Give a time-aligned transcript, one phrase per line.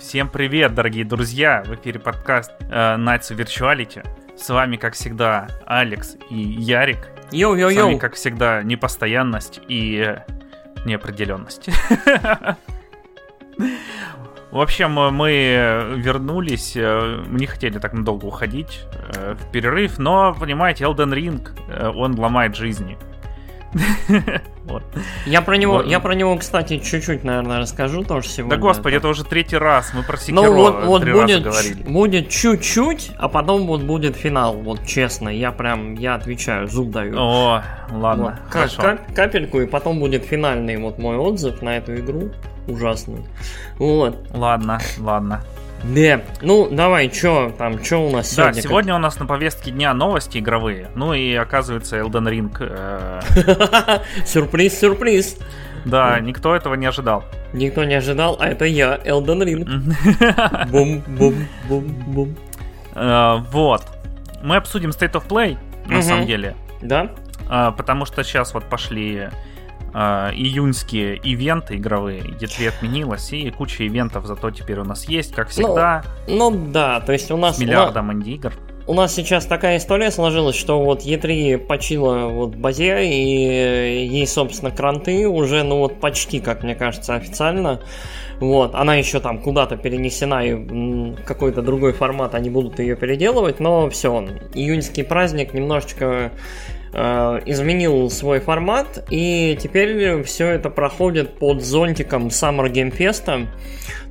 [0.00, 1.62] Всем привет, дорогие друзья!
[1.62, 4.02] В эфире подкаст э, Knights of Virtuality.
[4.34, 7.10] С вами, как всегда, Алекс и Ярик.
[7.30, 7.74] Yo-yo-yo!
[7.74, 10.24] С вами, как всегда, непостоянность и э,
[10.86, 11.68] неопределенность.
[14.50, 18.80] В общем, мы вернулись, э, мы не хотели так надолго уходить
[19.14, 22.96] э, в перерыв, но, понимаете, Elden Ring, э, он ломает жизни.
[24.64, 24.84] Вот.
[25.26, 25.86] Я про него, вот.
[25.86, 28.56] я про него, кстати, чуть-чуть, наверное, расскажу тоже сегодня.
[28.56, 31.28] Да господи, это, это уже третий раз, мы про Секиро ну, вот, вот три будет,
[31.28, 31.82] раза говорили.
[31.82, 37.16] Будет чуть-чуть, а потом вот будет финал, вот честно, я прям, я отвечаю, зуб даю.
[37.18, 38.52] О, ладно, вот.
[38.52, 38.82] хорошо.
[38.82, 42.30] Кап- капельку, и потом будет финальный вот мой отзыв на эту игру,
[42.68, 43.24] ужасный.
[43.78, 44.28] Вот.
[44.32, 45.42] Ладно, ладно.
[45.82, 48.54] Да, ну давай, чё там, чё у нас сегодня?
[48.54, 52.54] Да, сегодня у нас на повестке дня новости игровые, ну и оказывается Elden Ring.
[52.60, 55.38] Э, сюрприз, сюрприз.
[55.86, 57.24] Да, никто этого не ожидал.
[57.54, 60.66] Никто не ожидал, а это я, Elden Ring.
[60.70, 61.34] Бум, бум,
[61.68, 62.36] бум, бум.
[62.94, 63.82] Э, вот.
[64.42, 66.54] Мы обсудим State of Play, на самом деле.
[66.82, 67.10] Да?
[67.50, 69.28] Э, потому что сейчас вот пошли
[69.92, 75.48] э, июньские ивенты игровые, E3 отменилась, и куча ивентов зато теперь у нас есть, как
[75.48, 76.04] всегда.
[76.26, 77.56] Ну, ну да, то есть у нас...
[77.56, 78.52] С миллиардом инди-игр.
[78.86, 84.72] У нас сейчас такая история сложилась, что вот E3 почила вот базе, и ей, собственно,
[84.72, 87.80] кранты уже, ну вот почти, как мне кажется, официально.
[88.40, 93.90] Вот, она еще там куда-то перенесена и какой-то другой формат, они будут ее переделывать, но
[93.90, 96.32] все, июньский праздник немножечко
[96.92, 103.46] изменил свой формат, и теперь все это проходит под зонтиком Summer Game Fest.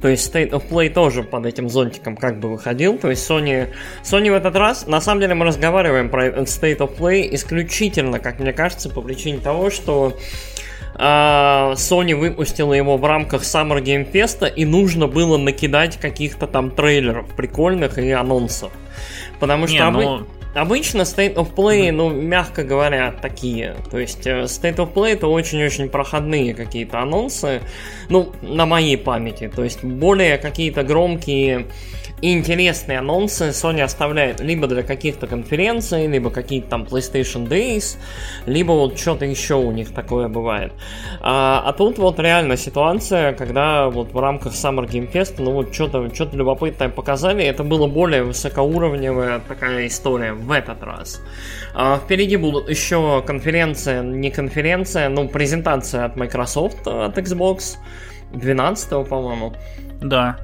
[0.02, 2.97] То есть State of Play тоже под этим зонтиком как бы выходил.
[2.97, 3.69] То есть Sony,
[4.03, 8.39] Sony в этот раз, на самом деле мы разговариваем про State of Play исключительно, как
[8.39, 10.17] мне кажется, по причине того, что
[10.95, 16.72] э, Sony выпустила его в рамках Summer Game Fest, и нужно было накидать каких-то там
[16.72, 18.72] трейлеров прикольных и анонсов.
[19.39, 19.75] Потому что...
[19.75, 20.27] Не, ну...
[20.55, 23.75] Обычно State of Play, ну, мягко говоря, такие.
[23.91, 27.62] То есть э, State of Play это очень-очень проходные какие-то анонсы,
[28.09, 29.51] ну, на моей памяти.
[29.56, 31.68] То есть более какие-то громкие
[32.22, 37.97] интересные анонсы Sony оставляет либо для каких-то конференций, либо какие-то там PlayStation Days,
[38.46, 40.74] либо вот что-то еще у них такое бывает.
[41.22, 45.74] А, а тут вот реально ситуация, когда вот в рамках Summer Game Fest, ну вот
[45.74, 51.22] что-то что любопытное показали, это было более высокоуровневая такая история в этот раз.
[51.74, 57.78] А, впереди будут еще конференция, не конференция, но презентация от Microsoft, от Xbox
[58.34, 59.53] 12, по-моему.
[60.01, 60.38] Да,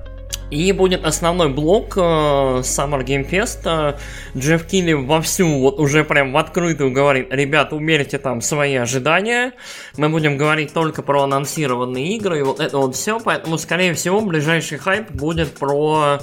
[0.51, 3.61] и будет основной блок э, Summer Game Fest.
[3.65, 3.97] Э,
[4.37, 9.53] Джефф Килли вовсю, вот уже прям в открытую говорит, ребят, умерьте там свои ожидания.
[9.97, 13.19] Мы будем говорить только про анонсированные игры и вот это вот все.
[13.19, 16.19] Поэтому, скорее всего, ближайший хайп будет про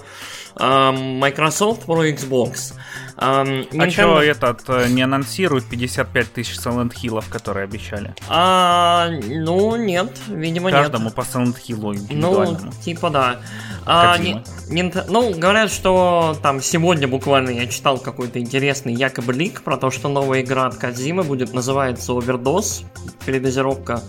[0.57, 2.75] э, Microsoft, про Xbox.
[3.17, 3.85] Um, Nintendo...
[3.85, 8.15] А что этот э, не анонсирует 55 тысяч Silent Hill, которые обещали?
[8.29, 11.15] А, ну, нет, видимо, Каждому нет.
[11.15, 13.41] по Silent Hill Ну, типа да.
[13.85, 19.63] А, не, не, ну, говорят, что там сегодня буквально я читал какой-то интересный якобы лик
[19.63, 22.85] про то, что новая игра от Кадзимы будет называться Overdose,
[23.27, 24.03] передозировка.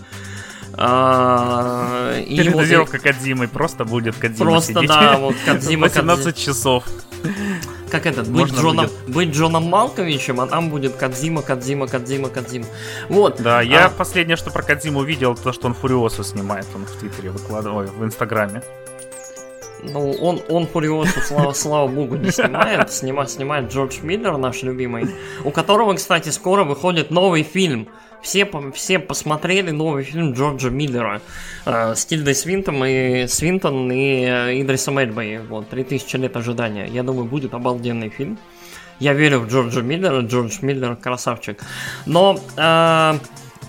[0.75, 4.87] А, Передозировка вот, Кадзимы просто будет Кадзима Просто, сидеть.
[4.87, 6.85] да, вот Кадзима 18 часов.
[7.93, 9.15] Как этот, быть Джоном, будет...
[9.15, 12.65] быть Джоном Малковичем, а там будет Кадзима, Кадзима, Кадзима, Кадзима.
[13.07, 13.39] Вот.
[13.39, 13.89] Да, я а...
[13.91, 18.03] последнее, что про Кадзиму видел, то, что он Фуриосу снимает, он в Твиттере выкладывает, в
[18.03, 18.63] Инстаграме.
[19.83, 22.91] Ну, он, он Фуриосу, слава, слава богу, не снимает.
[22.91, 25.11] Снима, снимает Джордж Миллер, наш любимый.
[25.43, 27.89] У которого, кстати, скоро выходит новый фильм.
[28.23, 31.21] Все, все посмотрели новый фильм Джорджа Миллера
[31.65, 35.39] э, с Тильдой Свинтом и Свинтон и э, Идрисом Эльбой.
[35.39, 36.85] Вот, 3000 лет ожидания.
[36.85, 38.39] Я думаю, будет обалденный фильм.
[38.99, 41.61] Я верю в Джорджа Миллера, Джордж Миллер красавчик.
[42.05, 43.13] Но э,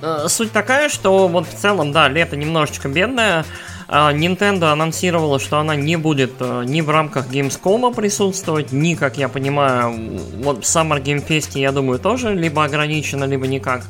[0.01, 3.45] э, суть такая, что вот в целом, да, лето немножечко бедное.
[3.87, 9.19] А, Nintendo анонсировала, что она не будет э, ни в рамках Gamescom присутствовать, ни, как
[9.19, 13.83] я понимаю, вот в Summer Game Fest, я думаю, тоже либо ограничено, либо никак.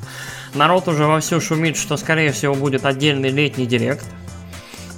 [0.55, 4.05] Народ уже вовсю шумит, что, скорее всего, будет отдельный летний директ.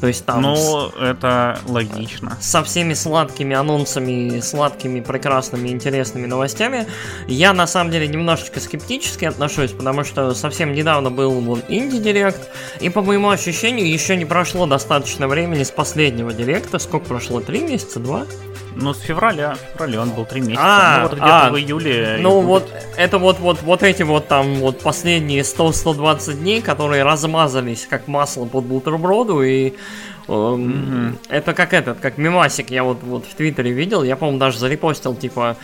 [0.00, 0.42] То есть там...
[0.42, 0.92] Ну, с...
[1.00, 2.36] это логично.
[2.40, 6.86] Со всеми сладкими анонсами, сладкими, прекрасными, интересными новостями.
[7.28, 12.50] Я, на самом деле, немножечко скептически отношусь, потому что совсем недавно был вон инди-директ,
[12.80, 16.78] и, по моему ощущению, еще не прошло достаточно времени с последнего директа.
[16.78, 17.40] Сколько прошло?
[17.40, 17.98] Три месяца?
[17.98, 18.26] Два?
[18.78, 19.54] Ну, с февраля.
[19.54, 20.62] В феврале он был три месяца.
[20.62, 22.18] А, ну, вот где-то а, в июле.
[22.20, 27.86] Ну, вот это вот, вот, вот эти вот там вот последние 100-120 дней, которые размазались
[27.88, 29.74] как масло под бутерброду, и
[30.28, 31.18] Mm-hmm.
[31.28, 35.14] Это как этот, как мемасик, я вот, вот в Твиттере видел, я, по-моему, даже зарепостил,
[35.14, 35.56] типа,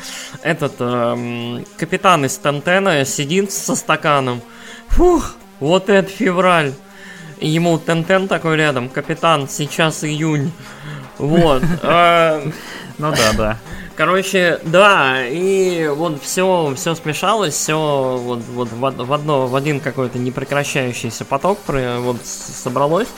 [0.42, 4.40] этот эм, капитан из Тентена сидит со стаканом.
[4.86, 6.72] Фух, вот это февраль.
[7.40, 10.52] И ему Тентен такой рядом, капитан, сейчас июнь.
[11.18, 11.62] Вот.
[12.98, 13.58] Ну да, да.
[13.96, 20.18] Короче, да, и вот все, все смешалось, все вот, вот в, одно, в один какой-то
[20.18, 23.08] непрекращающийся поток вот собралось.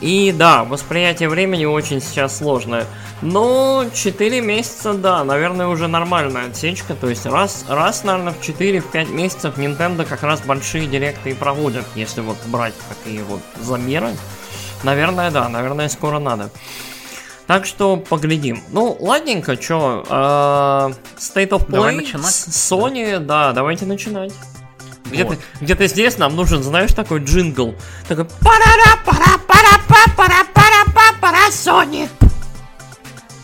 [0.00, 2.84] И да, восприятие времени очень сейчас сложное.
[3.22, 6.94] Но 4 месяца, да, наверное, уже нормальная отсечка.
[6.94, 11.86] То есть раз, раз наверное, в 4-5 месяцев Nintendo как раз большие директы и проводят,
[11.94, 14.10] если вот брать такие вот замеры.
[14.82, 16.50] Наверное, да, наверное, скоро надо.
[17.46, 18.62] Так что поглядим.
[18.72, 20.12] Ну, ладненько, чё, э,
[21.16, 24.32] State of Play с Sony, да, давайте начинать.
[25.04, 25.38] Где-то, вот.
[25.60, 27.76] где-то здесь нам нужен, знаешь, такой джингл.
[28.08, 28.64] Такой пара
[29.04, 29.78] пара пара
[30.16, 32.08] пара пара пара пара Sony.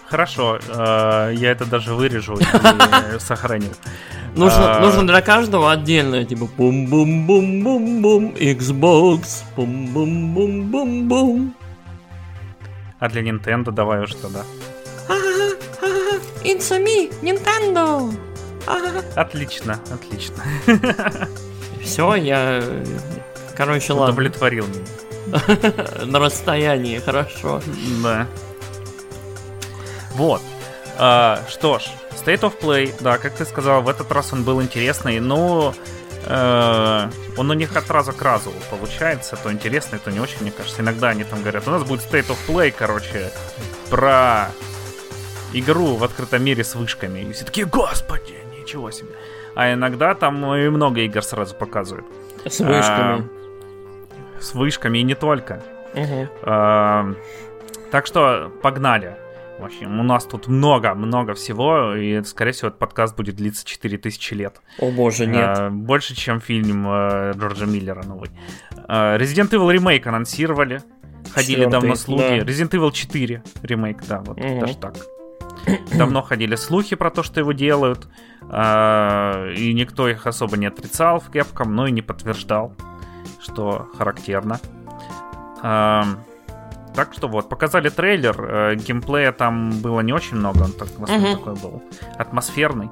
[0.08, 2.44] Хорошо, э, я это даже вырежу и
[3.20, 3.70] сохраню.
[4.34, 4.80] Нужно, а...
[4.80, 11.54] нужно для каждого отдельно, типа бум-бум-бум-бум-бум, Xbox, бум-бум-бум-бум-бум.
[13.02, 14.44] А для Nintendo давай уж тогда.
[16.44, 18.14] It's a me, Nintendo.
[19.16, 20.44] Отлично, отлично.
[21.82, 22.62] Все, я...
[23.56, 24.12] Короче, ладно.
[24.12, 26.04] Удовлетворил меня.
[26.06, 27.60] На расстоянии, хорошо.
[28.04, 28.28] Да.
[30.14, 30.40] Вот.
[30.96, 34.62] А, что ж, State of Play, да, как ты сказал, в этот раз он был
[34.62, 40.20] интересный, но э, он у них от раза к разу получается, то интересный, то не
[40.20, 40.82] очень, мне кажется.
[40.82, 43.30] Иногда они там говорят, у нас будет State of Play, короче,
[43.90, 44.48] про
[45.52, 47.20] игру в открытом мире с вышками.
[47.20, 49.10] И все такие, господи, ничего себе.
[49.54, 52.06] А иногда там и много игр сразу показывают.
[52.44, 53.20] С вышками.
[53.20, 55.62] А, с вышками и не только.
[55.94, 56.28] Угу.
[56.42, 57.14] А,
[57.90, 59.16] так что погнали.
[59.58, 64.34] В общем, у нас тут много-много всего, и, скорее всего, этот подкаст будет длиться 4000
[64.34, 64.60] лет.
[64.78, 65.58] О боже, нет.
[65.58, 68.30] А, больше, чем фильм э, Джорджа Миллера новый.
[68.88, 70.82] А, Resident Evil ремейк анонсировали.
[71.32, 72.22] Ходили Четвертый, давно слухи.
[72.22, 72.36] Да.
[72.38, 74.60] Resident Evil 4 ремейк, да, вот угу.
[74.60, 74.96] даже так.
[75.96, 78.08] Давно ходили слухи про то, что его делают,
[78.50, 82.74] э, и никто их особо не отрицал в Capcom, но и не подтверждал,
[83.40, 84.58] что характерно.
[86.94, 91.04] Так что вот, показали трейлер, э, геймплея там было не очень много, он так, в
[91.04, 91.82] основном такой был
[92.18, 92.90] атмосферный.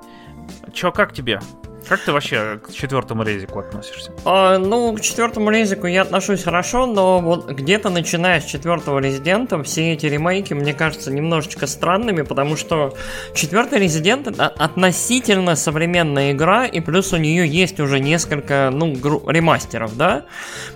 [0.72, 1.40] Чё, как тебе?
[1.88, 4.12] Как ты вообще к четвертому резику относишься?
[4.24, 9.62] А, ну, к четвертому резику я отношусь хорошо, но вот где-то начиная с четвертого резидента
[9.62, 12.94] все эти ремейки мне кажутся немножечко странными, потому что
[13.34, 19.22] четвертый резидент это относительно современная игра, и плюс у нее есть уже несколько, ну, гру-
[19.26, 20.24] ремастеров, да?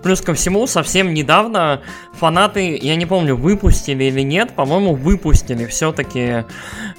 [0.03, 1.83] Плюс ко всему, совсем недавно
[2.15, 6.45] фанаты, я не помню, выпустили или нет, по-моему, выпустили все-таки...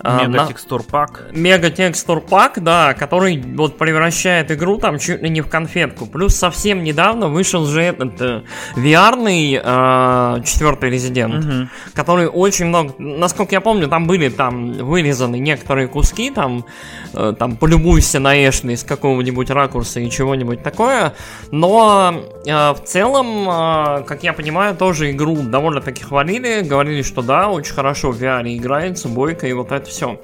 [0.03, 1.29] Мега текстур пак.
[1.31, 6.05] Мега текстур пак, да, который вот при превращает игру там чуть ли не в конфетку.
[6.05, 8.41] Плюс совсем недавно вышел же этот э,
[8.75, 11.69] VR-ный э, четвертый резидент, угу.
[11.93, 16.65] который очень много, насколько я помню, там были там вырезаны некоторые куски, там,
[17.13, 21.13] э, там полюбуйся на Эшли с какого-нибудь ракурса и чего-нибудь такое,
[21.51, 22.15] но
[22.45, 27.73] э, в целом, э, как я понимаю, тоже игру довольно-таки хвалили, говорили, что да, очень
[27.73, 30.19] хорошо в VR играется, бойко и вот это все.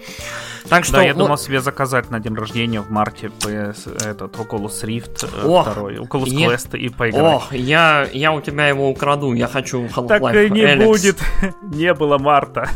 [0.72, 1.20] Так что, да, я вот...
[1.20, 5.98] думал себе заказать на день рождения в марте PS, этот Oculus Rift э, Ох, второй,
[5.98, 6.48] Oculus я...
[6.48, 7.36] Quest и поиграть.
[7.36, 10.86] Ох, я, я у тебя его украду, я хочу Half-Life Так и не Alex.
[10.86, 11.18] будет,
[11.62, 12.70] не было марта.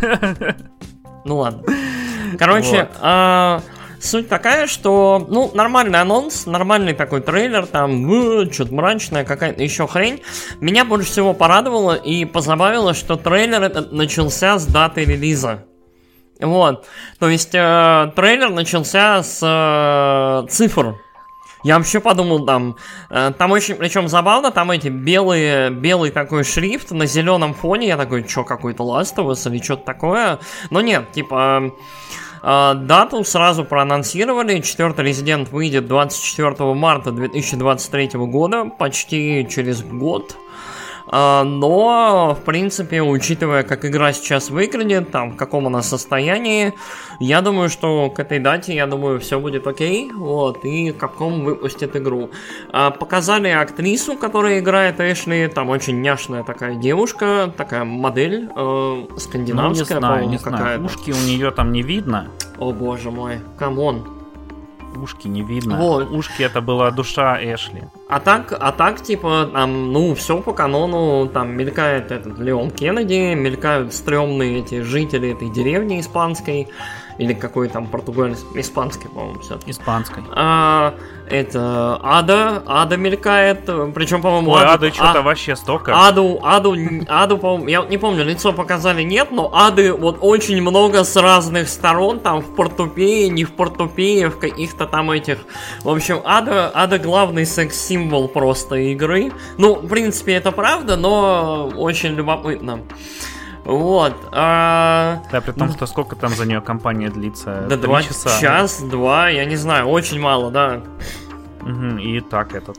[1.23, 1.63] Ну ладно.
[2.37, 2.97] Короче, вот.
[2.99, 3.61] а,
[4.01, 9.87] суть такая, что, ну, нормальный анонс, нормальный такой трейлер, там, э, что-то мрачное, какая-то еще
[9.87, 10.21] хрень.
[10.59, 15.63] Меня больше всего порадовало и позабавило, что трейлер этот начался с даты релиза.
[16.39, 16.85] Вот.
[17.19, 20.95] То есть э, трейлер начался с э, цифр.
[21.65, 22.75] Я вообще подумал, там,
[23.09, 27.97] э, там очень, причем забавно, там эти белые, белый такой шрифт на зеленом фоне, я
[27.97, 30.39] такой, что, какой-то Last of Us или что-то такое,
[30.69, 31.73] но нет, типа,
[32.43, 40.37] э, дату сразу проанонсировали, четвертый резидент выйдет 24 марта 2023 года, почти через год,
[41.11, 46.73] но, в принципе, учитывая, как игра сейчас выглядит, там, в каком она состоянии,
[47.19, 51.95] я думаю, что к этой дате, я думаю, все будет окей, вот, и Capcom выпустит
[51.95, 52.29] игру.
[52.71, 59.99] А, показали актрису, которая играет Эшли, там очень няшная такая девушка, такая модель э, скандинавская,
[59.99, 60.85] ну, не знаю, не знаю.
[60.85, 62.29] Ушки у нее там не видно.
[62.57, 64.14] О боже мой, come on.
[64.97, 65.77] Ушки не видно.
[65.77, 66.11] Вот.
[66.11, 67.83] Ушки это была душа Эшли.
[68.09, 73.33] А так, а так, типа, там, ну, все по канону, там мелькает этот Леон Кеннеди,
[73.35, 76.67] мелькают стрёмные эти жители этой деревни испанской,
[77.17, 80.23] или какой там португальский, испанский, по-моему, все Испанской.
[80.31, 80.95] А,
[81.29, 84.51] это Ада, Ада мелькает, причем, по-моему...
[84.51, 86.07] Ой, Ады что-то а, вообще столько.
[86.07, 86.75] Аду, Аду,
[87.07, 91.69] Аду, по-моему, я не помню, лицо показали, нет, но Ады вот очень много с разных
[91.69, 95.39] сторон, там в портупее, не в портупее, в каких-то там этих...
[95.83, 99.31] В общем, Ада, Ада главный секс-символ просто игры.
[99.57, 102.81] Ну, в принципе, это правда, но очень любопытно.
[103.65, 104.15] Вот.
[104.31, 105.23] А...
[105.31, 107.65] Да, при том, что сколько там за нее компания длится?
[107.67, 108.39] Да, два часа.
[108.39, 110.81] Час, два, я не знаю, очень мало, да.
[111.61, 112.77] Угу, и так этот.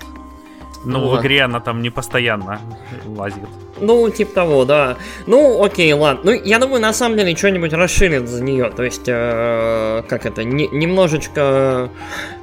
[0.84, 1.18] Ну, вот.
[1.18, 2.60] в игре она там не постоянно
[3.04, 3.48] лазит.
[3.80, 4.96] Ну, типа того, да.
[5.26, 6.32] Ну, окей, ладно.
[6.32, 8.70] Ну, я думаю, на самом деле, что-нибудь расширит за нее.
[8.74, 11.90] То есть, э, как это, не, немножечко,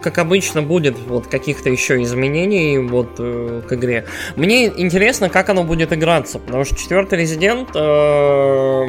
[0.01, 4.05] как обычно, будет вот каких-то еще изменений вот э, к игре.
[4.35, 8.87] Мне интересно, как оно будет играться, потому что четвертый резидент э,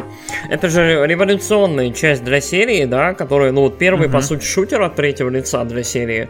[0.51, 4.13] это же революционная часть для серии, да, которая, ну, вот первый, uh-huh.
[4.13, 6.29] по сути, шутер от третьего лица для серии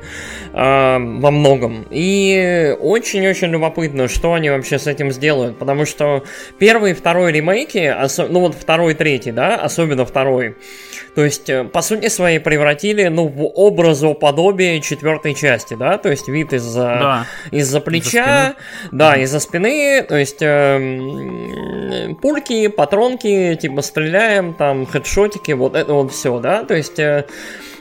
[0.52, 1.86] э, во многом.
[1.90, 6.24] И очень-очень любопытно, что они вообще с этим сделают, потому что что
[6.58, 7.94] первый и второй ремейки,
[8.28, 10.56] ну вот второй и третий, да, особенно второй,
[11.14, 16.28] то есть, э, по сути своей, превратили, ну, в образоподобие четвертой части, да, то есть
[16.28, 17.26] вид из-за да.
[17.50, 25.52] из-за плеча, из да, из-за спины, то есть э, пульки, патронки, типа стреляем, там хедшотики,
[25.52, 27.26] вот это вот все, да, то есть э,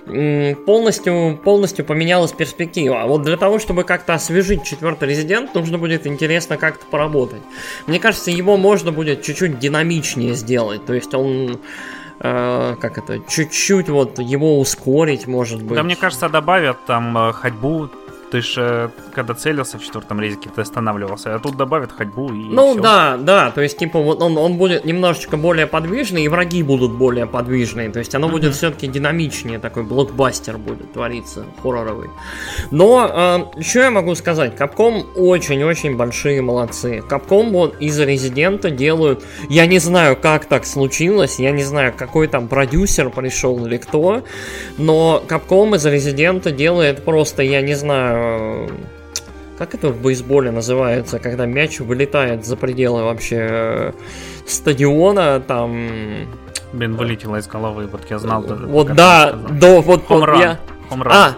[0.05, 3.01] полностью, полностью поменялась перспектива.
[3.03, 7.41] А вот для того, чтобы как-то освежить четвертый резидент, нужно будет интересно как-то поработать.
[7.88, 10.86] Мне кажется, его можно будет чуть-чуть динамичнее сделать.
[10.86, 11.60] То есть он
[12.19, 15.75] э, как это, чуть-чуть вот его ускорить, может быть.
[15.75, 17.89] Да, мне кажется, добавят там э, ходьбу
[18.33, 22.71] ты же, когда целился в четвертом резике, ты останавливался, а тут добавят ходьбу и Ну,
[22.71, 22.81] все.
[22.81, 26.93] да, да, то есть, типа, вот он, он будет немножечко более подвижный, и враги будут
[26.93, 28.31] более подвижные, то есть оно mm-hmm.
[28.31, 32.09] будет все-таки динамичнее, такой блокбастер будет твориться, хорроровый.
[32.71, 37.03] Но, э, что я могу сказать, Capcom очень-очень большие молодцы.
[37.07, 42.27] Capcom вот из Резидента делают, я не знаю, как так случилось, я не знаю, какой
[42.27, 44.23] там продюсер пришел или кто,
[44.79, 48.23] но Capcom из Резидента делает просто, я не знаю,
[49.58, 53.92] как это в бейсболе называется, когда мяч вылетает за пределы вообще э,
[54.46, 55.88] стадиона, там...
[56.74, 58.42] Блин, вылетело из головы, вот я знал.
[58.42, 60.06] Вот да, до вот...
[60.08, 60.39] Хомран.
[60.39, 60.60] Я...
[60.89, 61.13] Хомран.
[61.13, 61.36] А,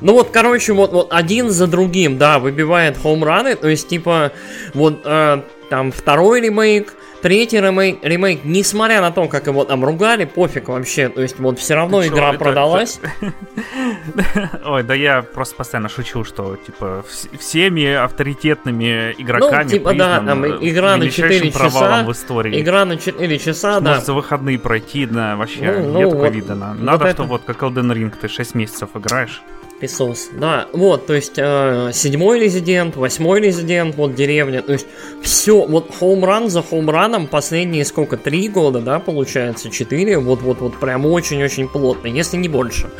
[0.00, 4.32] ну вот, короче, вот, вот один за другим, да, выбивает хоумраны, то есть, типа,
[4.74, 10.24] вот э, там второй ремейк, Третий ремейк, ремейк, несмотря на то, как его там ругали,
[10.24, 11.08] пофиг вообще.
[11.08, 13.00] То есть вот все равно Ты игра продалась.
[14.64, 17.04] Ой, да я просто постоянно шучу, что типа
[17.38, 22.04] всеми авторитетными игроками Ну, типа, да, там игра на 4 часа.
[22.04, 22.60] в истории.
[22.60, 23.90] Игра на 4 часа, да.
[23.90, 26.74] Может за выходные пройти, да, вообще, ну, ну, видано.
[26.74, 29.42] Надо, что вот как Elden Ring ты 6 месяцев играешь.
[29.80, 30.30] Песос.
[30.32, 34.86] Да, вот, то есть э, седьмой резидент, восьмой резидент, вот деревня, то есть
[35.22, 41.68] все, вот хоумран за хоумраном последние сколько, три года, да, получается, четыре, вот-вот-вот прям очень-очень
[41.68, 42.90] плотно, если не больше.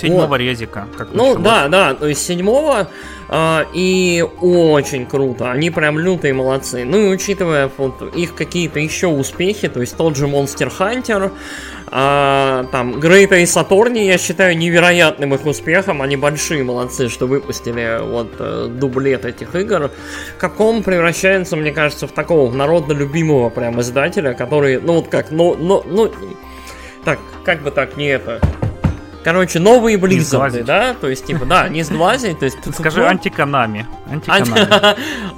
[0.00, 0.36] Седьмого вот.
[0.38, 1.42] резика, как Ну, началось.
[1.44, 2.88] да, да, то есть седьмого,
[3.28, 6.84] э, и очень круто, они прям лютые молодцы.
[6.84, 11.32] Ну и учитывая вот их какие-то еще успехи, то есть тот же Monster Hunter,
[11.90, 16.02] а, там, Great Ace Attorney, я считаю невероятным их успехом.
[16.02, 19.90] Они большие молодцы, что выпустили вот э, дублет этих игр.
[20.38, 25.54] Каком превращается, мне кажется, в такого народно любимого прям издателя, который, ну вот как, ну,
[25.54, 26.12] ну, ну,
[27.04, 28.40] так, как бы так не это...
[29.24, 30.94] Короче, новые Близзарды, да?
[30.94, 32.56] То есть, типа, да, не сглазить, то есть...
[32.74, 33.86] Скажи антиканами.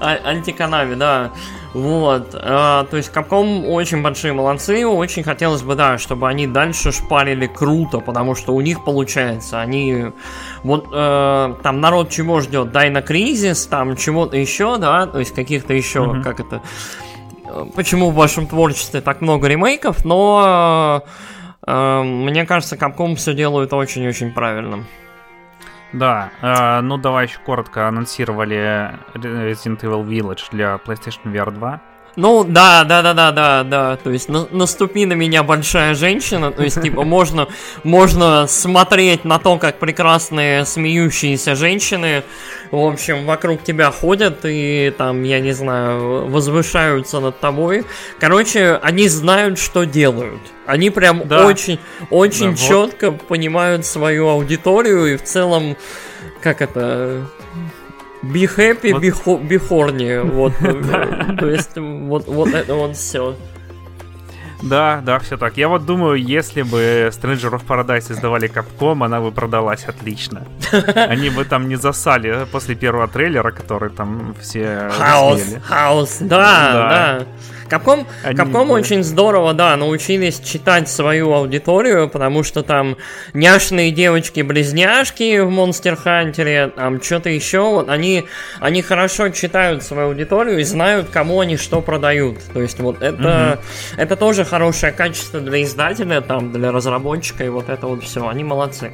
[0.01, 1.33] Антиканами, да.
[1.73, 6.91] Вот, э, то есть Capcom очень большие молодцы, очень хотелось бы, да, чтобы они дальше
[6.91, 10.07] шпарили круто, потому что у них получается, они,
[10.65, 15.33] вот, э, там народ чего ждет, дай на кризис, там чего-то еще, да, то есть
[15.33, 16.23] каких-то еще, mm-hmm.
[16.25, 16.61] как это,
[17.77, 21.05] почему в вашем творчестве так много ремейков, но
[21.65, 24.87] э, мне кажется, Capcom все делают очень-очень правильно.
[25.93, 31.81] Да, э, ну давай еще коротко анонсировали Resident Evil Village для PlayStation VR 2.
[32.17, 33.97] Ну, да, да, да, да, да, да.
[33.97, 36.51] То есть на, наступи на меня большая женщина.
[36.51, 37.49] То есть, типа, можно,
[37.85, 42.25] можно смотреть на то, как прекрасные смеющиеся женщины,
[42.71, 47.85] в общем, вокруг тебя ходят и там, я не знаю, возвышаются над тобой.
[48.19, 50.41] Короче, они знают, что делают.
[50.67, 51.47] Они прям да.
[51.47, 53.23] очень, очень да, четко вот.
[53.23, 55.77] понимают свою аудиторию и в целом,
[56.41, 57.27] как это,
[58.23, 59.03] Be happy, вот.
[59.03, 60.23] be, ho- be horny.
[60.23, 60.53] Вот,
[61.39, 63.35] то есть, вот, вот это вот все.
[64.63, 65.57] Да, да, все так.
[65.57, 70.47] Я вот думаю, если бы Stranger of Paradise издавали Capcom, она бы продалась отлично.
[70.95, 77.27] Они бы там не засали после первого трейлера, который там все Хаос, хаос, да, да.
[77.71, 82.97] Капком, Они, Капком очень здорово, да, научились читать свою аудиторию, потому что там
[83.33, 88.25] няшные девочки-близняшки в Monster Hunter, там что-то еще, вот они,
[88.59, 92.39] они хорошо читают свою аудиторию и знают, кому они что продают.
[92.53, 94.01] То есть вот это, угу.
[94.03, 98.43] это тоже хорошее качество для издателя, там, для разработчика, и вот это вот все, они
[98.43, 98.93] молодцы.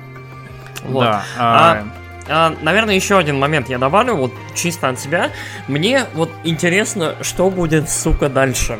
[0.85, 1.01] Вот.
[1.01, 1.85] Да, а а,
[2.29, 5.31] наверное, еще один момент я добавлю, вот чисто от себя.
[5.69, 8.79] Мне вот интересно, что будет, сука, дальше.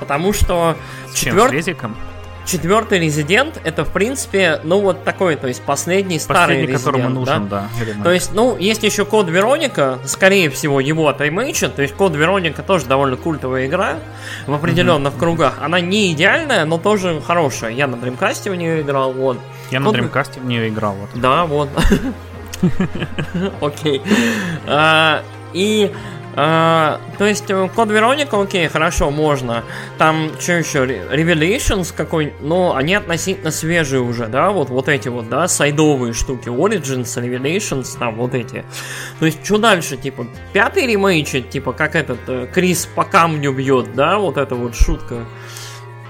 [0.00, 0.76] Потому что...
[1.08, 1.50] С четвер...
[2.46, 6.78] Четвертый резидент это в принципе, ну вот такой, то есть последний, старый резидент.
[6.78, 7.68] которому нужен, да.
[7.96, 11.74] да то есть, ну, есть еще код Вероника, скорее всего, его отремейчат.
[11.74, 13.96] То есть код Вероника тоже довольно культовая игра
[14.46, 15.18] в определенных mm-hmm.
[15.18, 15.54] кругах.
[15.62, 17.70] Она не идеальная, но тоже хорошая.
[17.72, 19.38] Я на Dreamcast в нее играл, вот.
[19.70, 21.08] Я на Dreamcast в нее играл, вот.
[21.14, 21.70] Да, вот.
[23.60, 24.02] Окей.
[24.66, 25.90] А, и
[26.34, 29.62] Uh, то есть э, код Вероника, окей, хорошо, можно.
[29.98, 30.84] Там что еще?
[30.84, 36.48] Revelations какой но они относительно свежие уже, да, вот, вот эти вот, да, сайдовые штуки.
[36.48, 38.64] Origins, Revelations, там вот эти.
[39.20, 43.94] То есть, что дальше, типа, пятый ремейчит, типа, как этот э, Крис по камню бьет,
[43.94, 45.26] да, вот эта вот шутка.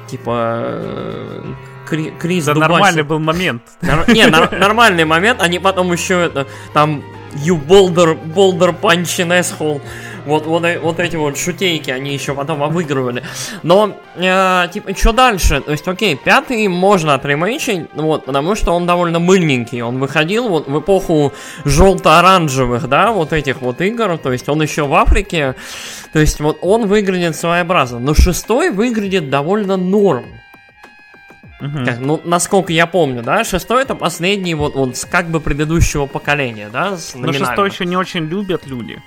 [0.09, 1.55] Типа, э,
[1.87, 3.63] Кри Крис Да нормальный был момент.
[4.09, 4.27] Не,
[4.59, 5.41] нормальный момент.
[5.43, 7.03] Они потом еще это, там,
[7.35, 9.81] you boulder, boulder punch in asshole.
[10.27, 13.23] Вот, вот, вот эти вот шутейки они еще потом обыгрывали.
[13.63, 15.61] Но, э, типа, что дальше?
[15.61, 19.83] То есть, окей, пятый можно отремейчить, вот, потому что он довольно мыльненький.
[19.83, 21.35] Он выходил вот в эпоху
[21.67, 24.17] желто-оранжевых, да, вот этих вот игр.
[24.17, 25.57] То есть, он еще в Африке.
[26.15, 27.99] То есть, вот он выглядит своеобразно.
[27.99, 30.25] Но шестой выглядит довольно норм.
[31.65, 31.85] Угу.
[31.85, 36.69] Как, ну, насколько я помню, да, шестой это последний вот, вот как бы предыдущего поколения,
[36.71, 39.01] да, Но шестой еще не очень любят люди.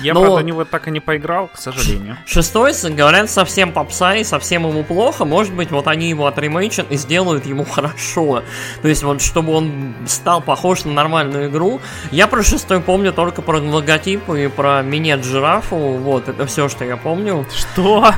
[0.00, 0.22] Я, Но...
[0.22, 2.16] правда, него так и не поиграл, к сожалению.
[2.24, 5.24] Шестой, говорят, совсем попса и совсем ему плохо.
[5.24, 8.42] Может быть, вот они его отремейчат и сделают ему хорошо.
[8.80, 11.80] То есть, вот, чтобы он стал похож на нормальную игру.
[12.10, 15.76] Я про шестой помню только про логотип и про минет-жирафу.
[15.76, 17.46] Вот, это все, что я помню.
[17.52, 18.12] Что?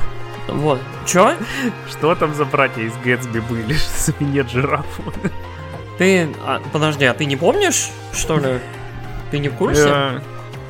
[0.49, 0.81] Вот.
[1.07, 1.35] Чё?
[1.89, 3.77] Что там за братья из Гэтсби были?
[3.99, 5.03] Заменят жирафу.
[5.99, 6.29] Ты...
[6.45, 8.59] А, подожди, а ты не помнишь, что ли?
[9.31, 9.87] Ты не в курсе?
[9.87, 10.21] Э,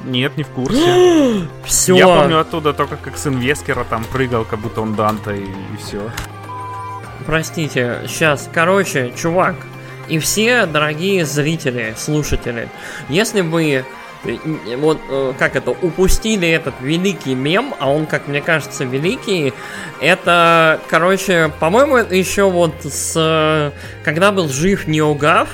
[0.04, 1.48] нет, не в курсе.
[1.64, 1.96] все.
[1.96, 5.76] Я помню оттуда только как сын Вескера там прыгал, как будто он Данта и, и
[5.78, 6.10] все.
[7.26, 9.56] Простите, сейчас, короче, чувак,
[10.08, 12.68] и все дорогие зрители, слушатели,
[13.08, 13.84] если вы
[14.76, 19.52] вот э, как это, упустили этот великий мем, а он, как мне кажется, великий,
[20.00, 23.72] это, короче, по-моему, еще вот с...
[24.02, 25.48] Когда был жив Неогав,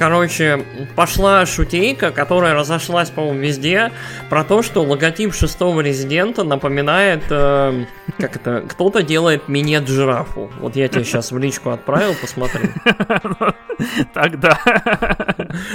[0.00, 0.64] Короче,
[0.96, 3.92] пошла шутейка, которая разошлась, по-моему, везде,
[4.30, 7.84] про то, что логотип шестого резидента напоминает, э,
[8.18, 10.50] как это, кто-то делает минет жирафу.
[10.58, 12.70] Вот я тебе сейчас в личку отправил, посмотри.
[14.14, 14.58] Тогда.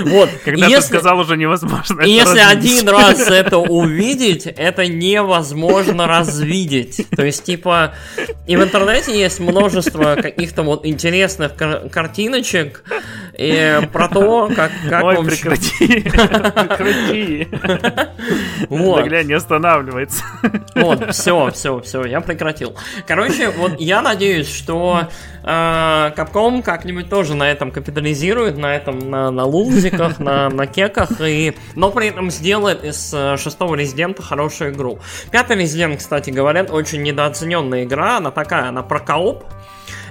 [0.05, 0.29] Вот.
[0.45, 2.01] Когда ты сказал, уже невозможно.
[2.01, 7.05] Если один раз это увидеть, это невозможно развидеть.
[7.15, 7.93] То есть, типа,
[8.47, 12.83] и в интернете есть множество каких-то вот интересных картиночек
[13.37, 15.25] и про то, как, как Ой, вам...
[15.25, 17.47] прекрати, прекрати.
[18.69, 19.01] Вот.
[19.01, 20.23] Да, глянь, не останавливается.
[20.75, 22.75] Вот, все, все, все, я прекратил.
[23.05, 25.09] Короче, вот я надеюсь, что
[25.43, 31.09] э, Capcom как-нибудь тоже на этом капитализирует, на этом, на, на лузиках, на, на кеках,
[31.19, 34.99] и, но при этом сделает из э, шестого резидента хорошую игру.
[35.31, 39.43] Пятый резидент, кстати говоря, очень недооцененная игра, она такая, она про кооп,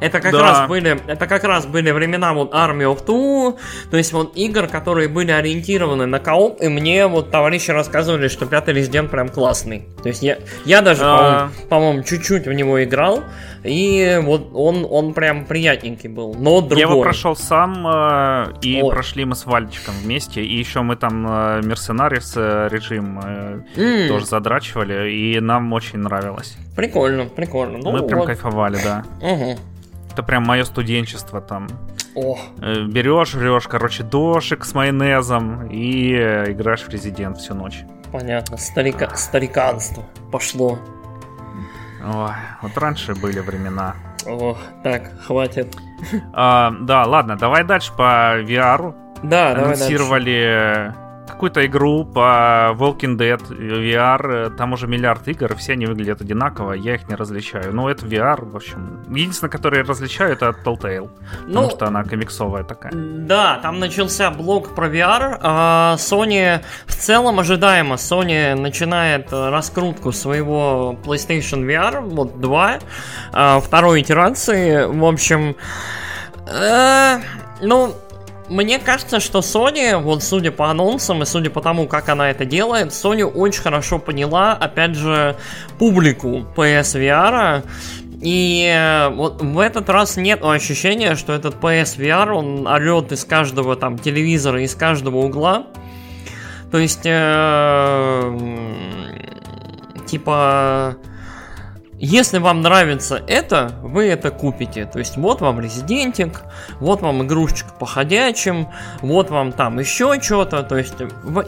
[0.04, 0.40] это как да.
[0.40, 3.56] раз были, это как раз были времена вот Army of Two,
[3.90, 8.46] то есть вот игр, которые были ориентированы на кооп, и мне вот товарищи рассказывали, что
[8.46, 9.84] пятый резидент прям классный.
[10.02, 11.50] То есть я, я даже, а...
[11.68, 13.24] по-моему, по чуть-чуть в него играл,
[13.64, 16.78] И вот он, он прям приятненький был, но другой.
[16.78, 18.90] Я его прошел сам, э, и Ой.
[18.90, 21.22] прошли мы с Вальчиком вместе, и еще мы там
[21.66, 24.08] Мерсенарис э, режим э, mm.
[24.08, 26.56] тоже задрачивали, и нам очень нравилось.
[26.76, 27.78] Прикольно, прикольно.
[27.78, 28.26] Ну, мы прям вот.
[28.26, 29.04] кайфовали, да.
[29.20, 29.58] Угу.
[30.14, 31.66] Это прям мое студенчество там.
[32.14, 32.38] О.
[32.62, 37.82] Э, берешь, жрешь, короче, дошик с майонезом и э, играешь в Резидент всю ночь.
[38.12, 39.12] Понятно, старика...
[39.16, 40.78] стариканство пошло.
[42.06, 42.30] Ой,
[42.62, 43.96] вот раньше были времена.
[44.24, 45.74] О, так, хватит.
[46.32, 48.94] А, да, ладно, давай дальше по VR.
[49.24, 50.94] Да, давай дальше
[51.26, 56.72] какую-то игру по Walking Dead VR, там уже миллиард игр, и все они выглядят одинаково,
[56.72, 57.74] я их не различаю.
[57.74, 59.02] Но это VR, в общем.
[59.08, 61.10] Единственное, которое я различаю, это Telltale,
[61.46, 62.92] ну, потому что она комиксовая такая.
[62.94, 65.38] Да, там начался блок про VR.
[65.40, 72.78] А Sony в целом ожидаемо, Sony начинает раскрутку своего PlayStation VR, вот 2,
[73.32, 74.84] а, второй итерации.
[74.84, 75.56] В общем,
[76.46, 77.18] э,
[77.60, 77.94] ну,
[78.48, 82.44] мне кажется, что Sony, вот судя по анонсам и судя по тому, как она это
[82.44, 85.36] делает, Sony очень хорошо поняла, опять же,
[85.78, 87.64] публику PSVR.
[88.20, 93.76] И э, вот в этот раз нет ощущения, что этот PSVR, он орет из каждого
[93.76, 95.66] там телевизора, из каждого угла.
[96.70, 98.74] То есть, э,
[100.06, 100.96] типа,
[102.04, 104.84] если вам нравится это, вы это купите.
[104.84, 106.42] То есть вот вам резидентик,
[106.78, 108.68] вот вам игрушечка по ходячим,
[109.00, 110.62] вот вам там еще что-то.
[110.62, 110.94] То есть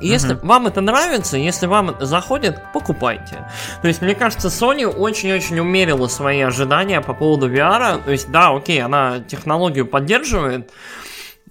[0.01, 0.47] если uh-huh.
[0.47, 3.47] вам это нравится, если вам заходит, покупайте.
[3.83, 8.03] То есть мне кажется, Sony очень-очень умерила свои ожидания по поводу VR.
[8.03, 10.71] То есть да, окей, она технологию поддерживает,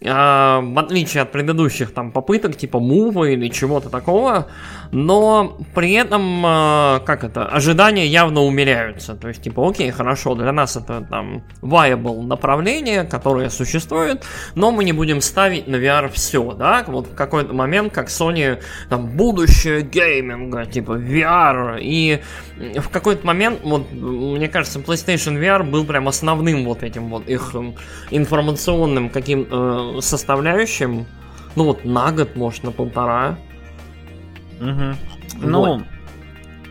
[0.04, 4.48] а, в отличие от предыдущих там попыток типа мува или чего-то такого,
[4.96, 9.14] но при этом, а, как это, ожидания явно умеряются.
[9.14, 14.24] То есть, типа, окей, хорошо, для нас это там viable направление, которое существует,
[14.56, 16.86] но мы не будем ставить на VR все, да?
[16.88, 22.22] Вот в какой-то момент, как Sony, там, будущее гейминга, типа, VR, и
[22.80, 27.54] в какой-то момент, вот, мне кажется, PlayStation VR был прям основным вот этим вот их
[28.12, 31.06] информационным каким э, составляющим,
[31.58, 33.38] ну вот на год, может, на полтора.
[34.60, 35.48] Угу.
[35.48, 35.84] Ну,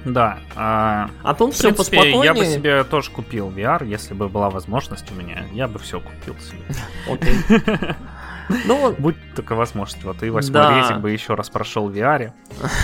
[0.05, 0.39] да.
[0.55, 2.25] А, а тут все принципе, поспокойнее.
[2.25, 5.45] Я бы себе тоже купил VR, если бы была возможность у меня.
[5.53, 6.61] Я бы все купил себе.
[7.11, 7.37] Окей.
[8.67, 10.05] Ну, будь только возможность.
[10.05, 10.71] Вот и восьмой да.
[10.71, 12.33] рейтинг бы еще раз прошел в VR.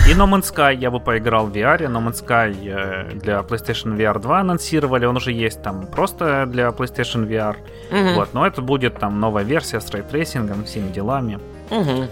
[0.09, 1.81] И No Man's Sky я бы поиграл в VR.
[1.81, 5.05] No Man's Sky э, для PlayStation VR 2 анонсировали.
[5.05, 7.57] Он уже есть там просто для PlayStation VR.
[7.91, 8.15] Угу.
[8.15, 11.39] Вот, но это будет там новая версия с ray tracing ом, всеми делами.
[11.69, 12.07] Угу.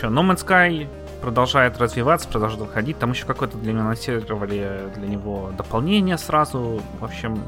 [0.00, 0.88] Че, No Man's Sky
[1.22, 2.98] продолжает развиваться, продолжает выходить.
[2.98, 6.82] Там еще какое-то для него анонсировали для него дополнение сразу.
[7.00, 7.42] В общем,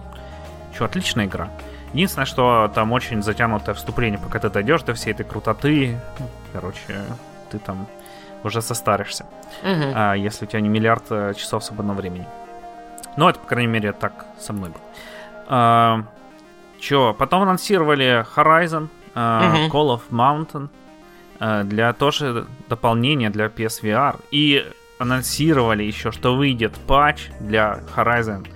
[0.73, 1.51] что, отличная игра.
[1.93, 6.01] Единственное, что там очень затянутое вступление, пока ты дойдешь до всей этой крутоты.
[6.53, 7.05] Короче,
[7.51, 7.87] ты там
[8.43, 9.27] уже состаришься.
[9.63, 9.93] Угу.
[9.95, 12.27] А, если у тебя не миллиард э, часов свободного времени.
[13.17, 14.81] Ну, это, по крайней мере, так со мной было.
[15.47, 16.05] А,
[16.81, 19.79] Че, потом анонсировали Horizon, uh, угу.
[19.79, 20.69] Call of Mountain.
[21.45, 24.19] Э, для тоже дополнения для PSVR.
[24.31, 24.65] И
[24.99, 28.47] анонсировали еще, что выйдет патч для Horizon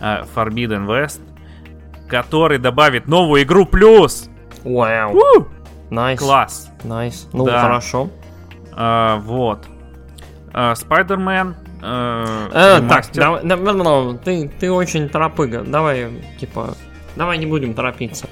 [0.00, 1.20] э, Forbidden West,
[2.08, 4.28] который добавит новую игру плюс.
[4.64, 5.48] Вау.
[5.88, 6.20] Nice.
[6.20, 6.70] Класс.
[6.84, 7.26] Nice.
[7.32, 7.62] Ну, да.
[7.62, 8.10] хорошо.
[8.72, 9.64] А, вот.
[10.74, 11.54] Спайдермен.
[11.82, 15.60] Uh, uh, так, давай, да, да, да, ты, ты очень торопыга.
[15.60, 16.74] Давай, типа,
[17.16, 18.26] давай не будем торопиться.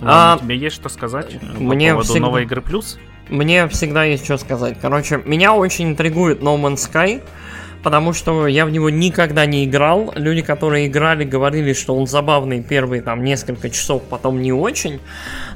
[0.00, 2.26] Ладно, а, тебе есть что сказать мне по поводу всегда...
[2.26, 2.98] новой игры плюс?
[3.30, 4.76] Мне всегда есть что сказать.
[4.82, 7.22] Короче, меня очень интригует No Man's Sky,
[7.84, 10.12] потому что я в него никогда не играл.
[10.16, 14.98] Люди, которые играли, говорили, что он забавный первые там несколько часов, потом не очень.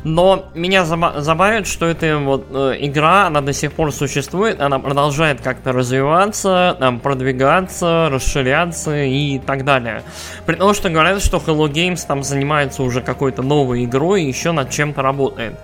[0.05, 5.41] Но меня забавит, что эта вот э, игра, она до сих пор существует, она продолжает
[5.41, 10.03] как-то развиваться, там, продвигаться, расширяться и так далее.
[10.47, 14.53] При том, что говорят, что Hello Games там занимается уже какой-то новой игрой и еще
[14.53, 15.55] над чем-то работает.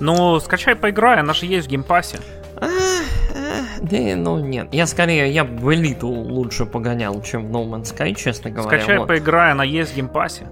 [0.00, 2.18] Ну, скачай, поиграй, она же есть в Game Pass е.
[2.56, 4.68] А, а, да, ну нет.
[4.72, 8.78] Я скорее, я в элиту лучше погонял, чем в No Man's Sky, честно говоря.
[8.78, 9.08] Скачай, вот.
[9.08, 10.46] поиграй, она есть в Game Pass е.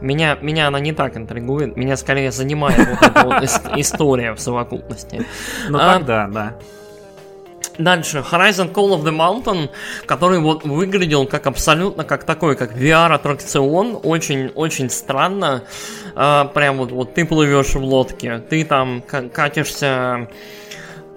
[0.00, 3.42] Меня, меня она не так интригует, меня скорее занимает вот эта вот
[3.78, 5.26] история в совокупности.
[5.68, 6.54] Ну а, да, да.
[7.78, 9.70] Дальше, Horizon Call of the Mountain,
[10.04, 15.62] который вот выглядел как абсолютно как такой, как VR-аттракцион, очень-очень странно.
[16.16, 20.28] А, прям вот, вот ты плывешь в лодке, ты там катишься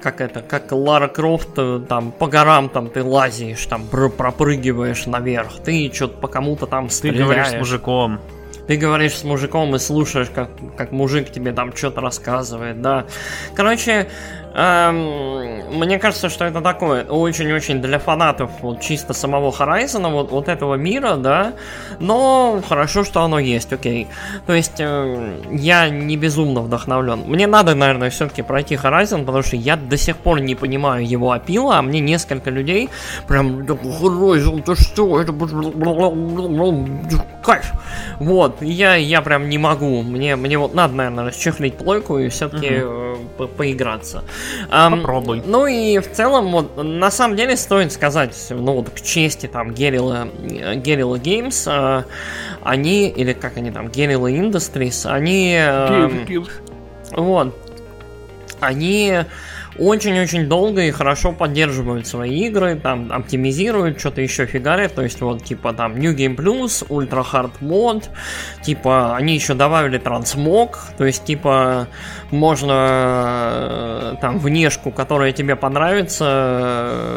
[0.01, 5.59] как это, как Лара Крофт, э, там, по горам там ты лазишь, там, пропрыгиваешь наверх,
[5.63, 7.19] ты что-то по кому-то там стреляешь.
[7.19, 8.19] Ты говоришь с мужиком.
[8.67, 13.05] Ты говоришь с мужиком и слушаешь, как, как мужик тебе там что-то рассказывает, да.
[13.55, 14.07] Короче,
[14.53, 20.75] мне кажется, что это такое очень-очень для фанатов вот чисто самого Horizon, вот, вот этого
[20.75, 21.53] мира, да.
[21.99, 24.07] Но хорошо, что оно есть, окей.
[24.45, 27.23] То есть э, я не безумно вдохновлен.
[27.27, 31.31] Мне надо, наверное, все-таки пройти Horizon, потому что я до сих пор не понимаю его
[31.31, 32.89] опила, а мне несколько людей
[33.27, 35.31] прям Horizon, ты что, это
[37.41, 37.71] кайф.
[38.19, 40.01] Вот, я, я прям не могу.
[40.01, 43.17] Мне, мне вот надо, наверное, расчехлить плойку и все-таки угу.
[43.37, 44.23] по поиграться.
[44.69, 45.43] Попробуй.
[45.45, 49.71] Ну и в целом, вот, на самом деле стоит сказать, ну вот к чести там
[49.71, 50.29] Guerrilla,
[50.81, 52.03] Guerrilla Games, э,
[52.63, 55.57] они, или как они там, Guerrilla Industries, они...
[55.59, 56.09] Э,
[57.11, 57.55] вот.
[58.59, 59.25] Они
[59.81, 65.43] очень-очень долго и хорошо поддерживают свои игры, там оптимизируют, что-то еще фигарят, то есть вот
[65.43, 68.05] типа там New Game Plus, Ultra Hard Mod,
[68.63, 71.87] типа они еще добавили трансмог, то есть типа
[72.29, 76.25] можно э, там внешку, которая тебе понравится,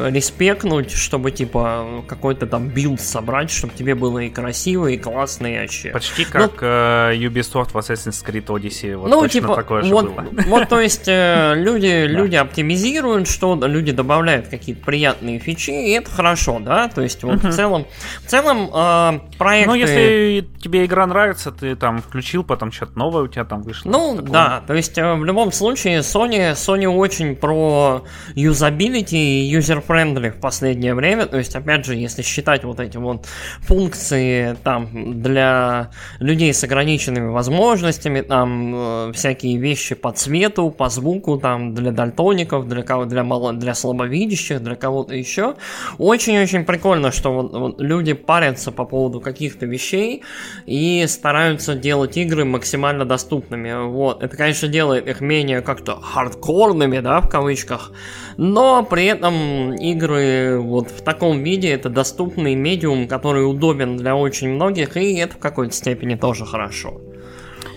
[0.06, 4.96] э, respec нуть, чтобы типа какой-то там билд собрать, чтобы тебе было и красиво, и
[4.96, 5.90] классно, и вообще.
[5.90, 8.96] Почти ну, как ну, Ubisoft в Assassin's Creed Odyssey.
[8.96, 10.24] Вот ну, типа, такое же вот, было.
[10.46, 16.60] Вот, то есть люди, люди оптимизируют, что люди добавляют какие-то приятные фичи, и это хорошо,
[16.60, 17.50] да, то есть вот uh-huh.
[17.50, 17.86] в целом,
[18.24, 19.70] в целом э, проекты...
[19.70, 23.90] Ну, если тебе игра нравится, ты там включил, потом что-то новое у тебя там вышло.
[23.90, 24.30] Ну, такое.
[24.30, 28.04] да, то есть э, в любом случае Sony, Sony очень про
[28.36, 33.26] юзабилити и user-friendly в последнее время, то есть, опять же, если считать вот эти вот
[33.62, 35.90] функции там для
[36.20, 42.33] людей с ограниченными возможностями, там э, всякие вещи по цвету, по звуку, там для дальтоников,
[42.34, 45.54] художников, для кого для мало, для слабовидящих, для кого-то еще.
[45.98, 50.22] Очень-очень прикольно, что вот, вот люди парятся по поводу каких-то вещей
[50.66, 53.88] и стараются делать игры максимально доступными.
[53.88, 54.22] Вот.
[54.22, 57.92] Это, конечно, делает их менее как-то хардкорными, да, в кавычках,
[58.36, 64.48] но при этом игры вот в таком виде это доступный медиум, который удобен для очень
[64.48, 67.00] многих, и это в какой-то степени тоже хорошо.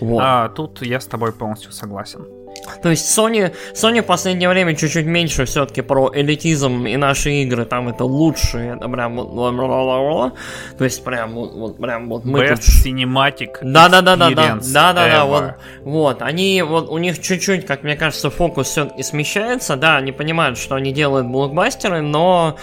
[0.00, 0.20] Вот.
[0.22, 2.37] А, тут я с тобой полностью согласен.
[2.82, 7.64] То есть Sony, Sony в последнее время чуть-чуть меньше все-таки про элитизм и наши игры,
[7.64, 10.34] там это лучшие, это прям вот,
[10.76, 12.86] то есть прям вот, вот прям вот мы Best тут...
[12.86, 15.54] Cinematic да, да, да, да, да, да, да, да, вот,
[15.84, 20.58] вот, они вот у них чуть-чуть, как мне кажется, фокус все-таки смещается, да, они понимают,
[20.58, 22.56] что они делают блокбастеры, но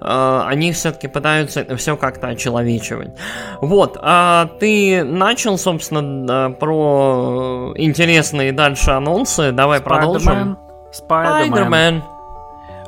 [0.00, 3.16] э, они все-таки пытаются это все как-то очеловечивать.
[3.60, 10.58] Вот, а ты начал, собственно, про интересные дальше анонсы, давай продолжим.
[10.92, 12.02] Спайдермен.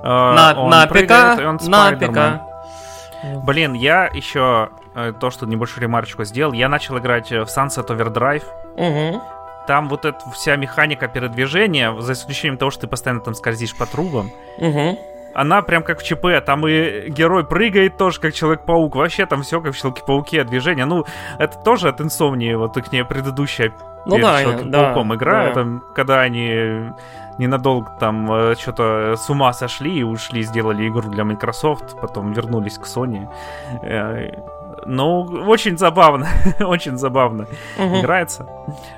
[0.00, 2.42] Uh, на, на ПК, на ПК.
[3.44, 8.44] Блин, я еще э, то, что небольшую ремарочку сделал, я начал играть в Sunset Overdrive.
[8.76, 9.22] Угу.
[9.66, 13.86] Там вот эта вся механика передвижения, за исключением того, что ты постоянно там скользишь по
[13.86, 14.96] трубам, угу
[15.34, 19.60] она прям как в ЧП, там и герой прыгает тоже, как Человек-паук, вообще там все
[19.60, 21.04] как в Человеке-пауке, движение, ну,
[21.38, 23.72] это тоже от инсомнии, вот их не предыдущая
[24.06, 25.54] ну, да, Человеком-пауком да, игра, да.
[25.54, 26.92] там, когда они
[27.38, 32.78] ненадолго там э, что-то с ума сошли и ушли, сделали игру для Microsoft, потом вернулись
[32.78, 33.28] к Sony.
[33.82, 34.30] Э,
[34.86, 36.26] ну, очень забавно,
[36.60, 37.46] очень забавно
[37.78, 38.00] угу.
[38.00, 38.46] играется.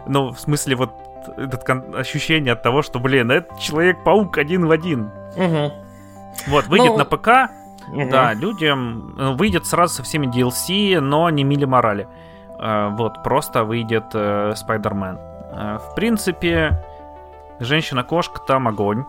[0.07, 0.91] Ну, в смысле, вот
[1.37, 5.11] это ощущение от того, что, блин, это Человек-паук один в один.
[5.37, 5.73] Угу.
[6.47, 7.51] Вот, выйдет ну, на ПК,
[7.89, 8.11] угу.
[8.11, 12.09] да, людям э, выйдет сразу со всеми DLC, но не мили морали.
[12.59, 15.19] Э, вот, просто выйдет э, Спайдермен.
[15.53, 16.81] В принципе,
[17.59, 19.05] женщина-кошка там огонь.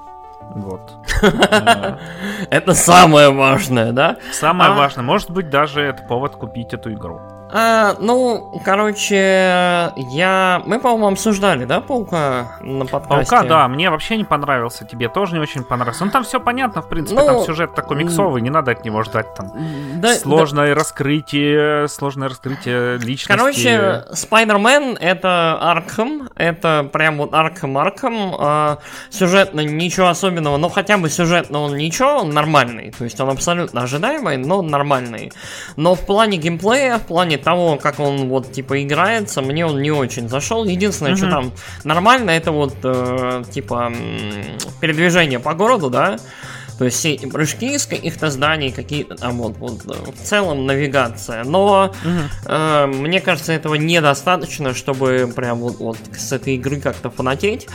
[0.55, 0.97] Вот.
[2.49, 4.17] Это самое важное, да?
[4.31, 4.75] Самое а?
[4.75, 5.03] важное.
[5.03, 7.21] Может быть, даже это повод купить эту игру.
[7.53, 10.61] А, ну, короче, я...
[10.65, 13.29] Мы, по-моему, обсуждали, да, Паука на подкасте?
[13.31, 16.05] Паука, да, мне вообще не понравился, тебе тоже не очень понравился.
[16.05, 19.03] Ну, там все понятно, в принципе, ну, там сюжет такой миксовый, не надо от него
[19.03, 19.51] ждать там.
[19.95, 20.75] Да, сложное да.
[20.75, 23.27] раскрытие, сложное раскрытие личности.
[23.27, 28.35] Короче, Спайдермен— это Аркхем, это прям вот Аркхем Аркхем.
[28.39, 32.91] А, сюжетно ничего особенного, но хотя бы сюжетно он ничего, он нормальный.
[32.91, 35.31] То есть он абсолютно ожидаемый, но нормальный.
[35.75, 39.91] Но в плане геймплея, в плане того, как он вот типа играется, мне он не
[39.91, 40.65] очень зашел.
[40.65, 41.17] Единственное, mm-hmm.
[41.17, 41.51] что там
[41.83, 43.91] нормально, это вот э, типа
[44.79, 46.17] передвижение по городу, да.
[46.81, 51.43] То есть все эти прыжки из каких-то зданий, какие-то там вот, вот в целом навигация.
[51.43, 52.11] Но угу.
[52.47, 57.67] э, мне кажется, этого недостаточно, чтобы прям вот, вот с этой игры как-то фанатеть.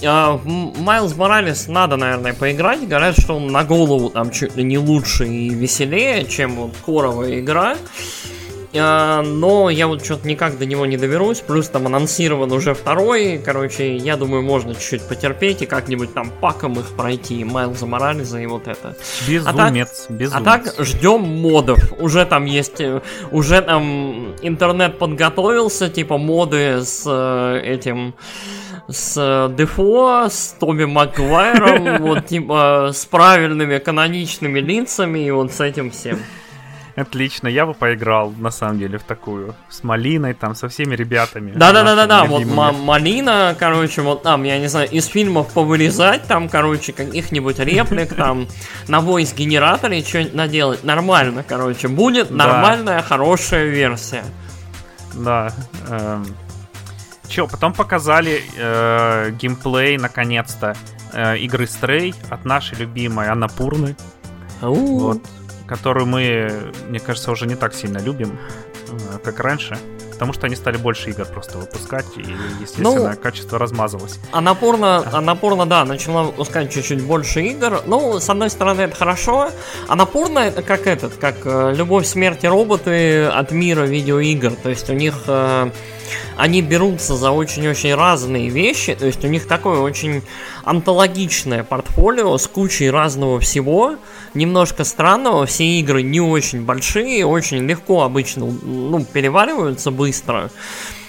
[0.00, 2.86] Э, Майлз Моралес надо, наверное, поиграть.
[2.86, 7.40] Говорят, что он на голову там чуть ли не лучше и веселее, чем вот коровая
[7.40, 7.76] игра.
[8.72, 13.96] Но я вот что-то никак до него не доберусь, плюс там анонсирован уже второй, короче,
[13.96, 18.68] я думаю, можно чуть-чуть потерпеть и как-нибудь там паком их пройти, Майлза Морализа и вот
[18.68, 18.96] это.
[19.28, 20.32] Безумец, а так, безумец.
[20.34, 27.04] А так ждем модов, уже там есть, э, уже там интернет подготовился, типа моды с
[27.06, 28.14] э, этим
[28.88, 35.60] с э, Дефо, с Тоби Макгуайром, вот типа с правильными каноничными лицами и вот с
[35.60, 36.18] этим всем.
[36.94, 39.54] Отлично, я бы поиграл, на самом деле, в такую.
[39.70, 41.52] С Малиной, там, со всеми ребятами.
[41.52, 47.58] Да-да-да-да-да, вот Малина, короче, вот там, я не знаю, из фильмов повылезать, там, короче, каких-нибудь
[47.58, 48.46] реплик, там,
[48.88, 50.84] на voice-генераторе что-нибудь наделать.
[50.84, 54.24] Нормально, короче, будет нормальная, хорошая версия.
[55.14, 55.52] Да.
[55.88, 56.26] Эм.
[57.28, 60.76] Че, потом показали э, геймплей, наконец-то,
[61.14, 63.96] э, игры Stray от нашей любимой Анапурны.
[64.60, 65.22] Вот
[65.72, 68.38] которую мы, мне кажется, уже не так сильно любим,
[68.90, 69.78] э, как раньше.
[70.10, 72.20] Потому что они стали больше игр просто выпускать, и,
[72.60, 74.20] естественно, ну, качество размазалось.
[74.30, 77.82] А напорно, а напорно, да, начала выпускать чуть-чуть больше игр.
[77.86, 79.50] Ну, с одной стороны, это хорошо,
[79.88, 84.52] а напорно это как этот, как э, любовь, смерти роботы от мира видеоигр.
[84.62, 85.70] То есть у них э,
[86.36, 90.22] они берутся за очень-очень разные вещи, то есть у них такое очень
[90.64, 93.96] антологичное портфолио с кучей разного всего,
[94.34, 100.50] немножко странного, все игры не очень большие, очень легко обычно ну, перевариваются быстро.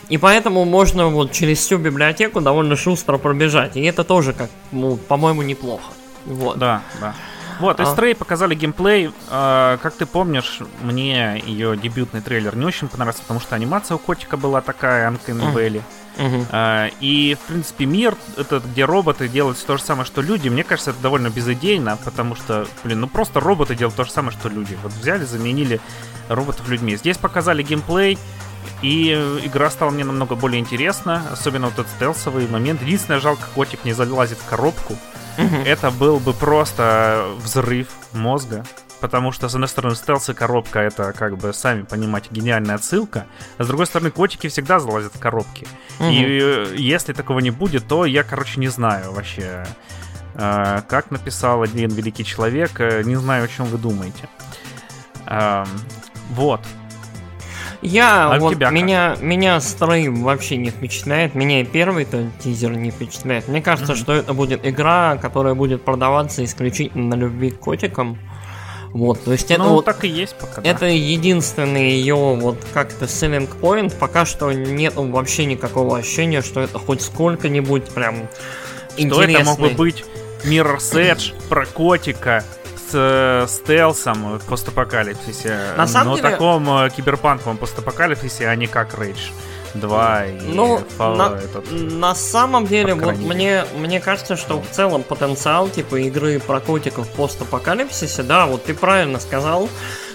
[0.10, 3.78] И поэтому можно вот через всю библиотеку довольно шустро пробежать.
[3.78, 5.92] И это тоже, как, ну, по-моему, неплохо.
[6.26, 6.58] Вот.
[6.58, 7.16] Да, да.
[7.60, 7.84] Вот, а.
[7.84, 9.12] Stray показали геймплей.
[9.30, 14.00] А, как ты помнишь, мне ее дебютный трейлер не очень понравился, потому что анимация у
[14.00, 15.82] котика была такая, Uncanny Valley.
[16.18, 16.46] Uh-huh.
[16.52, 20.64] А, и, в принципе, мир, этот, где роботы делают то же самое, что люди, мне
[20.64, 24.50] кажется, это довольно безыдейно, потому что, блин, ну просто роботы делают то же самое, что
[24.50, 24.78] люди.
[24.84, 25.82] Вот взяли, заменили
[26.30, 26.96] роботов людьми.
[26.96, 28.20] Здесь показали геймплей,
[28.82, 29.14] и
[29.44, 32.82] игра стала мне намного более интересна, особенно вот этот стелсовый момент.
[32.82, 34.98] Единственное, жалко, котик не залазит в коробку.
[35.38, 38.64] Это был бы просто взрыв мозга.
[39.02, 43.26] Потому что, с одной стороны, стелс и коробка это, как бы, сами понимаете, гениальная отсылка.
[43.58, 45.68] А с другой стороны, котики всегда залазят в коробки.
[46.00, 49.66] И если такого не будет, то я, короче, не знаю вообще.
[50.36, 54.30] Э, как написал один великий человек, э, не знаю, о чем вы думаете.
[56.30, 56.62] Вот.
[57.84, 61.36] Я а вот меня, меня Стрей вообще не впечатляет.
[61.36, 63.48] Меня и первый-то тизер не впечатляет.
[63.48, 63.98] Мне кажется, mm-hmm.
[63.98, 68.18] что это будет игра, которая будет продаваться исключительно на любви к котикам.
[68.94, 70.62] Вот, то есть это ну, вот, так и есть пока.
[70.62, 70.88] Это да.
[70.88, 73.92] единственный ее вот как-то selling point.
[73.98, 78.28] Пока что нет вообще никакого ощущения, что это хоть сколько-нибудь прям
[78.96, 79.34] что интересный.
[79.34, 80.06] это мог бы быть
[80.44, 82.44] Mirror's Edge про котика
[82.94, 85.58] с стелсом в постапокалипсисе.
[85.78, 86.30] На самом Но деле...
[86.30, 89.32] таком э, киберпанковом постапокалипсисе, а не как Rage
[89.74, 94.70] 2 и ну, Fall, на, этот, на самом деле, вот мне, мне кажется, что в
[94.70, 99.70] целом потенциал типа игры про котиков в постапокалипсисе, да, вот ты правильно сказал,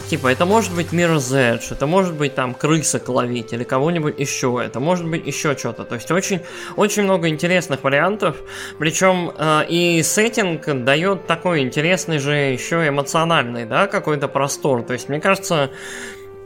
[0.09, 4.59] Типа, это может быть Mirror's Edge, это может быть там крысок ловить или кого-нибудь еще,
[4.65, 5.85] это может быть еще что-то.
[5.85, 6.41] То есть очень,
[6.77, 8.37] очень много интересных вариантов.
[8.79, 14.83] Причем э, и сеттинг дает такой интересный же еще эмоциональный, да, какой-то простор.
[14.83, 15.71] То есть, мне кажется,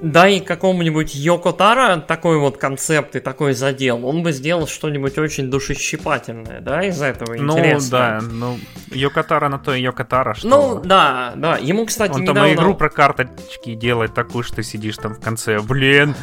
[0.03, 6.61] дай какому-нибудь Йокотара такой вот концепт и такой задел, он бы сделал что-нибудь очень душещипательное,
[6.61, 8.21] да, из этого ну, интересно.
[8.21, 8.59] Ну, да, ну,
[8.91, 10.49] Йокотара на то и Йокотара, что...
[10.49, 12.43] Ну, да, да, ему, кстати, Он недавно...
[12.43, 16.17] там игру про карточки делает такую, что ты сидишь там в конце, блин,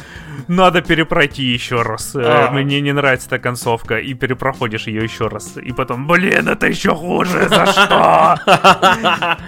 [0.46, 2.50] надо перепройти еще раз, э, а.
[2.50, 6.94] мне не нравится эта концовка, и перепроходишь ее еще раз, и потом, блин, это еще
[6.94, 8.38] хуже, за что?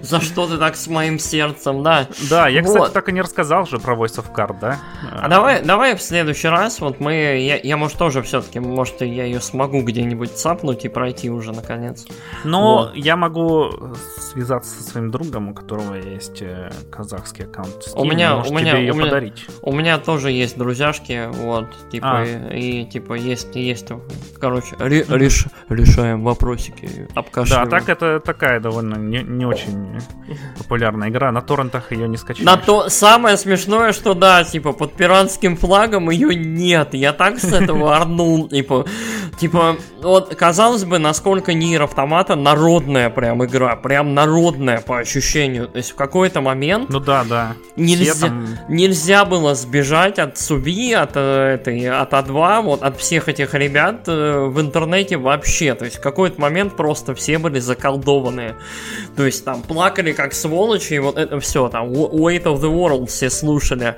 [0.00, 2.08] За что ты так с моим сердцем, да?
[2.28, 4.78] Да, я, кстати, так и не рассказал, же про Voice of Card, да?
[5.10, 9.24] А давай, давай в следующий раз, вот мы, я, я может тоже все-таки, может я
[9.24, 12.06] ее смогу где-нибудь цапнуть и пройти уже наконец.
[12.44, 12.94] Но вот.
[12.94, 13.70] я могу
[14.18, 17.88] связаться со своим другом, у которого есть э, казахский аккаунт.
[17.88, 19.46] Steam, у меня, у меня, ее у меня, подарить.
[19.62, 22.24] У меня тоже есть друзьяшки, вот, типа а.
[22.24, 23.88] и, и типа есть, есть,
[24.38, 27.68] короче, ре, реш, решаем вопросики, обкашливаем.
[27.68, 30.00] Да, так это такая довольно не, не очень
[30.58, 31.32] популярная игра.
[31.32, 32.46] На торрентах ее не скачаешь.
[32.46, 36.94] На то самое смешное смешное, что да, типа, под пиратским флагом ее нет.
[36.94, 38.86] Я так с этого орнул, типа,
[39.38, 45.66] Типа, вот, казалось бы, насколько Нир Автомата народная прям игра, прям народная по ощущению.
[45.66, 46.90] То есть в какой-то момент...
[46.90, 47.54] Ну да, да.
[47.74, 48.46] Нельзя, там...
[48.68, 54.04] нельзя было сбежать от Суби, от э, этой, от А2, вот, от всех этих ребят
[54.06, 55.74] э, в интернете вообще.
[55.74, 58.54] То есть в какой-то момент просто все были заколдованные.
[59.16, 63.06] То есть там плакали как сволочи, и вот это все, там, Weight of the World
[63.06, 63.96] все слушали.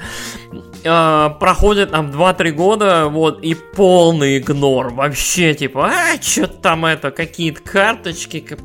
[0.85, 4.93] Э, проходит там 2-3 года, вот, и полный игнор.
[4.93, 8.41] Вообще, типа, а, что там это, какие-то карточки.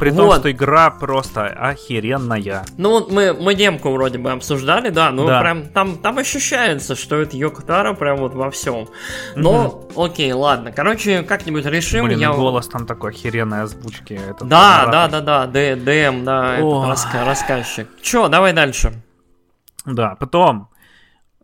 [0.00, 2.64] При том, что игра просто охеренная.
[2.76, 5.40] Ну, вот мы, мы демку вроде бы обсуждали, да, ну, да.
[5.40, 8.88] прям там, там ощущается, что это Йокотара прям вот во всем.
[9.34, 10.04] Но, угу.
[10.04, 10.72] окей, ладно.
[10.72, 12.06] Короче, как-нибудь решим.
[12.06, 12.32] Блин, я...
[12.32, 14.14] голос там такой охеренной озвучки.
[14.14, 17.88] Этот да, да, да, да, да, ДМ, да, этот раска- рассказчик.
[18.02, 18.92] Че, давай дальше.
[19.84, 20.68] Да, потом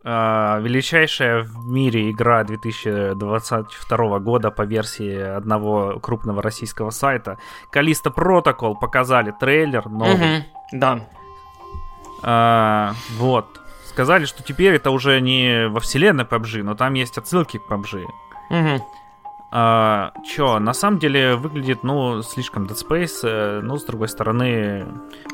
[0.03, 7.37] э, величайшая в мире игра 2022 года по версии одного крупного российского сайта.
[7.71, 10.13] Калиста Протокол показали трейлер новый.
[10.13, 10.99] Угу, да.
[12.23, 13.61] Э, вот.
[13.85, 18.05] Сказали, что теперь это уже не во вселенной PUBG, но там есть отсылки к PUBG.
[18.49, 18.85] Угу.
[19.49, 23.19] А, чё, на самом деле выглядит, ну, слишком Dead Space.
[23.23, 24.85] Э, ну, с другой стороны,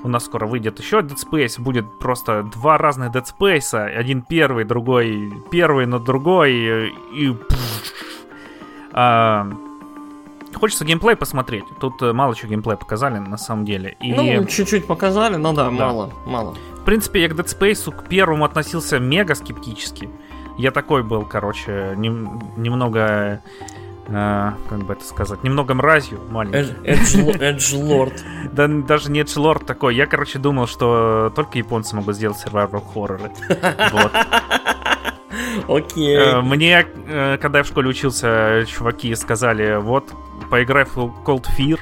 [0.03, 1.59] у нас скоро выйдет еще Dead Space.
[1.59, 3.75] Будет просто два разных Dead Space.
[3.75, 6.93] Один первый, другой первый, но другой.
[7.11, 7.35] И...
[8.91, 9.49] А,
[10.53, 11.63] хочется геймплей посмотреть.
[11.79, 13.97] Тут э, мало чего геймплей показали, на самом деле.
[13.99, 14.13] И...
[14.13, 16.55] Ну, чуть-чуть показали, но да, да, мало, мало.
[16.75, 20.07] В принципе, я к Dead Space к первому относился мега скептически.
[20.59, 23.41] Я такой был, короче, нем, немного
[24.07, 26.73] э, как бы это сказать, немного мразью маленький.
[26.83, 28.23] Эдж-лорд.
[28.53, 29.95] Да даже не эдж-лорд такой.
[29.95, 33.31] Я, короче, думал, что только японцы могут сделать survival хорроры.
[33.91, 34.11] Вот.
[35.67, 36.17] Окей.
[36.17, 40.13] Э, мне, э, когда я в школе учился, чуваки сказали, вот,
[40.49, 41.79] поиграй в Cold Fear.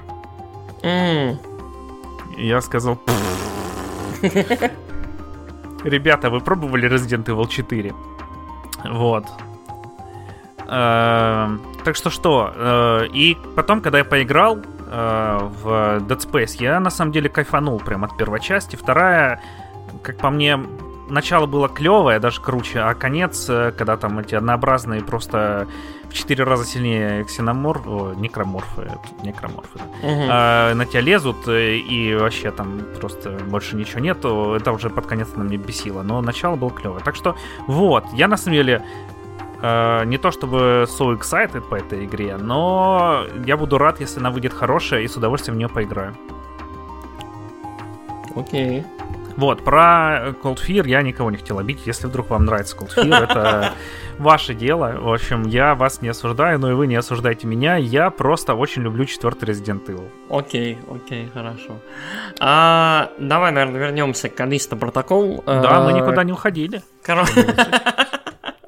[2.37, 2.99] Я сказал...
[5.83, 7.93] Ребята, вы пробовали Resident Evil 4?
[8.85, 9.25] Вот.
[11.83, 15.67] Так что что, э, и потом, когда я поиграл э, в
[16.01, 18.75] Dead Space, я на самом деле кайфанул прям от первой части.
[18.75, 19.41] Вторая,
[20.03, 20.59] как по мне,
[21.09, 25.67] начало было клевое, даже круче, а конец, э, когда там эти однообразные просто
[26.09, 28.91] в четыре раза сильнее ксеноморф, о, некроморфы,
[29.23, 30.23] некроморфы, да, угу.
[30.29, 35.29] а, на тебя лезут, и вообще там просто больше ничего нету, это уже под конец
[35.35, 37.01] на мне бесило, но начало было клевое.
[37.01, 38.83] Так что вот, я на самом деле
[39.61, 44.31] Э, не то чтобы so excited по этой игре, но я буду рад, если она
[44.31, 46.15] выйдет хорошая и с удовольствием в нее поиграю.
[48.35, 48.79] Окей.
[48.79, 48.85] Okay.
[49.37, 51.87] Вот, про Cold Fear я никого не хотел обидеть.
[51.87, 53.73] Если вдруг вам нравится Cold Fear, это
[54.19, 54.95] ваше дело.
[54.99, 57.75] В общем, я вас не осуждаю, но и вы не осуждаете меня.
[57.77, 60.09] Я просто очень люблю четвертый Resident Evil.
[60.29, 61.79] Окей, окей, хорошо.
[62.39, 65.43] А, давай, наверное, вернемся к Калиста Протокол.
[65.45, 66.81] Да, мы э, никуда не уходили.
[67.03, 67.45] Короче.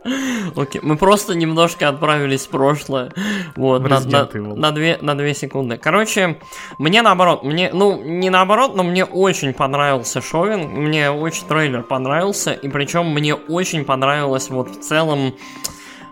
[0.56, 3.12] Окей, мы просто немножко отправились в прошлое.
[3.56, 5.78] Вот, на, на, на, две, на две секунды.
[5.78, 6.40] Короче,
[6.78, 12.54] мне наоборот, мне, ну, не наоборот, но мне очень понравился Шовин, мне очень трейлер понравился,
[12.54, 15.34] и причем мне очень понравилось вот в целом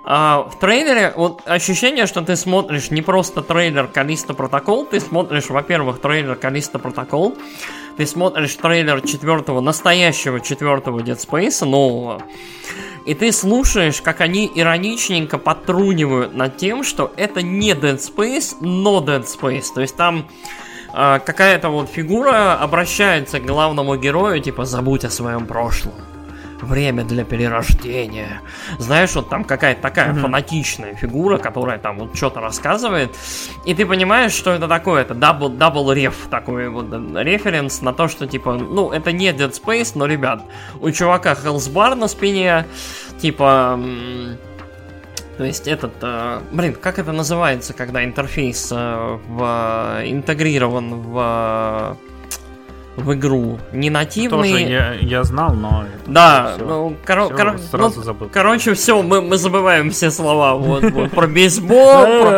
[0.03, 5.49] а, в трейлере вот ощущение, что ты смотришь не просто трейлер Калиста Протокол, ты смотришь,
[5.49, 7.37] во-первых, трейлер Калиста Протокол,
[7.97, 12.21] ты смотришь трейлер четвертого, настоящего четвертого Dead Space, нового,
[13.05, 18.99] и ты слушаешь, как они ироничненько потрунивают над тем, что это не Dead Space, но
[18.99, 19.65] Dead Space.
[19.73, 20.27] То есть там
[20.93, 25.93] э, какая-то вот фигура обращается к главному герою, типа забудь о своем прошлом
[26.61, 28.41] время для перерождения.
[28.77, 30.19] Знаешь, вот там какая-то такая mm-hmm.
[30.19, 33.15] фанатичная фигура, которая там вот что-то рассказывает,
[33.65, 38.07] и ты понимаешь, что это такое, это double, double ref, такой вот референс на то,
[38.07, 40.43] что типа, ну, это не Dead Space, но, ребят,
[40.79, 42.65] у чувака health bar на спине,
[43.19, 43.79] типа...
[45.37, 51.97] То есть этот, э, блин, как это называется, когда интерфейс э, в, интегрирован в
[52.95, 53.59] в игру.
[53.71, 54.51] Не нативный.
[54.51, 55.85] Тоже я, я знал, но...
[56.05, 58.29] Да, все, ну, коро- все, кор- сразу ну, забыл.
[58.31, 60.55] Короче, все, мы, мы забываем все слова.
[60.55, 62.31] Вот, вот про бейсбол.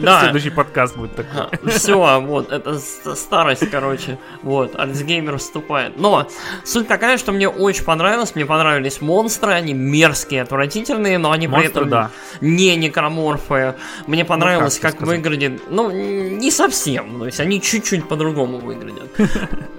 [0.00, 0.20] Да.
[0.22, 1.70] Следующий подкаст будет такой.
[1.70, 4.18] Все, вот, это старость, короче.
[4.42, 5.98] Вот, Альцгеймер вступает.
[5.98, 6.26] Но
[6.64, 8.34] суть такая, что мне очень понравилось.
[8.34, 12.10] Мне понравились монстры, они мерзкие, отвратительные, но они при этом
[12.40, 13.74] не некроморфы.
[14.06, 15.62] Мне понравилось, как выглядит...
[15.68, 17.18] Ну, не совсем.
[17.18, 19.01] То есть они чуть-чуть по-другому выглядят.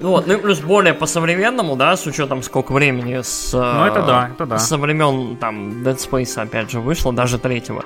[0.02, 3.54] Вот, ну и плюс более по-современному, да, с учетом сколько времени с...
[3.54, 4.60] Ну это да, это да.
[4.60, 7.86] Со времен, там, Dead Space, опять же, вышло, даже третьего.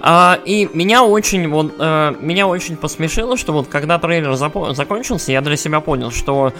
[0.00, 5.40] А, и меня очень, вот, а, меня очень посмешило, что вот когда трейлер закончился, я
[5.40, 6.52] для себя понял, что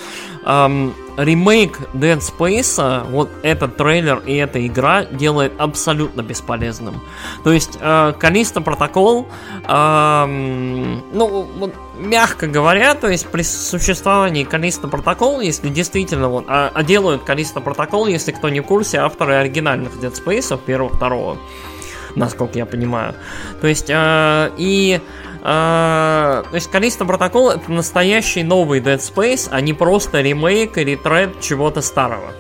[0.45, 7.01] эм, ремейк Dead Space, вот этот трейлер и эта игра делает абсолютно бесполезным.
[7.45, 9.29] То есть, э, Калиста протокол,
[9.67, 16.71] э, ну, вот, мягко говоря, то есть при существовании Калиста протокол, если действительно вот, а,
[16.73, 21.39] а делают Калиста протокол, если кто не в курсе, авторы оригинальных Dead Space, первого, второго,
[22.15, 23.15] насколько я понимаю.
[23.61, 29.61] То есть, э, и а, то есть Калиста Протокол это настоящий новый Dead Space, а
[29.61, 32.33] не просто ремейк или тред чего-то старого.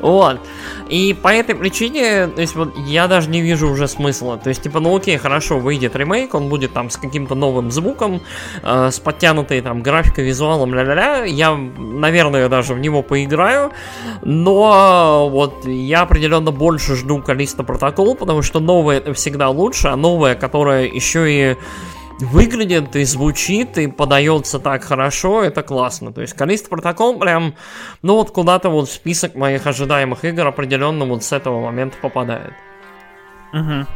[0.00, 0.40] Вот.
[0.88, 4.38] И по этой причине, то есть вот я даже не вижу уже смысла.
[4.38, 8.20] То есть, типа, ну окей, хорошо, выйдет ремейк, он будет там с каким-то новым звуком,
[8.62, 11.24] э, с подтянутой там графикой, визуалом, ля-ля-ля.
[11.24, 13.72] Я, наверное, даже в него поиграю.
[14.22, 19.96] Но вот я определенно больше жду Калиста Протокол, потому что новое это всегда лучше, а
[19.96, 21.56] новое, которое еще и
[22.18, 26.12] выглядит и звучит, и подается так хорошо, это классно.
[26.12, 27.54] То есть Калист Протокол прям,
[28.02, 32.52] ну вот куда-то вот в список моих ожидаемых игр определенно вот с этого момента попадает.
[33.52, 33.86] Угу.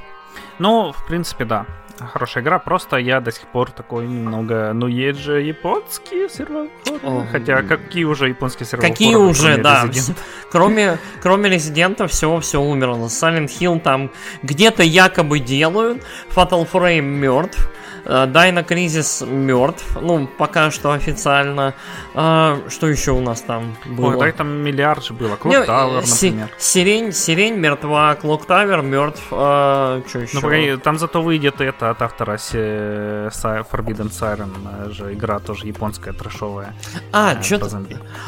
[0.59, 1.67] Ну, в принципе, да.
[1.99, 7.27] Хорошая игра, просто я до сих пор такой немного, ну есть же японские серваководы.
[7.31, 8.93] Хотя какие уже японские серваководы?
[8.93, 9.85] Какие уже, да.
[9.85, 10.17] Resident?
[10.51, 13.07] Кроме, кроме Резидента все, все умерло.
[13.07, 14.11] Silent Hill там
[14.43, 16.03] где-то якобы делают,
[16.35, 17.71] Fatal Frame мертв,
[18.05, 21.75] Дайна Кризис мертв, ну, пока что официально.
[22.15, 24.17] А, что еще у нас там было?
[24.17, 25.37] Ой, да, там миллиард же было.
[25.37, 26.49] Клок Тавер, например.
[26.59, 29.23] Сирень, Сирень мертва, Клок Тавер мертв.
[29.31, 30.37] А, что еще?
[30.37, 36.75] Ну, погоди, там зато выйдет это от автора Forbidden Siren же игра тоже японская, трэшовая.
[37.13, 37.83] А, э, что-то...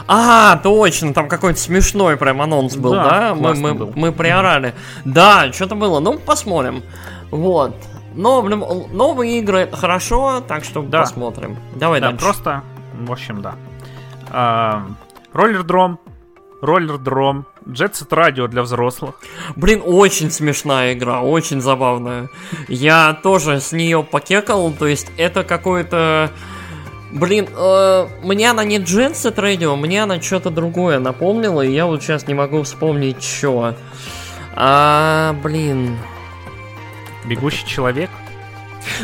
[0.07, 3.05] А, точно, там какой-то смешной прям анонс был, да?
[3.05, 3.35] да?
[3.35, 3.93] Мы, мы, был.
[3.95, 4.75] мы приорали.
[5.05, 6.01] Да, что-то было.
[6.01, 6.83] Ну, посмотрим.
[7.31, 7.75] Вот.
[8.15, 11.01] Но новые игры хорошо, так что да.
[11.01, 11.57] посмотрим.
[11.75, 12.25] Давай да, дальше.
[12.25, 12.63] Просто,
[12.95, 13.57] в общем, да.
[14.31, 14.87] А,
[15.33, 15.99] роллер дром,
[16.61, 19.17] роллер дром, Jet Set Radio для взрослых.
[19.57, 22.29] Блин, очень смешная игра, очень забавная.
[22.69, 26.31] Я тоже с нее покекал, то есть это какое-то...
[27.13, 31.87] Блин, э, мне она не Jet Set Radio, мне она что-то другое напомнила, и я
[31.87, 33.77] вот сейчас не могу вспомнить, что.
[34.57, 35.97] А, блин,
[37.25, 38.11] Бегущий человек?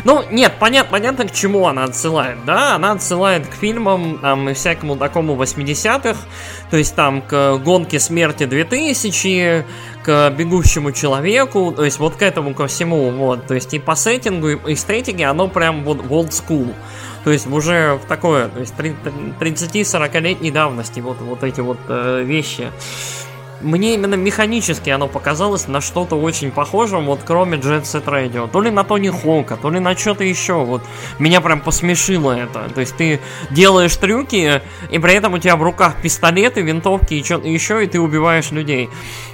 [0.03, 2.75] Ну, нет, понятно, понятно, к чему она отсылает, да?
[2.75, 6.17] Она отсылает к фильмам там, и всякому такому 80-х,
[6.69, 9.65] то есть там к гонке смерти 2000,
[10.03, 13.47] к бегущему человеку, то есть вот к этому ко всему, вот.
[13.47, 16.73] То есть и по сеттингу, и эстетике оно прям вот old school.
[17.23, 22.71] То есть уже в такое, то есть 30-40-летней давности вот, вот эти вот э, вещи
[23.61, 28.49] мне именно механически оно показалось на что-то очень похожее, вот кроме Jet Set Radio.
[28.49, 30.63] То ли на Тони Хоука, то ли на что-то еще.
[30.63, 30.81] Вот
[31.19, 32.69] меня прям посмешило это.
[32.73, 37.23] То есть ты делаешь трюки, и при этом у тебя в руках пистолеты, винтовки и
[37.23, 38.89] что-то еще, и ты убиваешь людей.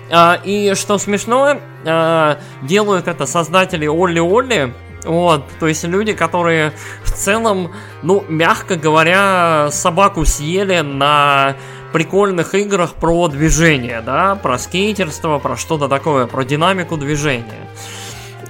[0.10, 4.74] А, и что смешно, а, делают это создатели Олли Олли,
[5.04, 6.74] вот, то есть люди, которые
[7.04, 7.72] в целом,
[8.04, 11.56] ну, мягко говоря, собаку съели на
[11.94, 17.68] прикольных играх про движение, да, про скейтерство, про что-то такое, про динамику движения.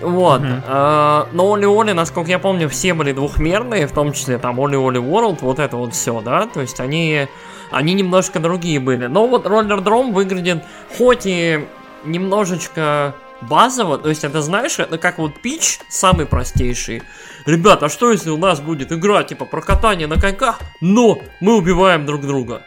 [0.01, 0.41] Вот.
[0.41, 1.29] Mm-hmm.
[1.31, 4.99] но Оли Оли, насколько я помню, все были двухмерные, в том числе там Оли Оли
[4.99, 6.45] World, вот это вот все, да.
[6.45, 7.27] То есть они,
[7.71, 9.07] они немножко другие были.
[9.07, 10.63] Но вот Roller Drome выглядит
[10.97, 11.65] хоть и
[12.05, 17.03] немножечко базово, то есть это знаешь, это как вот пич самый простейший.
[17.45, 21.55] Ребята, а что если у нас будет игра типа про катание на коньках, но мы
[21.55, 22.63] убиваем друг друга?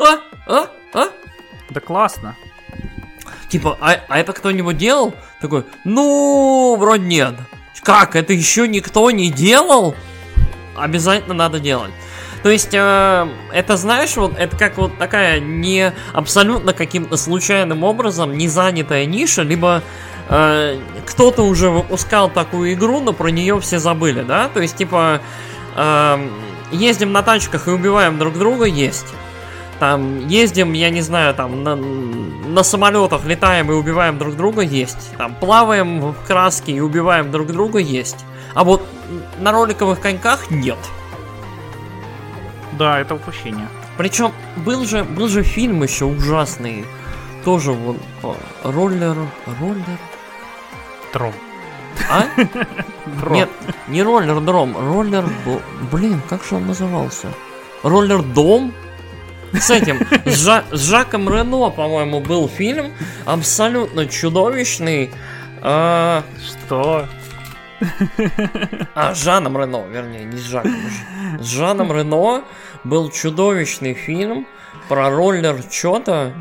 [0.00, 0.20] А?
[0.46, 0.66] А?
[0.94, 1.08] А?
[1.68, 2.36] Да классно.
[3.48, 5.14] Типа, а, а это кто-нибудь делал?
[5.40, 7.34] Такой, ну, вроде нет.
[7.82, 9.94] Как, это еще никто не делал?
[10.76, 11.92] Обязательно надо делать.
[12.42, 18.36] То есть, э, это, знаешь, вот это как вот такая не абсолютно каким-то случайным образом
[18.38, 19.82] не занятая ниша, либо
[20.28, 24.48] э, кто-то уже выпускал такую игру, но про нее все забыли, да?
[24.48, 25.20] То есть, типа,
[25.76, 26.28] э,
[26.72, 29.06] ездим на тачках и убиваем друг друга, есть.
[29.80, 35.16] Там ездим, я не знаю, там на, на самолетах летаем и убиваем друг друга, есть.
[35.16, 38.18] Там плаваем в краске и убиваем друг друга, есть.
[38.54, 38.86] А вот
[39.38, 40.76] на роликовых коньках нет.
[42.72, 43.68] Да, это упущение.
[43.96, 46.84] Причем был же, был же фильм еще ужасный.
[47.42, 47.96] Тоже вот
[48.62, 49.16] роллер.
[49.58, 49.98] Роллер.
[51.10, 51.32] Тром.
[52.10, 52.24] А?
[53.20, 53.34] Дром.
[53.34, 53.48] Нет,
[53.88, 55.24] не роллер дром, роллер.
[55.90, 57.28] Блин, как же он назывался?
[57.82, 58.74] Роллер Дом?
[59.52, 62.92] С этим, с, Жа- с Жаком Рено, по-моему, был фильм
[63.26, 65.10] абсолютно чудовищный.
[65.62, 67.06] А, Что?
[68.94, 70.74] а, с Жаном Рено, вернее, не с Жаком.
[71.38, 72.44] С Жаном Рено
[72.84, 74.46] был чудовищный фильм
[74.88, 76.32] про роллер что-то.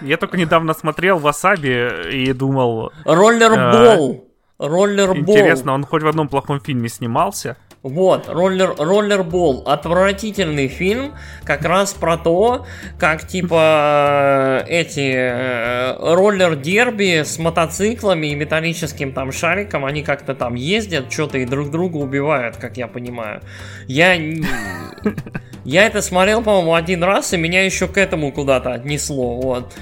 [0.00, 4.24] Я только недавно смотрел Васаби и думал, Роллербол.
[4.58, 5.16] Роллербол.
[5.18, 7.56] интересно, он хоть в одном плохом фильме снимался?
[7.82, 9.62] Вот, роллер, роллербол.
[9.66, 11.14] Отвратительный фильм,
[11.44, 12.66] как раз про то,
[12.98, 20.54] как типа э, эти э, роллер-дерби с мотоциклами и металлическим там шариком, они как-то там
[20.54, 23.42] ездят, что-то и друг друга убивают, как я понимаю.
[23.86, 24.16] Я...
[25.64, 29.74] Я это смотрел, по-моему, один раз, и меня еще к этому куда-то отнесло, вот.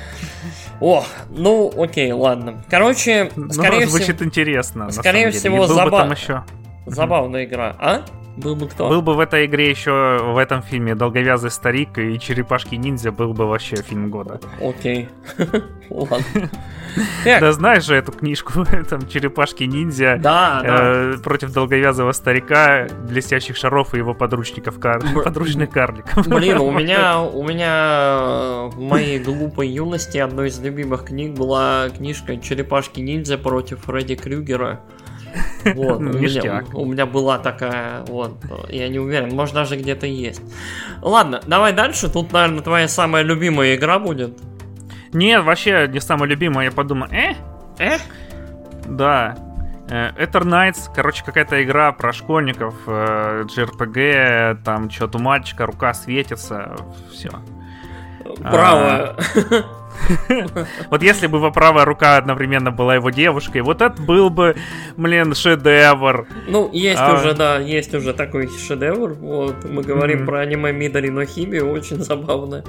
[0.80, 2.64] О, ну, окей, ладно.
[2.68, 4.90] Короче, Ну, скорее всего, звучит интересно.
[4.90, 6.42] скорее всего, И был бы заба- там еще.
[6.86, 7.76] Забавная игра.
[7.78, 8.04] А?
[8.36, 8.88] Был бы кто?
[8.88, 13.32] Был бы в этой игре еще в этом фильме долговязый старик и черепашки ниндзя был
[13.32, 14.40] бы вообще фильм года.
[14.60, 15.08] Окей.
[15.90, 16.18] Ладно.
[17.24, 20.68] Да знаешь же эту книжку, там черепашки ниндзя да, да.
[20.68, 26.26] э, против долговязого старика, блестящих шаров и его подручников подручных карликов.
[26.26, 31.90] Блин, у меня, у меня э, в моей глупой юности одной из любимых книг была
[31.90, 34.80] книжка «Черепашки ниндзя против Фредди Крюгера».
[35.74, 38.36] Вот, у меня, у меня была такая, вот,
[38.68, 40.42] я не уверен, может даже где-то есть.
[41.02, 44.38] Ладно, давай дальше, тут, наверное, твоя самая любимая игра будет.
[45.12, 47.34] Нет, вообще не самое любимое, я подумал, э,
[47.78, 47.98] Э?
[48.86, 49.36] да.
[49.88, 55.94] Э, Ether Knights, короче, какая-то игра про школьников, э, JRPG, там что-то у мальчика, рука
[55.94, 56.76] светится,
[57.12, 57.30] все.
[58.40, 59.16] Браво.
[60.90, 64.56] Вот если бы его правая рука одновременно была его девушкой, вот это был бы,
[64.96, 66.26] блин, шедевр.
[66.48, 67.14] Ну, есть А.
[67.14, 69.14] уже, да, есть уже такой шедевр.
[69.14, 72.64] Вот, мы говорим про аниме Мидори но Хиби, очень забавно.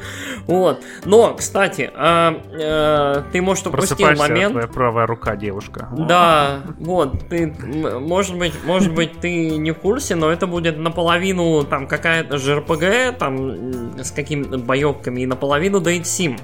[0.45, 0.81] Вот.
[1.05, 4.53] Но, кстати, а, э, ты, может, упустил момент.
[4.53, 5.89] твоя правая рука девушка.
[5.97, 11.63] Да, вот, ты, может быть, может быть, ты не в курсе, но это будет наполовину
[11.63, 16.39] там какая-то ЖРПГ, там с какими-то боевками, и наполовину Date Sim.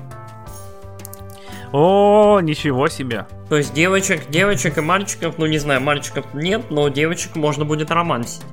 [1.74, 3.26] О, ничего себе.
[3.50, 7.90] То есть девочек, девочек и мальчиков, ну не знаю, мальчиков нет, но девочек можно будет
[7.92, 8.44] романсить.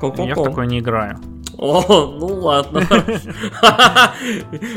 [0.00, 0.22] Ко-ко-ко.
[0.22, 1.18] Я в такое не играю.
[1.58, 2.80] О, ну ладно.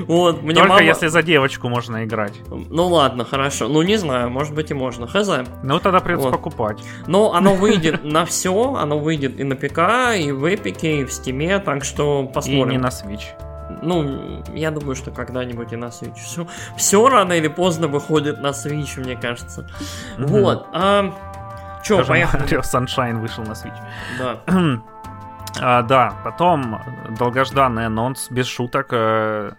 [0.08, 0.84] Вот, мне Только мама...
[0.84, 2.34] если за девочку можно играть.
[2.50, 3.68] Ну ладно, хорошо.
[3.70, 5.08] Ну не знаю, может быть и можно.
[5.08, 5.30] Хз.
[5.64, 6.34] Ну тогда придется Вот.
[6.38, 6.80] покупать.
[7.08, 11.14] Но оно выйдет на все, оно выйдет и на ПК, и в Эпике, и в
[11.14, 12.70] Стиме, так что И посмотрим.
[12.72, 13.24] не на Switch.
[13.82, 16.16] Ну, я думаю, что когда-нибудь и на Switch.
[16.16, 16.48] Все,
[16.78, 19.68] все рано или поздно выходит на Switch, мне кажется.
[20.18, 20.28] Мгм.
[20.28, 20.68] Вот.
[20.74, 21.12] А,
[21.84, 22.44] Че, Даже поехали.
[22.46, 23.78] Mario Sunshine вышел на Switch.
[24.20, 24.38] Да.
[25.62, 26.82] А, да, потом
[27.20, 28.88] долгожданный анонс, без шуток.
[28.90, 29.52] э,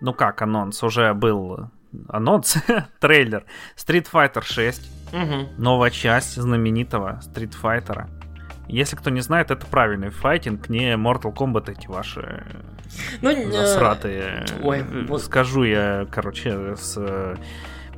[0.00, 0.80] ну как анонс?
[0.84, 1.68] Уже был
[2.08, 2.58] анонс,
[3.00, 3.44] трейлер.
[3.76, 5.12] Street Fighter 6.
[5.12, 5.48] Мгм.
[5.58, 8.06] Новая часть знаменитого Street Fighter.
[8.68, 12.44] Если кто не знает, это правильный файтинг, не Mortal Kombat эти ваши
[13.20, 14.46] Ну, э, засратые.
[14.62, 16.96] ой, Э, вот- Скажу я, короче, с...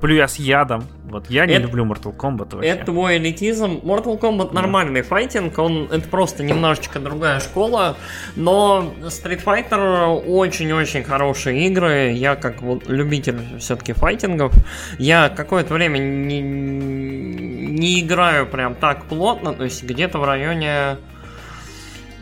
[0.01, 0.85] Плюя с ядом.
[1.05, 2.69] Вот я не Это- люблю Mortal Kombat вообще.
[2.69, 3.81] Это твой элитизм.
[3.85, 7.97] Mortal Kombat нормальный файтинг, он это просто немножечко другая школа,
[8.37, 12.13] но Street Fighter очень-очень хорошие игры.
[12.13, 14.53] Я как вот любитель все-таки файтингов,
[14.99, 20.99] я какое-то время не, не играю прям так плотно, то есть где-то в районе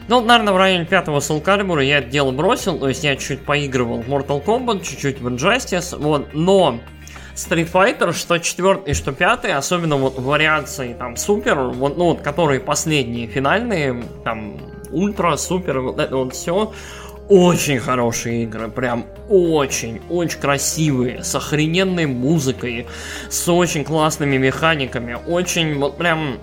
[0.08, 3.40] ну, наверное, в районе пятого Soul Calibur я это дело бросил, то есть я чуть
[3.40, 6.80] поигрывал в Mortal Kombat, чуть-чуть в Injustice, вот, но
[7.34, 12.60] Street Fighter, что четвертый, что пятый, особенно вот вариации там супер, вот, ну вот, которые
[12.60, 14.60] последние, финальные, там,
[14.90, 16.72] ультра, супер, вот это вот все,
[17.28, 22.86] очень хорошие игры, прям очень, очень красивые, с охрененной музыкой,
[23.30, 26.38] с очень классными механиками, очень, вот прям,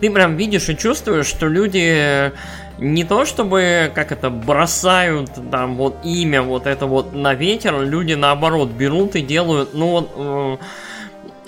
[0.00, 2.32] ты прям видишь и чувствуешь, что люди
[2.78, 8.14] не то чтобы, как это, бросают там вот имя вот это вот на ветер, люди
[8.14, 10.56] наоборот берут и делают, ну вот, э,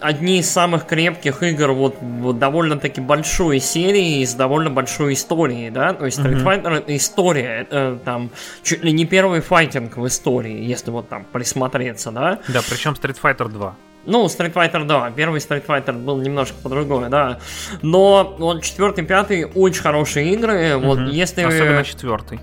[0.01, 5.95] одни из самых крепких игр вот, вот довольно-таки большой серии с довольно большой историей, да,
[5.95, 6.45] то есть Street.
[6.45, 8.31] Fighter это история, это там
[8.63, 13.19] чуть ли не первый файтинг в истории, если вот там присмотреться, да, Да, причем Street
[13.21, 13.75] Fighter 2.
[14.07, 17.39] Ну, Street Fighter, да, первый Street Fighter был немножко по-другому, да.
[17.83, 20.77] Но вот четвертый, пятый очень хорошие игры.
[20.77, 21.11] Вот Мгм.
[21.11, 22.41] если Особенно четвертый.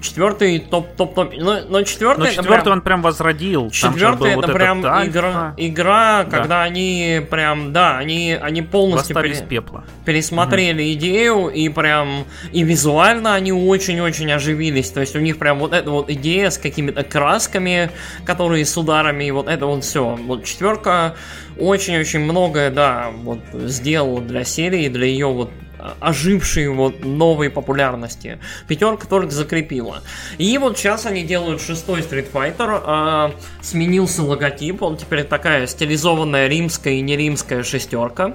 [0.00, 1.34] Четвертый топ-топ-топ.
[1.36, 2.20] Но, но четвертый.
[2.20, 3.70] Но четвертый прям, он прям возродил.
[3.70, 6.30] Четвертый это вот прям игра, игра, да.
[6.30, 9.84] когда они прям, да, они, они полностью пере, пепла.
[10.04, 10.92] пересмотрели угу.
[10.92, 14.90] идею и прям и визуально они очень-очень оживились.
[14.90, 17.90] То есть у них прям вот эта вот идея с какими-то красками,
[18.24, 20.16] которые с ударами, и вот это вот все.
[20.16, 21.14] Вот четверка
[21.58, 25.50] очень-очень многое, да, вот сделала для серии, для ее вот
[26.00, 28.38] ожившей вот новой популярности.
[28.68, 30.02] Пятерка только закрепила.
[30.38, 33.30] И вот сейчас они делают шестой Street Fighter.
[33.30, 34.82] Э, сменился логотип.
[34.82, 38.34] Он теперь такая стилизованная римская и не римская шестерка.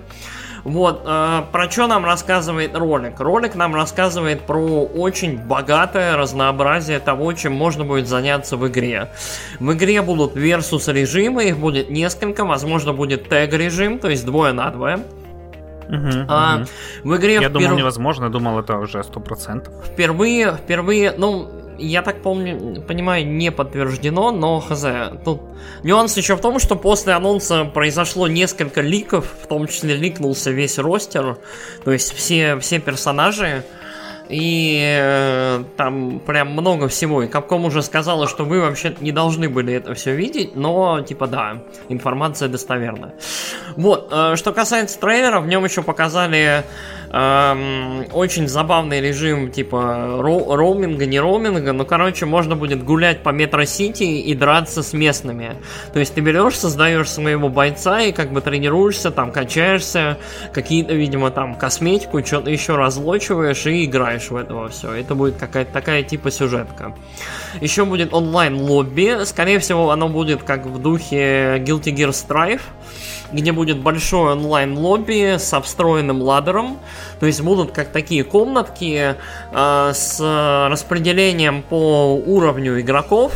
[0.65, 3.19] Вот, э, про что нам рассказывает ролик?
[3.19, 9.09] Ролик нам рассказывает про очень богатое разнообразие того, чем можно будет заняться в игре.
[9.59, 14.53] В игре будут versus режимы, их будет несколько, возможно будет тег режим, то есть двое
[14.53, 15.01] на двое.
[15.88, 17.09] Угу, а, угу.
[17.09, 17.51] В игре Я впер...
[17.51, 19.73] думал невозможно, думал это уже сто процентов.
[19.86, 24.86] Впервые, впервые, ну, я так помню, понимаю, не подтверждено, но хз.
[25.23, 25.41] Тут
[25.83, 30.77] нюанс еще в том, что после анонса произошло несколько ликов, в том числе ликнулся весь
[30.79, 31.38] ростер,
[31.83, 33.63] то есть все, все персонажи.
[34.30, 37.23] И э, там прям много всего.
[37.23, 41.28] И Capcom уже сказала, что вы вообще не должны были это все видеть, но типа
[41.28, 43.13] да, информация достоверная.
[43.76, 46.63] Вот, э, что касается трейлера, в нем еще показали
[47.17, 53.30] Эм, очень забавный режим типа ро- роуминга, не роуминга, но, короче, можно будет гулять по
[53.30, 55.55] метро-сити и драться с местными.
[55.93, 60.17] То есть ты берешь, создаешь своего бойца и как бы тренируешься, там качаешься,
[60.51, 64.91] какие-то, видимо, там косметику, что-то еще разлочиваешь и играешь в этого все.
[64.93, 66.95] Это будет какая-то такая типа сюжетка.
[67.61, 69.26] Еще будет онлайн-лобби.
[69.26, 72.61] Скорее всего, оно будет как в духе Guilty Gear Strive
[73.32, 76.78] где будет большой онлайн-лобби с обстроенным ладером.
[77.20, 79.16] То есть будут как такие комнатки
[79.51, 83.34] э, с распределением по уровню игроков.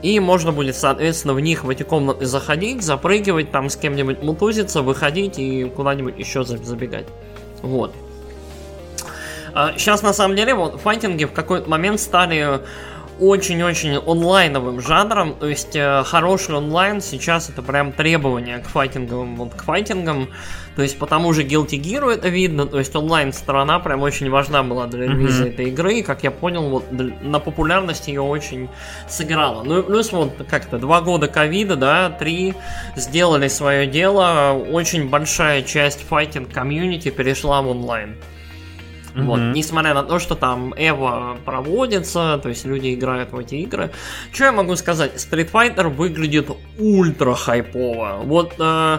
[0.00, 4.82] И можно будет, соответственно, в них, в эти комнаты заходить, запрыгивать, там с кем-нибудь мутузиться,
[4.82, 7.06] выходить и куда-нибудь еще забегать.
[7.62, 7.92] Вот.
[9.76, 12.60] Сейчас, а, на самом деле, вот файтинги в какой-то момент стали
[13.20, 19.54] очень-очень онлайновым жанром, то есть э, хороший онлайн сейчас это прям требование к файтинговым, вот
[19.54, 20.28] к файтингам,
[20.76, 24.30] то есть по тому же Guilty Gear это видно, то есть онлайн сторона прям очень
[24.30, 25.48] важна была для релиза mm-hmm.
[25.48, 28.68] этой игры, и как я понял, вот на популярность ее очень
[29.08, 29.64] сыграла.
[29.64, 32.54] Ну и плюс вот как-то два года ковида, да, три
[32.94, 38.14] сделали свое дело, очень большая часть файтинг комьюнити перешла в онлайн.
[39.18, 39.24] Mm-hmm.
[39.24, 43.90] Вот, несмотря на то, что там Эва проводится, то есть люди играют в эти игры.
[44.32, 45.14] Что я могу сказать?
[45.16, 46.48] Street Fighter выглядит
[46.78, 48.20] ультра хайпово.
[48.22, 48.98] Вот э,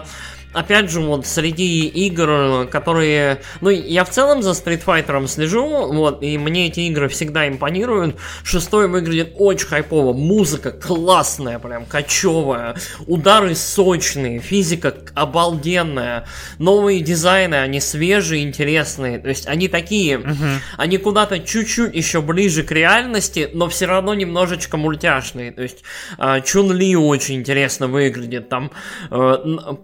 [0.52, 3.40] опять же, вот среди игр, которые...
[3.60, 8.16] Ну, я в целом за Street Fighter слежу, вот, и мне эти игры всегда импонируют.
[8.42, 12.76] Шестой выглядит очень хайпово, музыка классная, прям кочевая,
[13.06, 16.26] удары сочные, физика обалденная,
[16.58, 20.34] новые дизайны, они свежие, интересные, то есть они такие, угу.
[20.76, 25.82] они куда-то чуть-чуть еще ближе к реальности, но все равно немножечко мультяшные, то есть
[26.18, 28.70] э, Чун Ли очень интересно выглядит, там
[29.10, 29.36] э,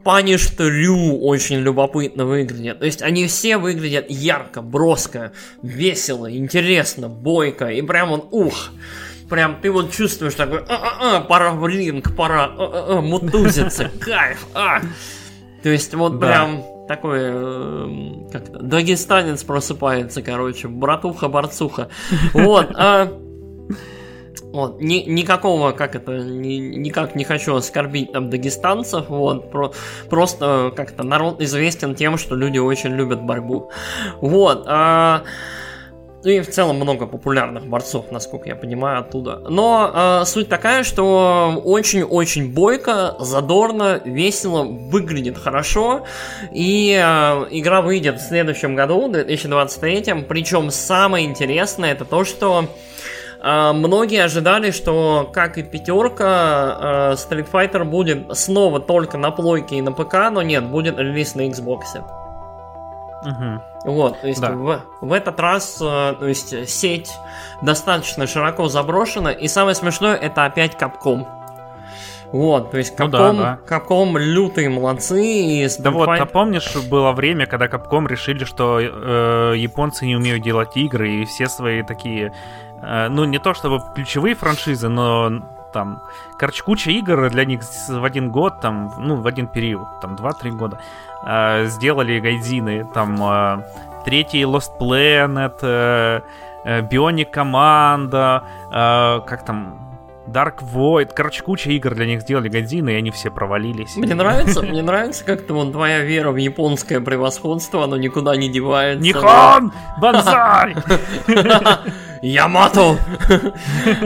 [0.03, 2.79] Паниш что Рю очень любопытно выглядит.
[2.79, 5.33] То есть они все выглядят ярко, броско,
[5.63, 7.67] весело, интересно, бойко.
[7.67, 8.71] И прям он, ух,
[9.29, 14.81] прям ты вот чувствуешь такой, а-а-а, пора в ринг, пора а-а-а, мутузиться, кайф, а.
[15.63, 16.27] То есть вот да.
[16.27, 21.91] прям такой, э, как-то, дагестанец просыпается, короче, братуха-борцуха.
[22.33, 23.13] Вот, а,
[24.57, 29.73] вот, ни, никакого, как это, ни, никак не хочу оскорбить там дагестанцев, вот, про,
[30.09, 33.71] просто как-то народ известен тем, что люди очень любят борьбу.
[34.21, 35.25] Вот, а,
[36.25, 39.43] ну и в целом много популярных борцов, насколько я понимаю, оттуда.
[39.49, 46.05] Но э, суть такая, что очень-очень бойко, задорно, весело, выглядит хорошо.
[46.53, 50.25] И э, игра выйдет в следующем году, 2023.
[50.29, 52.65] Причем самое интересное это то, что
[53.43, 59.83] многие ожидали, что, как и пятерка, а, Street Fighter будет снова только на плойке и
[59.83, 61.83] на ПК, но нет, будет релиз на Xbox.
[63.23, 63.93] Угу.
[63.93, 64.53] Вот, то есть да.
[64.53, 67.13] в, в этот раз, а, то есть сеть
[67.63, 71.27] достаточно широко заброшена, и самое смешное, это опять Capcom.
[72.33, 73.79] Вот, то есть Capcom, ну да, да.
[73.79, 75.25] Capcom лютые молодцы.
[75.25, 80.43] И да вот, а помнишь, было время, когда Capcom решили, что э, японцы не умеют
[80.43, 82.33] делать игры, и все свои такие
[83.09, 86.03] ну, не то чтобы ключевые франшизы, но там,
[86.39, 90.51] короче, куча игр для них в один год, там, ну, в один период, там, 2-3
[90.51, 90.81] года,
[91.27, 93.63] э, сделали гайдзины, там, э,
[94.05, 96.23] третий Lost Planet,
[96.91, 99.87] Бионик команда, как там,
[100.27, 101.13] Dark Void.
[101.15, 103.97] Короче, куча игр для них сделали годзины, и они все провалились.
[103.97, 109.03] Мне нравится, мне нравится как-то вот твоя вера в японское превосходство, оно никуда не девается.
[109.03, 109.73] Нихон!
[110.01, 110.77] Бонзай!
[112.27, 112.81] Ямато!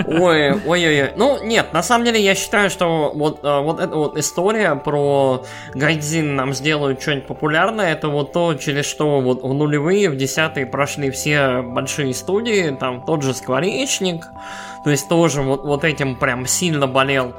[0.06, 1.12] Ой, ой, ой, ой.
[1.16, 5.42] Ну, нет, на самом деле я считаю, что вот, э, вот эта вот история про
[5.74, 10.66] Гайдзин нам сделают что-нибудь популярное, это вот то, через что вот в нулевые, в десятые
[10.66, 14.26] прошли все большие студии, там тот же Скворечник,
[14.84, 17.34] то есть тоже вот, вот этим прям сильно болел.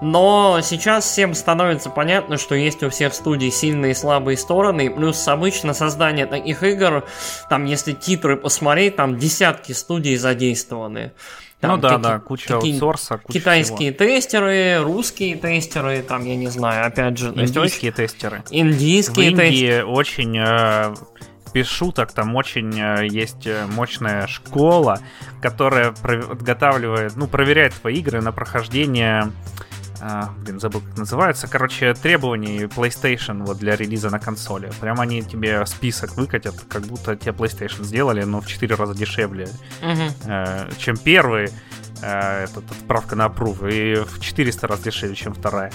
[0.00, 4.90] Но сейчас всем становится понятно, что есть у всех студий сильные и слабые стороны.
[4.90, 7.04] Плюс обычно создание таких игр,
[7.48, 11.12] там если титры посмотреть, там десятки студий задействованы.
[11.60, 14.06] Там ну да, да, куча такие аутсорса, куча Китайские всего.
[14.06, 17.28] тестеры, русские тестеры, там, я не знаю, опять же...
[17.30, 18.42] Индийские тестеры.
[18.50, 19.86] Индийские В Индии тестеры.
[19.86, 20.94] очень э,
[21.54, 25.00] без шуток, там очень э, есть э, мощная школа,
[25.40, 29.32] которая подготавливает, ну, проверяет твои игры на прохождение
[30.00, 31.48] а, блин, забыл, как называется.
[31.48, 34.70] Короче, требований PlayStation вот для релиза на консоли.
[34.80, 39.48] Прям они тебе список выкатят, как будто тебе PlayStation сделали, но в 4 раза дешевле,
[39.80, 40.12] uh-huh.
[40.26, 41.50] э, чем первый.
[42.02, 45.72] Э, этот, отправка на approve, и в 400 раз дешевле, чем вторая.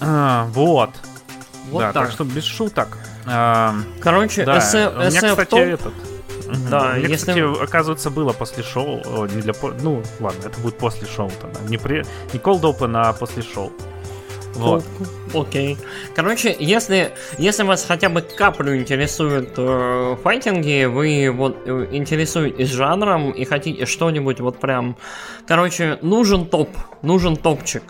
[0.00, 0.90] А, вот.
[1.70, 2.04] Вот да, так.
[2.04, 2.98] так что без шуток.
[3.24, 5.94] Короче, да, SF, у меня, кстати, этот
[6.70, 7.16] да, Мне, если...
[7.16, 9.54] кстати, оказывается, было после шоу, о, не для...
[9.80, 11.60] Ну, ладно, это будет после шоу тогда.
[11.68, 12.04] Не, при...
[12.32, 13.72] не Cold Open, а после шоу.
[14.54, 14.84] Вот.
[15.34, 15.74] Окей.
[15.74, 15.78] Okay.
[16.14, 23.32] Короче, если, если вас хотя бы каплю интересуют э, файтинги, вы вот э, интересуетесь жанром
[23.32, 24.96] и хотите что-нибудь вот прям...
[25.46, 26.68] Короче, нужен топ,
[27.02, 27.82] нужен топчик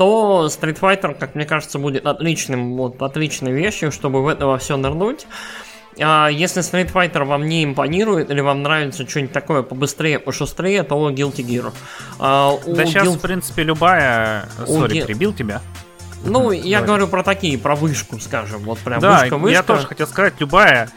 [0.00, 4.56] то Street Fighter, как мне кажется, будет отличным, вот, отличной вещью, чтобы в это во
[4.56, 5.26] все нырнуть.
[6.02, 11.10] А если Street Fighter вам не импонирует или вам нравится что-нибудь такое побыстрее, пошустрее, то
[11.10, 11.72] Guilty Gear.
[12.18, 13.18] А, да сейчас, Guild...
[13.18, 14.48] в принципе, любая...
[14.66, 15.06] Сори, Ге...
[15.06, 15.60] перебил тебя.
[16.24, 19.52] Ну, я говорю про такие, про вышку, скажем, вот прям да, вышка, вышка.
[19.52, 20.90] я тоже хотел сказать, любая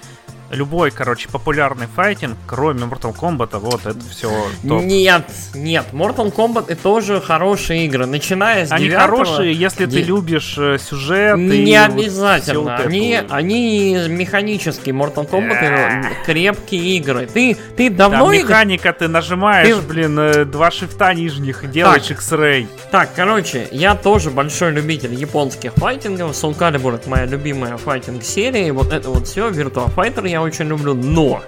[0.51, 4.29] любой, короче, популярный файтинг, кроме Mortal Kombat, вот это все
[4.67, 4.83] топ.
[4.83, 10.01] Нет, нет, Mortal Kombat это тоже хорошие игры, начиная с Они 9 хорошие, если ты
[10.01, 11.37] любишь э, сюжет.
[11.37, 17.27] Не обязательно, вот они, вот они механические, Mortal Kombat крепкие игры.
[17.27, 19.81] Ты, ты давно Там механика, ты нажимаешь, ты...
[19.81, 22.67] блин, э, два шифта нижних, делаешь X-Ray.
[22.91, 28.93] Так, короче, я тоже большой любитель японских файтингов, Soul Calibur это моя любимая файтинг-серия, вот
[28.93, 31.41] это вот все, Virtua Fighter я очень люблю, но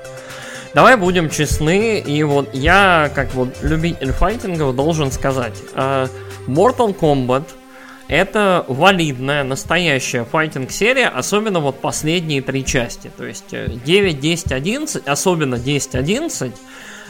[0.74, 6.10] Давай будем честны, и вот я, как вот любитель файтингов, должен сказать, uh,
[6.48, 7.46] Mortal Kombat
[8.10, 13.10] это валидная, настоящая файтинг-серия, особенно вот последние три части.
[13.16, 16.54] То есть 9, 10, 11, особенно 10, 11,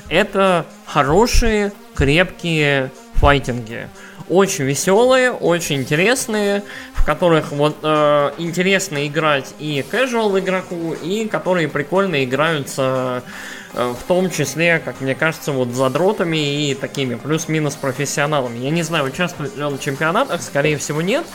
[0.09, 3.87] это хорошие, крепкие файтинги.
[4.27, 11.67] Очень веселые, очень интересные, в которых вот э, интересно играть и casual игроку, и которые
[11.67, 13.29] прикольно играются э,
[13.75, 18.57] в том числе, как мне кажется, вот задротами и такими плюс-минус профессионалами.
[18.59, 21.25] Я не знаю, участвует ли он в чемпионатах, скорее всего нет.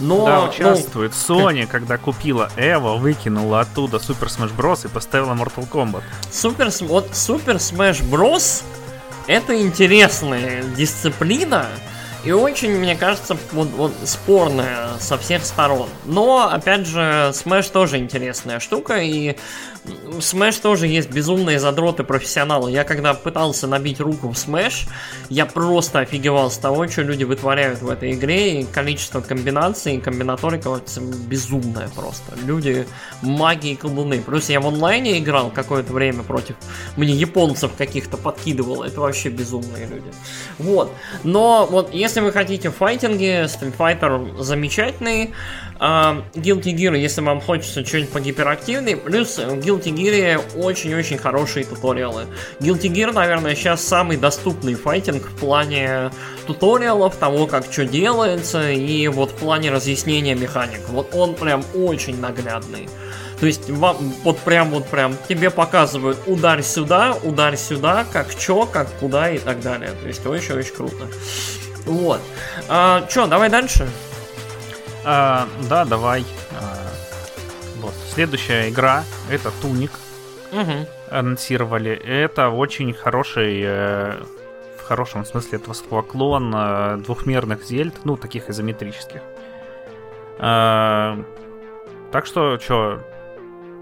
[0.00, 1.12] Но, да, участвует.
[1.28, 4.86] Ну, Sony, когда купила Evo, выкинула оттуда Super Smash Bros.
[4.86, 6.02] и поставила Mortal Kombat.
[6.32, 8.64] Супер, вот Super Smash Bros.
[9.26, 11.66] это интересная дисциплина,
[12.24, 15.88] и очень, мне кажется, вот, вот спорная со всех сторон.
[16.04, 19.36] Но, опять же, Smash тоже интересная штука, и
[19.84, 22.70] Smash тоже есть безумные задроты профессионалы.
[22.70, 24.88] Я когда пытался набить руку в Smash,
[25.28, 30.80] я просто офигевал с того, что люди вытворяют в этой игре, и количество комбинаций, комбинаторика
[31.26, 32.34] безумное просто.
[32.44, 32.86] Люди
[33.22, 34.20] магии и колдуны.
[34.20, 36.56] Плюс я в онлайне играл какое-то время против...
[36.96, 40.12] Мне японцев каких-то подкидывало, это вообще безумные люди.
[40.58, 40.92] Вот.
[41.24, 45.32] Но вот если вы хотите файтинги, Street Fighter замечательный,
[45.82, 51.64] Uh, Guilty Gear, если вам хочется что-нибудь по гиперактивной, плюс в Guilty Gear очень-очень хорошие
[51.64, 52.26] туториалы.
[52.60, 56.10] Guilty Gear, наверное, сейчас самый доступный файтинг в плане
[56.46, 60.80] туториалов, того, как что делается, и вот в плане разъяснения механик.
[60.88, 62.88] Вот он прям очень наглядный.
[63.40, 68.66] То есть вам вот прям вот прям тебе показывают ударь сюда, ударь сюда, как что,
[68.66, 69.90] как куда и так далее.
[70.00, 71.08] То есть очень-очень круто.
[71.86, 72.20] Вот.
[72.68, 73.88] А, чё, давай дальше.
[75.04, 76.24] А, да, давай.
[76.52, 76.81] А,
[77.82, 77.94] вот.
[78.08, 79.90] Следующая игра это Туник.
[80.52, 80.86] Угу.
[81.10, 81.90] Анонсировали.
[81.92, 84.22] Это очень хороший, э,
[84.78, 89.20] в хорошем смысле этого слова, клон э, двухмерных зельд, ну, таких изометрических.
[90.38, 91.22] А,
[92.10, 93.00] так что, что,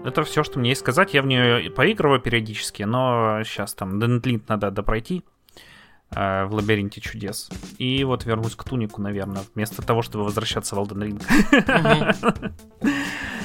[0.05, 1.13] это все, что мне есть сказать.
[1.13, 5.40] Я в нее поигрываю периодически, но сейчас там Дендлинт надо допройти э,
[6.11, 7.49] в лабиринте чудес.
[7.77, 12.45] И вот вернусь к тунику, наверное, вместо того, чтобы возвращаться в Elden Ring.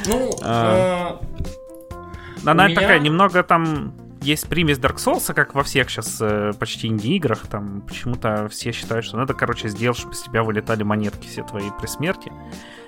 [0.06, 1.20] Ну, а.
[1.20, 3.94] э, она такая немного там
[4.26, 7.46] есть примесь Dark Souls, как во всех сейчас э, почти инди-играх.
[7.46, 11.70] Там почему-то все считают, что надо, короче, сделать, чтобы с тебя вылетали монетки все твои
[11.78, 12.32] при смерти.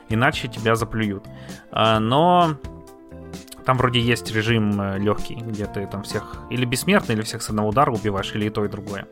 [0.09, 1.26] Иначе тебя заплюют.
[1.70, 2.57] А, но
[3.64, 7.51] там вроде есть режим э, легкий, где ты там всех или бессмертный, или всех с
[7.51, 9.07] одного удара убиваешь, или и то, и другое.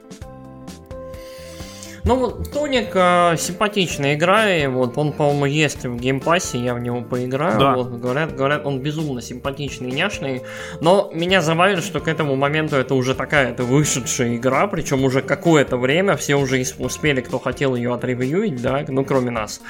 [2.06, 6.72] Ну, Tunic э, симпатичная игра, и вот он, по-моему, есть в Game Pass е, я
[6.74, 7.58] в него поиграю.
[7.58, 7.74] Да.
[7.74, 10.42] Вот, говорят, говорят, он безумно симпатичный, няшный.
[10.80, 15.20] Но меня забавит, что к этому моменту это уже такая это вышедшая игра, причем уже
[15.20, 19.60] какое-то время все уже успели, кто хотел ее отревьюить, да, ну, кроме нас.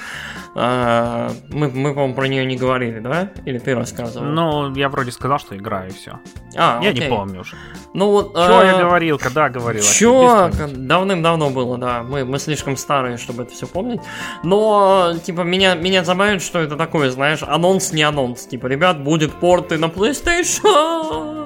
[0.58, 3.30] А, мы, мы, по-моему, про нее не говорили, да?
[3.44, 4.26] Или ты рассказывал?
[4.26, 6.18] Ну, я вроде сказал, что играю, и все.
[6.56, 7.02] А, я окей.
[7.02, 7.56] не помню уже.
[7.92, 8.30] Ну вот.
[8.30, 8.64] Что а...
[8.64, 9.82] я говорил, когда говорил?
[9.82, 10.50] Что?
[10.74, 12.02] Давным-давно было, да.
[12.02, 14.00] Мы мы слишком старые, чтобы это все помнить.
[14.42, 18.46] Но, типа, меня, меня забавит, что это такое, знаешь, анонс не анонс.
[18.46, 21.45] Типа, ребят, будет порты на PlayStation.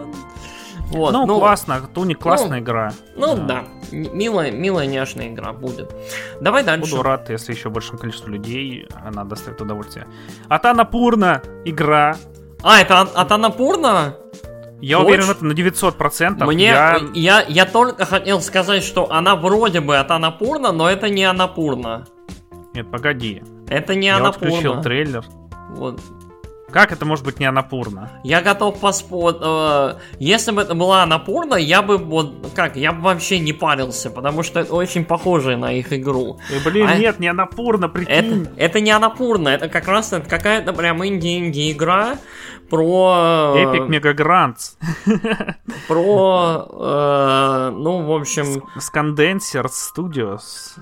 [0.90, 2.92] Вот, ну, ну, классно, Туни классная ну, игра.
[3.14, 3.64] Ну да, да.
[3.92, 5.94] милая, милая, няшная игра будет.
[6.40, 6.90] Давай дальше.
[6.90, 10.08] Буду рад, если еще большее количество людей она доставит удовольствие.
[10.48, 12.16] Атанапурна игра.
[12.62, 14.16] А, это Атанапурна?
[14.80, 15.06] Я Дочь?
[15.06, 16.44] уверен в этом на 900%.
[16.46, 17.00] Мне, я...
[17.14, 22.06] Я, я только хотел сказать, что она вроде бы от Анапурна, но это не Анапурна.
[22.74, 23.42] Нет, погоди.
[23.68, 24.46] Это не я Анапурна.
[24.46, 25.24] Я включил трейлер.
[25.70, 26.00] Вот.
[26.72, 28.10] Как это может быть не Анапурна?
[28.22, 29.38] Я готов поспорить.
[29.42, 34.10] Э, если бы это была Анапурна, я бы вот как, я бы вообще не парился,
[34.10, 36.38] потому что это очень похоже на их игру.
[36.50, 38.14] И, блин, а нет, не Анапурна, прикинь.
[38.14, 42.16] Это, это не Анапурна, это как раз какая-то прям инди-инди игра,
[42.70, 43.54] про...
[43.56, 44.76] Epic Mega Grants.
[45.88, 48.62] Про, э, ну, в общем...
[48.78, 50.78] Scandancer Studios.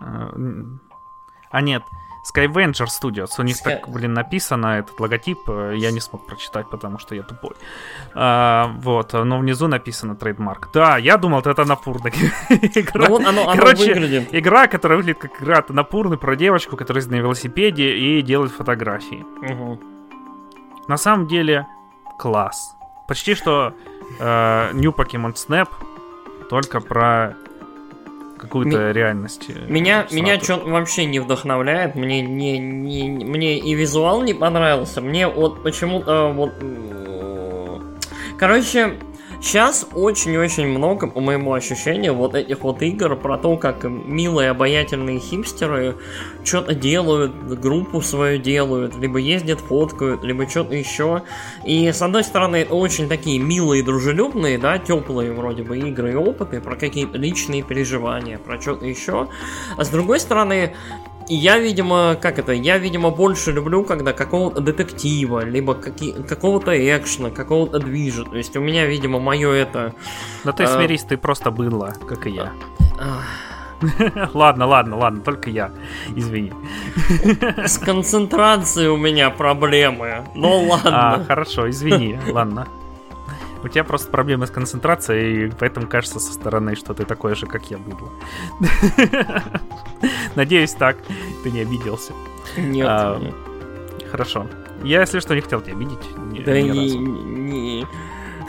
[0.00, 0.28] Э,
[1.50, 1.82] а нет,
[2.34, 3.30] Skyvenger Studios.
[3.38, 3.64] У них Sky...
[3.64, 5.38] так, блин, написано этот логотип.
[5.48, 7.52] Э, я не смог прочитать, потому что я тупой.
[8.14, 10.70] А, вот, но внизу написано трейдмарк.
[10.72, 12.10] Да, я думал, это Напурна
[12.50, 13.08] игра.
[13.08, 14.28] Ну, оно, оно Короче, выглядит.
[14.32, 19.24] игра, которая выглядит как игра Напурны про девочку, которая на велосипеде и делает фотографии.
[19.42, 19.80] Угу.
[20.88, 21.66] На самом деле,
[22.18, 22.76] класс.
[23.08, 23.74] Почти что
[24.18, 25.68] э, New Pokemon Snap
[26.48, 27.36] только про
[28.40, 29.46] какую-то Ми- реальность.
[29.48, 31.94] Э, меня, меня что вообще не вдохновляет.
[31.94, 35.00] Мне, не, не, мне и визуал не понравился.
[35.00, 36.52] Мне вот почему-то вот...
[38.38, 38.94] Короче,
[39.40, 45.18] Сейчас очень-очень много, по моему ощущению, вот этих вот игр про то, как милые обаятельные
[45.18, 45.96] хипстеры
[46.44, 51.22] что-то делают, группу свою делают, либо ездят, фоткают, либо что-то еще.
[51.64, 56.16] И с одной стороны, это очень такие милые, дружелюбные, да, теплые вроде бы игры и
[56.16, 59.28] опыты про какие-то личные переживания, про что-то еще.
[59.78, 60.74] А с другой стороны,
[61.30, 66.72] и я, видимо, как это, я, видимо, больше люблю, когда какого-то детектива, либо какие, какого-то
[66.72, 68.24] экшена, какого-то движа.
[68.24, 69.94] То есть у меня, видимо, мое это...
[70.42, 70.66] Да ты э...
[70.66, 72.52] смирись, ты просто было, как и я.
[74.34, 75.70] Ладно, ладно, ладно, только я.
[76.16, 76.52] Извини.
[77.64, 80.26] С концентрацией у меня проблемы.
[80.34, 81.14] Ну ладно.
[81.14, 82.66] А, хорошо, извини, ладно.
[83.62, 87.46] У тебя просто проблемы с концентрацией, и поэтому кажется со стороны, что ты такой же,
[87.46, 88.10] как я, быдло.
[90.34, 90.96] Надеюсь, так.
[91.42, 92.12] Ты не обиделся.
[92.56, 92.86] Нет.
[92.88, 93.20] А,
[94.10, 94.46] хорошо.
[94.82, 96.16] Я, если что, не хотел тебя обидеть.
[96.16, 96.98] Ни, да ни, разу.
[96.98, 97.86] не.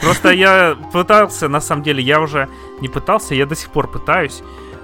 [0.00, 2.48] Просто я пытался, на самом деле, я уже
[2.80, 4.42] не пытался, я до сих пор пытаюсь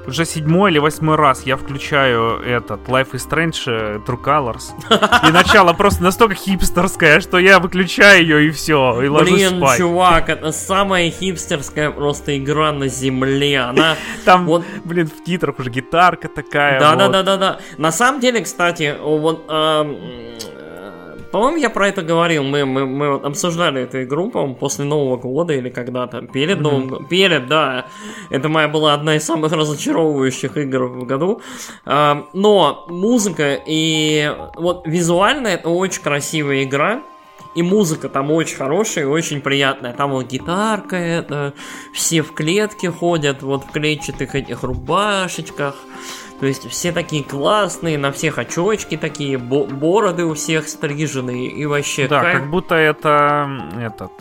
[0.09, 4.73] уже седьмой или восьмой раз я включаю этот Life is Strange э, True Colors.
[5.29, 9.79] И начало просто настолько хипстерское, что я выключаю ее и все, и ложусь Блин, спать.
[9.79, 13.61] чувак, это самая хипстерская просто игра на земле.
[13.61, 16.81] Она там, вот, блин, в титрах уже гитарка такая.
[16.81, 16.99] Да, вот.
[16.99, 17.59] да, да, да, да.
[17.77, 19.99] На самом деле, кстати, вот эм,
[21.31, 22.43] по-моему, я про это говорил.
[22.43, 26.23] Мы, мы, мы обсуждали эту игру, по-моему, после Нового года или когда-то.
[26.23, 26.63] Перед mm-hmm.
[26.63, 27.87] Новым Перед, да.
[28.31, 31.43] Это моя была одна из самых разочаровывающих игр в году.
[31.85, 37.03] А, но музыка и вот визуально это очень красивая игра.
[37.55, 39.93] И музыка там очень хорошая и очень приятная.
[39.93, 41.55] Там вот гитарка, это
[41.93, 45.75] все в клетке ходят, вот в клетчатых этих рубашечках.
[46.41, 52.07] То есть все такие классные, на всех очочки такие, бороды у всех стриженные и вообще...
[52.07, 52.39] Да, кайф.
[52.39, 54.13] как будто это этот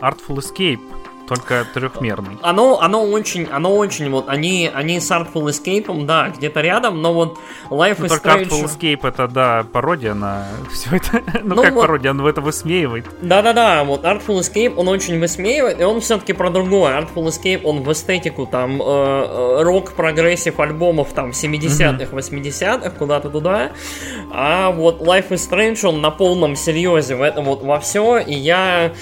[0.00, 0.80] Artful Escape
[1.26, 2.38] только трехмерный.
[2.42, 7.12] Оно, оно очень, оно очень, вот, они, они с Artful Escape, да, где-то рядом, но
[7.12, 7.38] вот
[7.70, 8.48] Life ну, is только Strange...
[8.48, 11.22] Artful Escape это, да, пародия на все это.
[11.42, 11.82] ну, ну, как вот...
[11.82, 13.06] пародия, он это высмеивает.
[13.22, 17.00] Да-да-да, вот Artful Escape, он очень высмеивает, и он все-таки про другое.
[17.00, 23.72] Artful Escape, он в эстетику, там, э, э рок-прогрессив альбомов, там, 70-х, 80-х, куда-то туда.
[24.32, 28.34] А вот Life is Strange, он на полном серьезе в этом вот во все, и
[28.34, 28.92] я...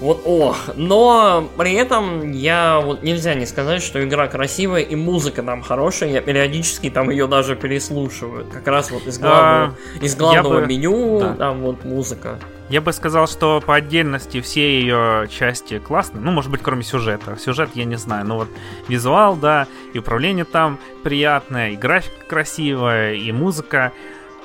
[0.00, 5.42] Вот, ох, но при этом я вот нельзя не сказать, что игра красивая и музыка
[5.42, 6.10] там хорошая.
[6.10, 8.46] Я периодически там ее даже переслушиваю.
[8.50, 10.66] Как раз вот из главного, а, из главного бы...
[10.66, 11.34] меню да.
[11.34, 12.38] там вот музыка.
[12.70, 16.22] Я бы сказал, что по отдельности все ее части классные.
[16.22, 17.36] Ну, может быть, кроме сюжета.
[17.36, 18.24] Сюжет я не знаю.
[18.26, 18.48] Но вот
[18.88, 23.92] визуал, да, и управление там приятное, и графика красивая, и музыка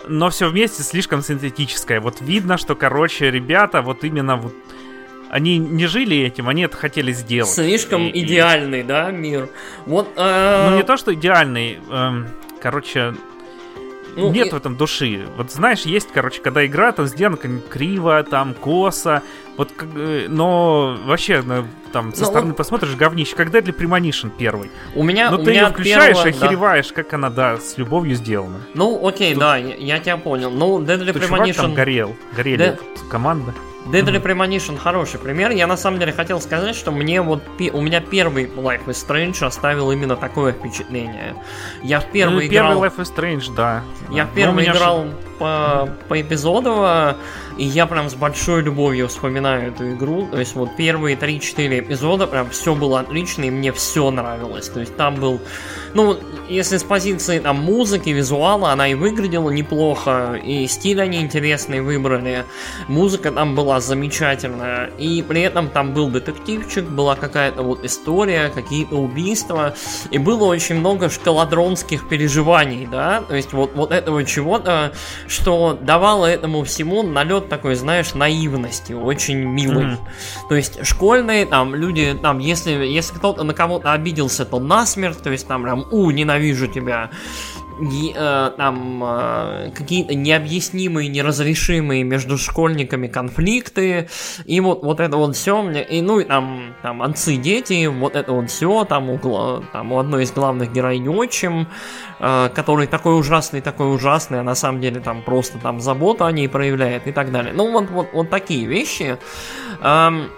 [0.08, 2.00] но все вместе слишком синтетическое.
[2.00, 4.54] Вот видно, что, короче, ребята вот именно вот
[5.36, 7.52] они не жили этим, они это хотели сделать.
[7.52, 8.84] Слишком и, идеальный, и...
[8.84, 9.50] да, мир.
[9.86, 10.08] Вот.
[10.16, 10.70] Э...
[10.70, 12.12] Ну не то, что идеальный, э,
[12.62, 13.14] короче,
[14.16, 14.52] ну, нет и...
[14.52, 15.26] в этом души.
[15.36, 19.24] Вот знаешь, есть, короче, когда игра там сделана криво, там косо,
[19.58, 22.58] вот, э, но вообще, ну, там, со ну, стороны вот...
[22.58, 24.72] посмотришь, говнище, как Deadly Premonition первый.
[24.96, 26.94] У меня, Но у ты меня ее включаешь, первого, охереваешь, да.
[26.96, 28.62] как она, да, с любовью сделана.
[28.74, 29.42] Ну, окей, Тут...
[29.42, 30.50] да, я, я тебя понял.
[30.50, 31.56] Ну, Deadly Premonition...
[31.56, 32.80] там горел, горели De...
[33.10, 33.54] команда.
[33.86, 35.52] Deadly Premonition хороший пример.
[35.52, 39.46] Я на самом деле хотел сказать, что мне вот у меня первый Life is Strange
[39.46, 41.36] оставил именно такое впечатление.
[41.84, 42.72] Я в первый ну, играл...
[42.72, 43.84] Первый Life is Strange, да.
[44.10, 45.06] Я в первый играл
[45.38, 47.18] по, по эпизодово,
[47.58, 50.28] и я прям с большой любовью вспоминаю эту игру.
[50.30, 54.70] То есть вот первые 3-4 эпизода прям все было отлично, и мне все нравилось.
[54.70, 55.40] То есть там был...
[55.94, 56.18] Ну,
[56.50, 62.44] если с позиции там музыки, визуала, она и выглядела неплохо, и стиль они интересный выбрали.
[62.90, 64.88] Музыка там была замечательная.
[64.98, 69.76] И при этом там был детективчик, была какая-то вот история, какие-то убийства.
[70.12, 73.22] И было очень много шкаладронских переживаний, да.
[73.22, 74.92] То есть вот, вот этого чего-то,
[75.28, 79.86] что давало этому всему налет такой, знаешь, наивности, очень милый.
[79.86, 80.48] Mm-hmm.
[80.50, 85.32] То есть школьные там люди, там, если, если кто-то на кого-то обиделся, то насмерть, то
[85.32, 87.10] есть там прям, у, ненавижу тебя
[87.80, 94.10] э, там э, какие-то необъяснимые, неразрешимые между школьниками конфликты,
[94.46, 98.32] и вот, вот это вот все, и ну и там, там отцы, дети, вот это
[98.32, 99.18] вот все, там у,
[99.72, 101.68] там у одной из главных героинь отчим,
[102.20, 106.32] э, который такой ужасный, такой ужасный, а на самом деле там просто там заботу о
[106.32, 107.54] ней проявляет и так далее.
[107.54, 109.18] Ну вот, вот, вот такие вещи.
[109.82, 110.30] Эм,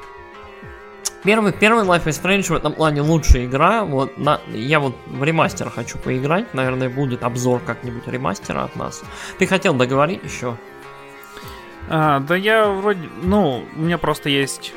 [1.28, 3.84] Первый, первый Life is Strange в этом плане лучшая игра.
[3.84, 6.54] Вот на, я вот в ремастер хочу поиграть.
[6.54, 9.04] Наверное, будет обзор как-нибудь ремастера от нас.
[9.38, 10.56] Ты хотел договорить еще?
[11.90, 13.10] А, да я вроде...
[13.24, 14.74] Ну, у меня просто есть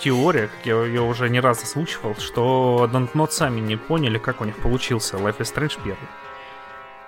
[0.00, 4.44] теория, как я ее уже не раз озвучивал, что Dontnod сами не поняли, как у
[4.44, 6.08] них получился Life is Strange первый.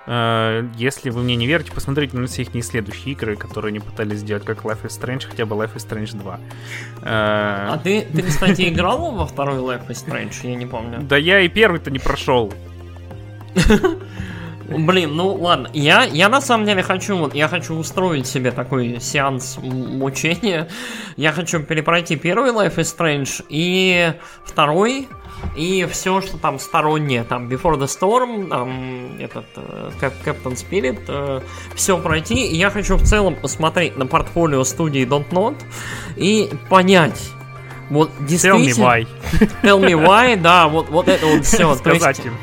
[0.07, 4.19] Э, если вы мне не верите, посмотрите на все их следующие игры, которые они пытались
[4.19, 6.35] сделать, как Life is Strange, хотя бы Life is Strange 2.
[6.35, 6.39] Э,
[7.03, 10.35] а ты, ты, кстати, играл во второй Life is Strange?
[10.43, 11.01] Я не помню.
[11.01, 12.53] Да я и первый-то не прошел.
[14.67, 18.99] Блин, ну ладно, я, я на самом деле хочу, вот, я хочу устроить себе такой
[18.99, 20.67] сеанс мучения.
[21.17, 24.13] Я хочу перепройти первый Life is Strange и
[24.43, 25.07] второй,
[25.55, 29.93] и все, что там стороннее, там Before the Storm, там этот uh,
[30.25, 31.43] Captain Spirit, uh,
[31.75, 32.47] все пройти.
[32.47, 35.55] И я хочу в целом посмотреть на портфолио студии Don't Not
[36.15, 37.31] и понять,
[37.89, 38.83] вот действительно...
[38.83, 39.51] Tell me why.
[39.61, 41.75] Tell me why, да, вот, вот это вот все.
[41.75, 42.33] Сказать им.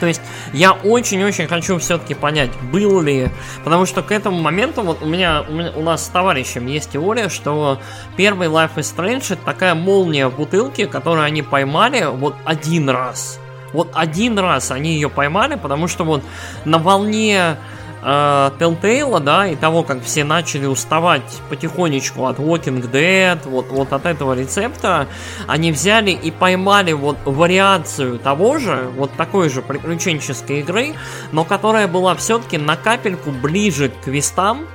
[0.00, 0.20] То есть
[0.52, 3.28] я очень-очень хочу все-таки понять, был ли,
[3.64, 6.90] потому что к этому моменту вот у меня, у, меня, у нас с товарищем есть
[6.90, 7.80] теория, что
[8.16, 13.40] первый Life is Strange это такая молния в бутылке, которую они поймали вот один раз.
[13.72, 16.22] Вот один раз они ее поймали, потому что вот
[16.64, 17.56] на волне
[18.02, 23.92] э, Telltale, да, и того, как все начали уставать потихонечку от Walking Dead, вот, вот
[23.92, 25.06] от этого рецепта,
[25.46, 30.94] они взяли и поймали вот вариацию того же, вот такой же приключенческой игры,
[31.32, 34.66] но которая была все-таки на капельку ближе к квестам,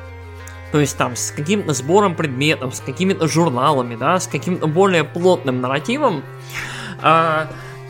[0.72, 5.62] то есть там с каким-то сбором предметов, с какими-то журналами, да, с каким-то более плотным
[5.62, 6.24] нарративом.
[7.02, 7.46] Э,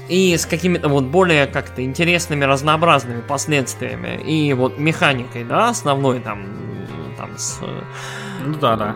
[0.09, 6.45] и с какими-то вот более как-то интересными, разнообразными последствиями и вот механикой, да, основной там,
[7.17, 7.59] там с...
[8.45, 8.95] Ну да, да.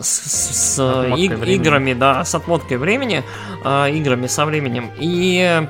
[0.00, 0.82] С, с, с
[1.16, 3.22] иг- играми, да, с отмоткой времени,
[3.64, 4.90] э, играми со временем.
[4.98, 5.68] И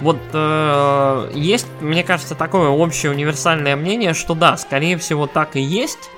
[0.00, 5.60] вот э, есть, мне кажется, такое общее универсальное мнение, что да, скорее всего так и
[5.60, 6.10] есть,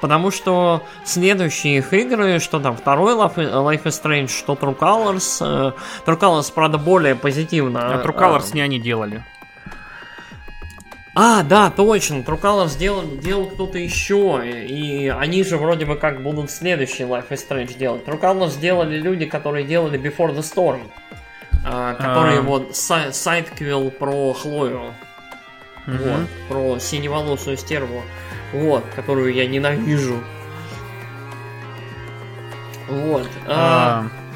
[0.00, 5.38] Потому что следующие их игры, что там, второй Life, is Strange, что True Colors.
[5.40, 5.72] Э,
[6.04, 7.94] True Colors, правда, более позитивно.
[7.94, 9.24] А True Colors не они делали.
[11.18, 16.22] А, да, точно, True Colors сделал, делал кто-то еще, и они же вроде бы как
[16.22, 18.04] будут следующий Life is Strange делать.
[18.04, 20.82] True Colors сделали люди, которые делали Before the Storm,
[21.64, 22.42] а, которые а...
[22.42, 24.92] вот сайтквилл про Хлою,
[25.86, 25.96] угу.
[25.96, 28.02] вот, про синеволосую стерву,
[28.52, 30.20] вот, которую я ненавижу.
[32.88, 33.28] Вот.
[33.46, 34.06] А...
[34.06, 34.26] А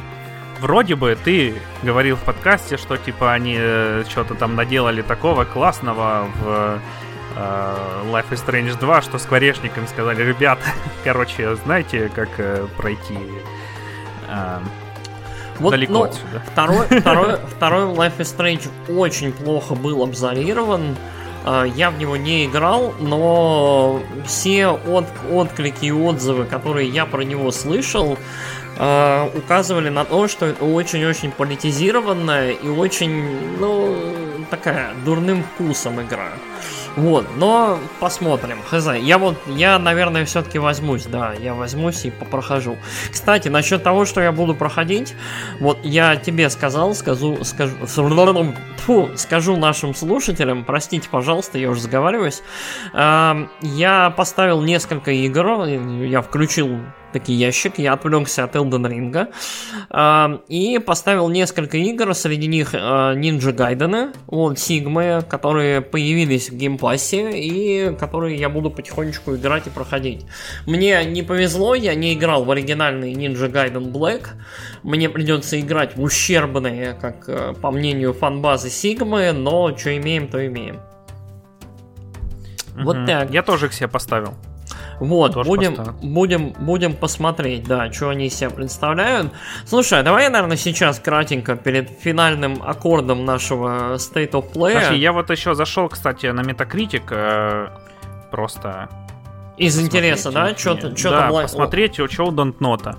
[0.60, 6.28] вроде бы ты говорил в подкасте, что типа они э, что-то там наделали такого классного
[6.42, 6.80] в
[7.36, 7.76] э,
[8.10, 10.62] Life is Strange 2, что скворечникам сказали, ребята,
[11.04, 13.18] короче, знаете, как э, пройти
[14.28, 14.58] э,
[15.58, 16.42] вот, далеко ну, отсюда.
[16.52, 20.96] Второй, второй, второй Life is Strange очень плохо был обзорирован.
[21.44, 27.22] Э, я в него не играл, но все от, отклики и отзывы, которые я про
[27.22, 28.18] него слышал,
[28.76, 33.96] э, указывали на то, что это очень-очень политизированная и очень, ну,
[34.50, 36.30] такая дурным вкусом игра.
[37.00, 38.58] Вот, но посмотрим.
[38.62, 38.88] Хз.
[39.00, 42.76] Я вот, я, наверное, все-таки возьмусь, да, я возьмусь и попрохожу.
[43.10, 45.14] Кстати, насчет того, что я буду проходить,
[45.60, 47.74] вот я тебе сказал, скажу, скажу,
[48.76, 52.42] фу, скажу нашим слушателям, простите, пожалуйста, я уже заговариваюсь.
[52.92, 56.80] Э, я поставил несколько игр, я включил
[57.12, 59.28] таки ящик, я отвлекся от Elden Ring
[59.90, 66.56] э, и поставил несколько игр, среди них э, Ninja Gaiden, вот, Sigma, которые появились в
[66.56, 70.24] Game Pass е и которые я буду потихонечку играть и проходить.
[70.66, 74.28] Мне не повезло, я не играл в оригинальный Ninja Gaiden Black,
[74.82, 80.44] мне придется играть в ущербные, как э, по мнению фанбазы Sigma, но что имеем, то
[80.46, 80.80] имеем.
[82.76, 82.84] Угу.
[82.84, 83.30] Вот так.
[83.30, 84.34] Я тоже их себе поставил.
[85.00, 89.32] Вот, будем, будем, будем посмотреть, да, что они из себя представляют.
[89.64, 94.74] Слушай, а давай я, наверное, сейчас кратенько перед финальным аккордом нашего State of Play.
[94.74, 97.68] Подожди, я вот еще зашел, кстати, на Metacritic, э,
[98.30, 98.88] просто...
[99.56, 100.54] Из интереса, да?
[100.56, 101.42] Что-то, что да, бла...
[101.42, 102.96] посмотреть, что у Not.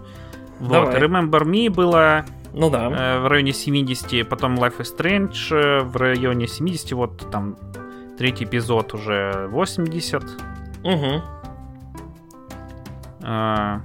[0.60, 1.02] Вот, давай.
[1.02, 2.90] Remember Me было ну да.
[2.92, 7.58] Э, в районе 70, потом Life is Strange э, в районе 70, вот там
[8.18, 10.24] третий эпизод уже 80.
[10.84, 11.41] Угу.
[13.24, 13.82] А,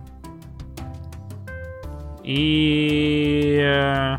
[2.26, 4.18] и э,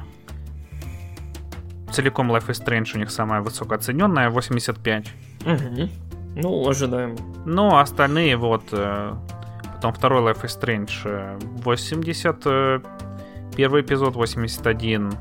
[1.92, 5.14] целиком Life is Strange у них самая высокооцененная, 85.
[5.46, 5.90] Угу.
[6.36, 7.18] Ну, ожидаем.
[7.46, 8.64] Ну, остальные вот...
[8.72, 9.14] Э,
[9.76, 12.42] потом второй Life is Strange 80.
[12.46, 12.80] Э,
[13.56, 15.12] первый эпизод 81.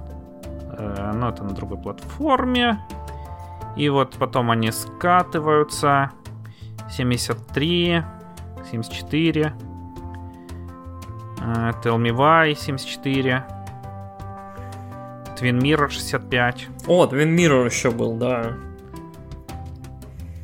[0.79, 2.79] Ну, это на другой платформе.
[3.77, 6.13] И вот потом они скатываются.
[6.91, 8.03] 73,
[8.71, 9.53] 74.
[11.39, 13.45] Uh, Tell Me Why 74.
[15.37, 16.69] Twin Mirror 65.
[16.87, 18.55] О, Twin Mirror еще был, да.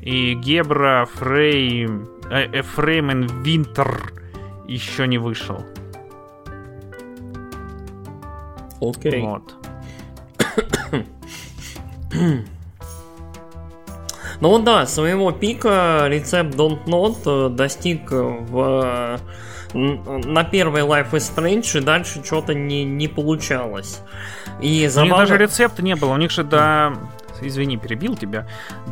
[0.02, 4.12] И Гебра, Фрейм, э, Фрейм и Винтер
[4.69, 5.64] еще не вышел.
[8.81, 9.23] Окей.
[9.23, 9.55] Вот.
[14.40, 19.20] Ну вот да, своего пика рецепт Don't Not э, достиг в
[19.74, 24.03] на первый Life is Strange и дальше что-то не, не получалось.
[24.61, 25.15] И забавно...
[25.15, 26.94] У них даже рецепта не было, у них же до...
[27.40, 28.47] Извини, перебил тебя.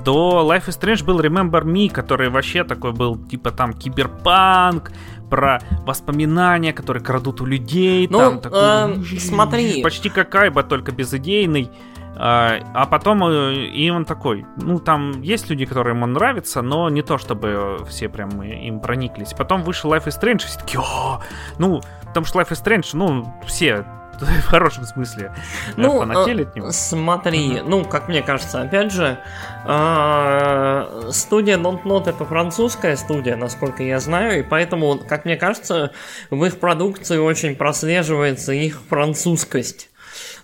[0.05, 4.91] До Life is Strange был Remember Me, который вообще такой был, типа там киберпанк,
[5.31, 8.09] про воспоминания, которые крадут у людей.
[8.11, 9.83] Ну, там, такой, э, смотри.
[9.85, 11.71] Почти как Айба, только безыдейный.
[12.17, 16.89] А, а потом э, и он такой, ну там есть люди, которым он нравится, но
[16.91, 19.33] не то чтобы все прям им прониклись.
[19.33, 21.21] Потом вышел Life is Strange, и все такие, О!
[21.59, 23.85] ну, потому что Life is Strange, ну, все
[24.21, 25.33] в хорошем смысле
[25.69, 26.71] э, ну, фанатели от него.
[26.73, 29.19] Смотри, ну, как мне кажется, опять же,
[29.67, 35.93] э, студия Don't Not это французская студия, насколько я знаю, и поэтому, как мне кажется,
[36.31, 39.90] в их продукции очень прослеживается их французскость.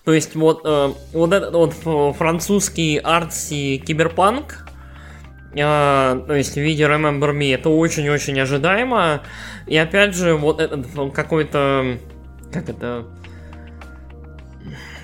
[0.06, 4.68] То есть вот, э, вот этот вот французский артси киберпанк,
[5.52, 9.22] э, то есть в виде Remember Me, это очень-очень ожидаемо.
[9.66, 11.98] И опять же, вот этот какой-то,
[12.52, 13.06] как это,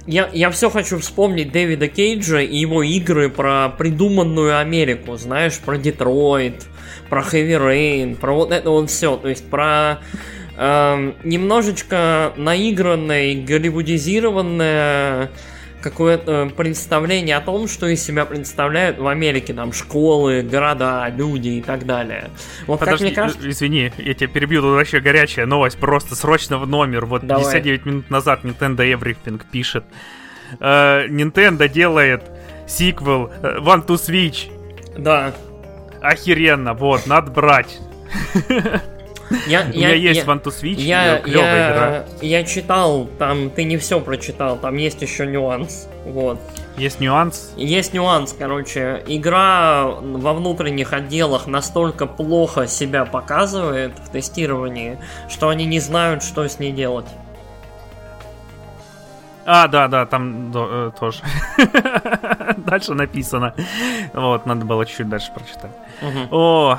[0.07, 5.79] я, я все хочу вспомнить Дэвида Кейджа и его игры про придуманную Америку, знаешь, про
[5.79, 6.65] Детройт,
[7.11, 9.99] про Heavy Rain, про вот это вот все, то есть про
[10.57, 15.31] Эм, немножечко наигранная, голливудизированная
[15.81, 21.63] какое-то представление о том, что из себя представляют в Америке там школы, города, люди и
[21.63, 22.31] так далее.
[22.67, 23.51] Вот Подожди, как мне кажется...
[23.51, 27.07] извини, я тебя перебью, тут вообще горячая новость, просто срочно в номер.
[27.07, 27.45] Вот Давай.
[27.45, 29.85] 59 минут назад Nintendo Everything пишет.
[30.61, 32.23] Uh, Nintendo делает
[32.69, 34.51] сиквел uh, One to Switch.
[34.97, 35.33] Да.
[36.01, 37.79] Охеренно, вот, надо брать.
[39.47, 42.05] Я, У меня есть One to Switch, я, я, игра.
[42.21, 45.89] Я читал, там ты не все прочитал, там есть еще нюанс.
[46.05, 46.41] Вот.
[46.77, 47.53] Есть нюанс?
[47.57, 49.03] Есть нюанс, короче.
[49.07, 54.99] Игра во внутренних отделах настолько плохо себя показывает в тестировании,
[55.29, 57.07] что они не знают, что с ней делать.
[59.45, 61.19] А, да, да, там э, тоже.
[62.59, 63.55] дальше написано.
[64.13, 65.73] Вот, надо было чуть-чуть дальше прочитать.
[66.01, 66.37] Угу.
[66.37, 66.79] О,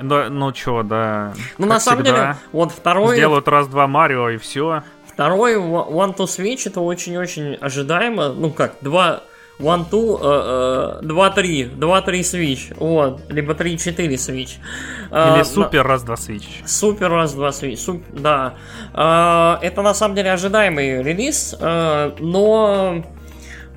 [0.00, 1.34] да, ну чё, да.
[1.58, 3.16] Ну, на самом всегда, деле, вот второй...
[3.16, 4.82] Сделают раз-два Марио и все.
[5.06, 8.28] Второй One to Switch это очень-очень ожидаемо.
[8.28, 9.22] Ну как, два...
[9.58, 14.58] One, two, uh, uh, 2, 3, 2, 3 Switch, вот, либо 3, 4 Switch.
[15.10, 16.66] Или супер раз, два Switch.
[16.66, 18.56] Супер раз, два Switch, суп, да.
[18.92, 23.02] Uh, это на самом деле ожидаемый релиз, uh, но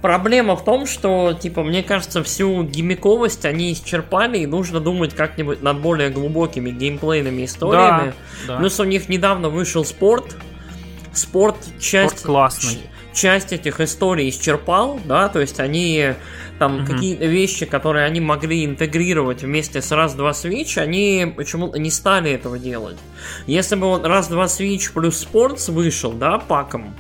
[0.02, 5.62] Проблема в том, что, типа, мне кажется, всю гимиковость они исчерпали, и нужно думать как-нибудь
[5.62, 8.14] над более глубокими геймплейными историями.
[8.48, 8.58] Да, да.
[8.60, 10.38] Плюс у них недавно вышел спорт.
[11.14, 12.20] Спорт часть...
[12.20, 12.80] Спорт классный.
[13.14, 16.14] Часть этих историй исчерпал, да, то есть они
[16.60, 16.94] там угу.
[16.94, 22.60] какие-то вещи, которые они могли интегрировать вместе с раз-два Switch, они почему-то не стали этого
[22.60, 22.98] делать.
[23.48, 26.94] Если бы вот раз-два Switch плюс спорт вышел, да, паком,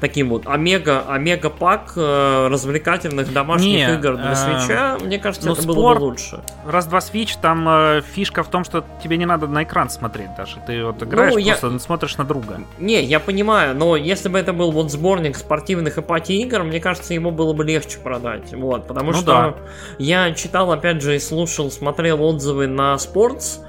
[0.00, 5.46] таким вот омега, омега пак э, развлекательных домашних Не, игр для свеча, э, мне кажется,
[5.46, 6.40] ну, это спорт, было бы лучше.
[6.66, 10.56] Раз-два Switch, там э, фишка в том, что тебе не надо на экран смотреть даже.
[10.66, 11.78] Ты вот играешь, ну, просто я...
[11.78, 12.60] смотришь на друга.
[12.78, 17.14] Не, я понимаю, но если бы это был вот сборник спортивных ипатий игр, мне кажется,
[17.14, 18.52] его было бы легче продать.
[18.52, 19.54] Вот, потому ну, что да.
[19.98, 23.60] я читал, опять же, и слушал, смотрел отзывы на Sports,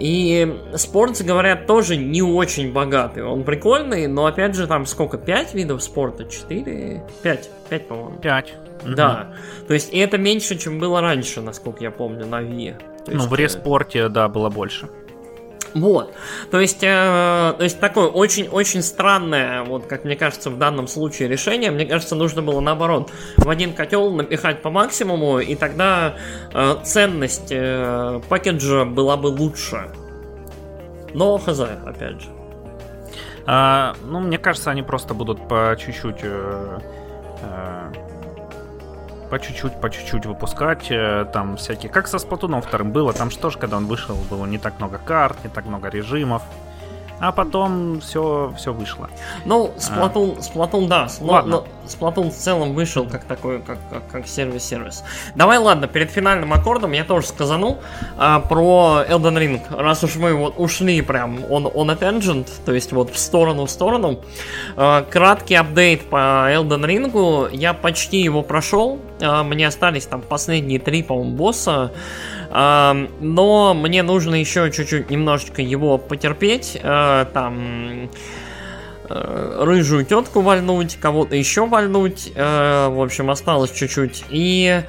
[0.00, 3.22] и спорт, говорят, тоже не очень богатый.
[3.22, 5.18] Он прикольный, но опять же там сколько?
[5.18, 6.24] Пять видов спорта?
[6.24, 7.04] Четыре?
[7.22, 7.50] Пять.
[7.68, 8.18] Пять, по-моему.
[8.18, 8.54] Пять.
[8.84, 9.28] Да.
[9.58, 9.66] Угу.
[9.68, 12.82] То есть и это меньше, чем было раньше, насколько я помню, на Wii.
[13.08, 14.88] ну, в респорте, да, было больше.
[15.74, 16.14] Вот.
[16.50, 21.28] То есть, э, то есть такое очень-очень странное, вот как мне кажется, в данном случае
[21.28, 21.70] решение.
[21.70, 26.16] Мне кажется, нужно было наоборот в один котел напихать по максимуму, и тогда
[26.52, 29.90] э, ценность э, пакеджа была бы лучше.
[31.14, 32.28] Но хз, опять же.
[33.46, 36.78] А, ну, мне кажется, они просто будут по чуть-чуть э,
[37.42, 37.92] э,
[39.30, 41.90] по чуть-чуть, по чуть-чуть выпускать э, там всякие...
[41.90, 44.98] Как со Сплатуном вторым было, там что ж, когда он вышел, было не так много
[44.98, 46.42] карт, не так много режимов.
[47.20, 49.10] А потом все, все вышло.
[49.44, 50.40] Ну, Splatoon, а.
[50.40, 51.06] Splatoon да.
[51.20, 51.50] Ладно.
[51.50, 55.04] Но, Splatoon в целом вышел как такой, как, как, как сервис-сервис.
[55.34, 57.78] Давай, ладно, перед финальным аккордом я тоже сказану
[58.16, 59.60] а, про Elden Ring.
[59.76, 63.66] Раз уж мы вот ушли прям on, on a tangent, то есть вот в сторону
[63.66, 64.20] в сторону.
[64.76, 67.54] А, краткий апдейт по Elden Ring.
[67.54, 68.98] Я почти его прошел.
[69.22, 71.92] А, мне остались там последние три, по-моему, босса.
[72.52, 76.78] Но мне нужно еще чуть-чуть немножечко его потерпеть.
[76.82, 78.10] Э, там
[79.08, 82.32] э, рыжую тетку вальнуть, кого-то еще вальнуть.
[82.34, 84.24] Э, в общем, осталось чуть-чуть.
[84.30, 84.82] И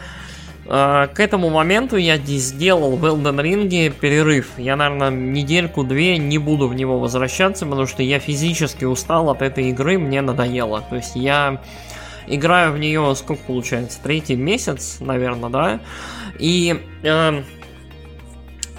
[0.68, 4.48] к этому моменту я сделал в Elden Ring перерыв.
[4.58, 9.70] Я, наверное, недельку-две не буду в него возвращаться, потому что я физически устал от этой
[9.70, 10.82] игры, мне надоело.
[10.90, 11.60] То есть я
[12.28, 15.80] играю в нее, сколько получается, третий месяц, наверное, да?
[16.40, 17.44] И, э,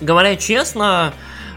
[0.01, 1.13] говоря честно,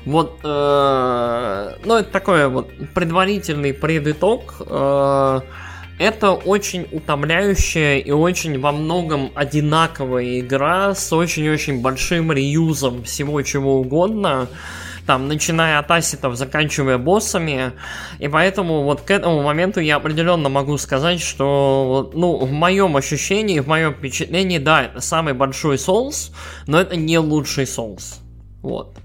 [0.05, 4.55] вот, э, ну, это такой вот предварительный предитог.
[4.59, 5.41] Э,
[5.97, 13.79] это очень утомляющая и очень во многом одинаковая игра с очень-очень большим реюзом всего чего
[13.79, 14.49] угодно
[15.05, 17.73] там, начиная от асетов, заканчивая боссами,
[18.19, 23.59] и поэтому вот к этому моменту я определенно могу сказать, что, ну, в моем ощущении,
[23.59, 26.33] в моем впечатлении, да, это самый большой Souls,
[26.67, 28.19] но это не лучший Souls,
[28.61, 28.97] вот.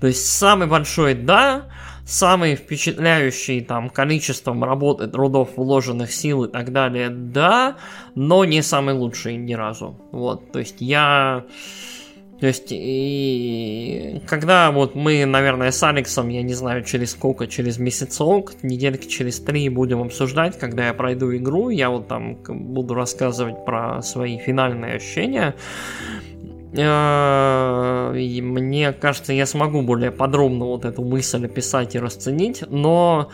[0.00, 1.68] То есть самый большой, да,
[2.04, 7.76] самый впечатляющий там количеством работы, трудов, вложенных сил и так далее, да,
[8.14, 9.98] но не самый лучший ни разу.
[10.12, 11.44] Вот, то есть я
[12.40, 17.78] то есть, и когда вот мы, наверное, с Алексом, я не знаю, через сколько, через
[17.78, 23.64] месяцок, недельки через три будем обсуждать, когда я пройду игру, я вот там буду рассказывать
[23.64, 25.54] про свои финальные ощущения.
[26.76, 33.30] Э, и мне кажется, я смогу более подробно вот эту мысль описать и расценить, но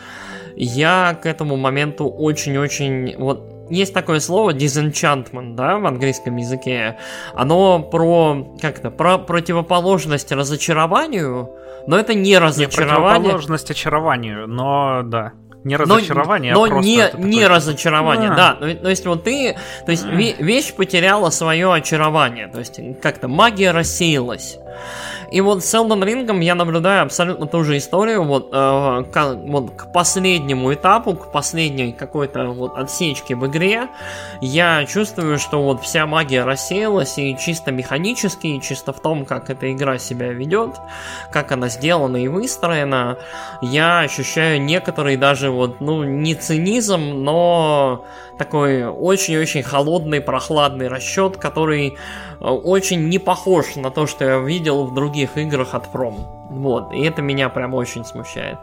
[0.55, 6.97] я к этому моменту очень-очень вот есть такое слово disenchantment, да, в английском языке.
[7.33, 11.49] Оно про, как это, про противоположность разочарованию,
[11.87, 12.95] но это не разочарование.
[12.95, 15.33] Не противоположность очарованию, но да.
[15.63, 18.35] Не разочарование, но, а просто не, не разочарование, а.
[18.35, 18.53] да.
[18.55, 20.09] То, то есть вот ты, то есть а.
[20.09, 24.57] вещь потеряла свое очарование, то есть как-то магия рассеялась.
[25.31, 29.71] И вот с Elden Ring я наблюдаю абсолютно ту же историю, вот, э, к, вот
[29.71, 33.87] к последнему этапу, к последней какой-то вот отсечке в игре,
[34.41, 39.49] я чувствую, что вот вся магия рассеялась, и чисто механически, и чисто в том, как
[39.49, 40.71] эта игра себя ведет,
[41.31, 43.17] как она сделана и выстроена,
[43.61, 48.05] я ощущаю некоторый даже вот, ну, не цинизм, но
[48.41, 51.89] такой очень-очень холодный, прохладный расчет, который
[52.39, 56.15] э, очень не похож на то, что я видел в других играх от From.
[56.49, 58.57] Вот, и это меня прям очень смущает.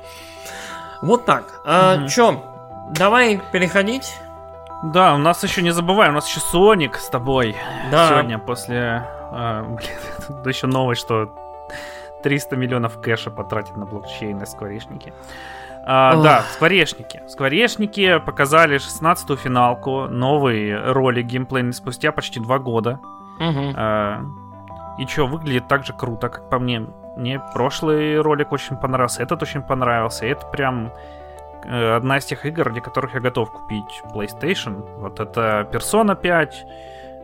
[1.02, 1.60] Вот так.
[1.64, 2.08] А, угу.
[2.08, 2.42] Чё,
[2.90, 4.14] давай переходить?
[4.82, 7.56] Да, у нас еще не забываем, у нас еще Соник с тобой.
[7.90, 8.08] Да.
[8.08, 9.08] Сегодня после...
[9.32, 11.34] Э, блин, еще новость, что
[12.22, 15.12] 300 миллионов кэша потратит на блокчейн на скворечники.
[15.84, 17.22] А, да, скворечники.
[17.28, 23.00] Скворечники показали 16-ю финалку, новый ролик геймплейный спустя почти два года.
[23.40, 23.72] Угу.
[23.74, 24.20] А,
[24.98, 26.86] и что, выглядит так же круто, как по мне.
[27.16, 30.26] Мне прошлый ролик очень понравился, этот очень понравился.
[30.26, 30.92] Это прям
[31.64, 34.84] э, одна из тех игр, ради которых я готов купить PlayStation.
[34.98, 36.66] Вот это Persona 5,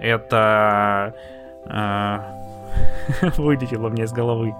[0.00, 1.14] это...
[1.66, 2.18] Э,
[3.36, 4.54] вылетело мне из головы.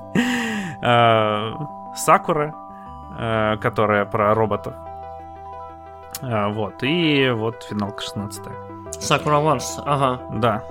[1.97, 2.55] Сакура,
[3.17, 4.75] Э, которая про роботов.
[6.21, 8.45] Э, вот, и вот финалка 16
[8.99, 10.21] Sakura Wars, ага.
[10.33, 10.65] Да.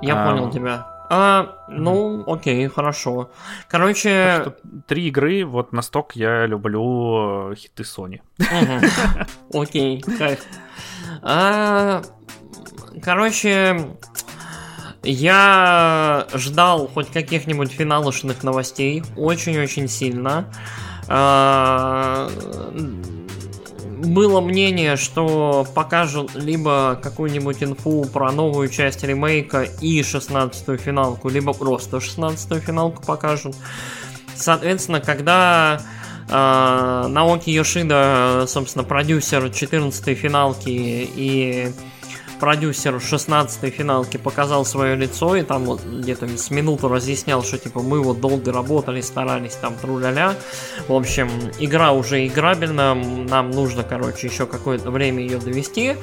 [0.00, 0.86] Я а, понял тебя.
[1.12, 3.32] А, ну, окей, хорошо.
[3.68, 4.54] Короче...
[4.86, 8.20] три игры, вот настолько я люблю э, хиты Sony.
[9.52, 10.44] Окей, кайф.
[11.22, 12.02] А,
[13.02, 13.88] короче,
[15.02, 20.46] я ждал хоть каких-нибудь финалочных новостей очень-очень сильно.
[24.04, 31.52] Было мнение, что покажут либо какую-нибудь инфу про новую часть ремейка и 16-ю финалку, либо
[31.52, 33.56] просто 16-ю финалку покажут.
[34.34, 35.82] Соответственно, когда
[36.30, 41.70] э, Наоки Йошида, собственно, продюсер 14-й финалки и
[42.40, 47.80] продюсер 16-й финалки показал свое лицо и там вот где-то с минуту разъяснял, что типа
[47.80, 50.34] мы вот долго работали, старались там тру-ля-ля.
[50.88, 55.96] В общем, игра уже играбельна, нам нужно, короче, еще какое-то время ее довести.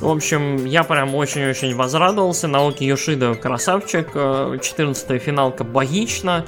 [0.00, 2.48] В общем, я прям очень-очень возрадовался.
[2.48, 4.08] Наоки Йошида красавчик.
[4.14, 6.46] 14-я финалка богична.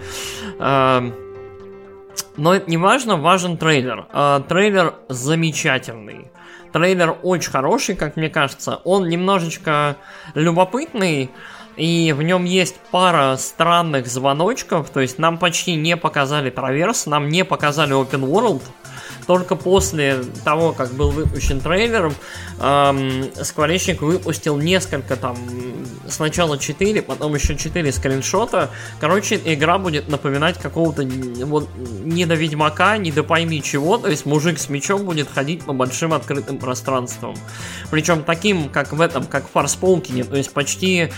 [0.59, 1.15] Эм,
[2.37, 4.07] но это не важно, важен трейлер.
[4.13, 6.31] Э, трейлер замечательный.
[6.73, 8.81] Трейлер очень хороший, как мне кажется.
[8.85, 9.97] Он немножечко
[10.35, 11.31] любопытный,
[11.77, 14.91] и в нем есть пара странных звоночков.
[14.91, 18.63] То есть нам почти не показали траверс, нам не показали open world
[19.27, 22.13] только после того, как был выпущен трейлер,
[22.61, 25.37] эм, Скворечник выпустил несколько там,
[26.09, 28.71] сначала 4, потом еще 4 скриншота.
[29.01, 34.27] Короче, игра будет напоминать какого-то вот не до Ведьмака, не до пойми чего, то есть
[34.27, 37.35] мужик с мечом будет ходить по большим открытым пространствам.
[37.91, 41.11] Причем таким, как в этом, как в Фарсполкине, то есть почти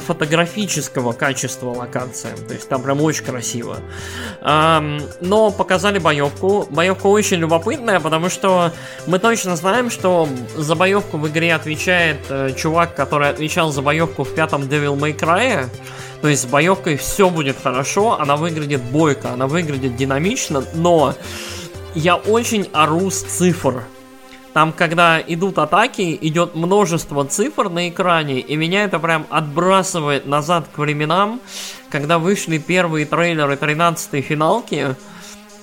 [0.00, 2.36] фотографического качества локация.
[2.36, 3.78] То есть там прям очень красиво.
[4.42, 6.66] Но показали боевку.
[6.70, 8.72] Боевка очень любопытная, потому что
[9.06, 14.24] мы точно знаем, что за боевку в игре отвечает э, чувак, который отвечал за боевку
[14.24, 15.66] в пятом Devil May Cry.
[16.20, 21.14] То есть с боевкой все будет хорошо, она выглядит бойко, она выглядит динамично, но
[21.94, 23.84] я очень ору с цифр
[24.56, 30.66] там, когда идут атаки, идет множество цифр на экране, и меня это прям отбрасывает назад
[30.74, 31.42] к временам,
[31.90, 34.96] когда вышли первые трейлеры 13-й финалки,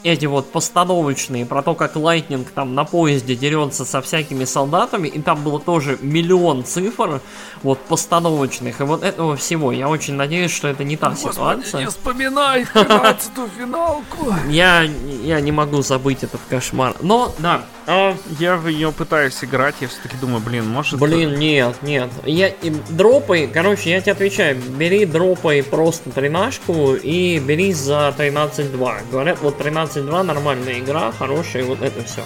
[0.04, 5.22] эти вот постановочные, про то, как Лайтнинг там на поезде дерется со всякими солдатами, и
[5.22, 7.22] там было тоже миллион цифр,
[7.62, 9.72] вот постановочных, и вот этого всего.
[9.72, 11.82] Я очень надеюсь, что это не та Господи, ситуация.
[11.82, 14.34] не вспоминай 13-ю финалку.
[14.50, 16.96] Я, я не могу забыть этот кошмар.
[17.02, 18.16] Но, да, а...
[18.40, 21.00] Я в нее пытаюсь играть, я все-таки думаю, блин, может...
[21.00, 22.10] Блин, нет, нет.
[22.26, 29.12] Я и, дропай, короче, я тебе отвечаю, бери дропай просто тринашку и бери за 13.2.
[29.12, 29.58] Говорят, вот
[29.94, 32.22] 13.2 нормальная игра, хорошая, вот это все.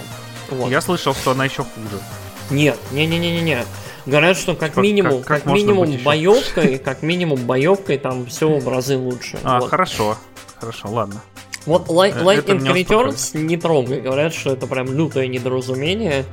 [0.50, 0.70] Вот.
[0.70, 2.02] Я слышал, что она еще хуже.
[2.50, 3.64] Нет, не-не-не-не.
[4.06, 8.66] Говорят, что как минимум, как, как, как минимум боевкой, как минимум боевкой там все в
[8.66, 9.38] разы лучше.
[9.44, 9.68] А, вот.
[9.68, 10.16] хорошо,
[10.58, 11.22] хорошо, ладно.
[11.66, 14.00] Вот Light, Lightning Returns не трогай.
[14.00, 16.24] Говорят, что это прям лютое недоразумение.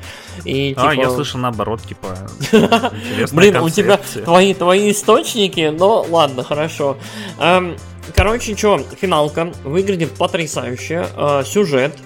[0.45, 0.91] И, типа...
[0.91, 2.17] А, я слышал наоборот, типа,
[3.33, 6.95] Блин, у тебя твои, твои источники, но ладно, хорошо.
[7.37, 7.75] Эм,
[8.13, 11.07] короче, что, финалка выглядит потрясающе.
[11.15, 11.97] Э, сюжет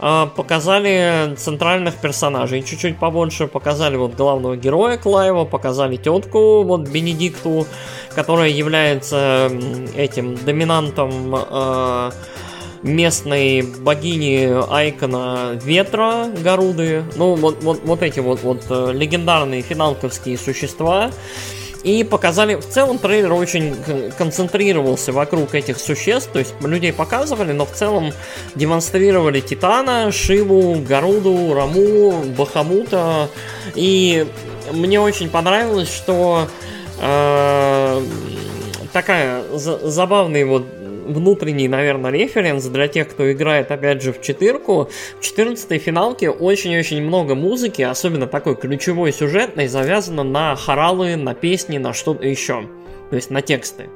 [0.00, 7.66] э, показали центральных персонажей чуть-чуть побольше, показали вот главного героя Клайва, показали тетку вот Бенедикту,
[8.14, 9.50] которая является
[9.96, 12.10] этим доминантом э,
[12.82, 17.04] местной богини Айкона Ветра Гаруды.
[17.16, 21.10] Ну, вот, вот, вот эти вот, вот э, легендарные финалковские существа.
[21.84, 23.76] И показали, в целом трейлер очень
[24.16, 28.12] концентрировался вокруг этих существ, то есть людей показывали, но в целом
[28.56, 33.28] демонстрировали Титана, Шиву, Гаруду, Раму, Бахамута.
[33.74, 34.26] И
[34.72, 36.48] мне очень понравилось, что
[37.00, 38.02] э,
[38.92, 40.66] такая забавный вот
[41.08, 44.88] внутренний, наверное, референс для тех, кто играет, опять же, в четырку.
[45.18, 51.78] В 14 финалке очень-очень много музыки, особенно такой ключевой сюжетной, завязано на хоралы, на песни,
[51.78, 52.68] на что-то еще.
[53.10, 53.88] То есть на тексты.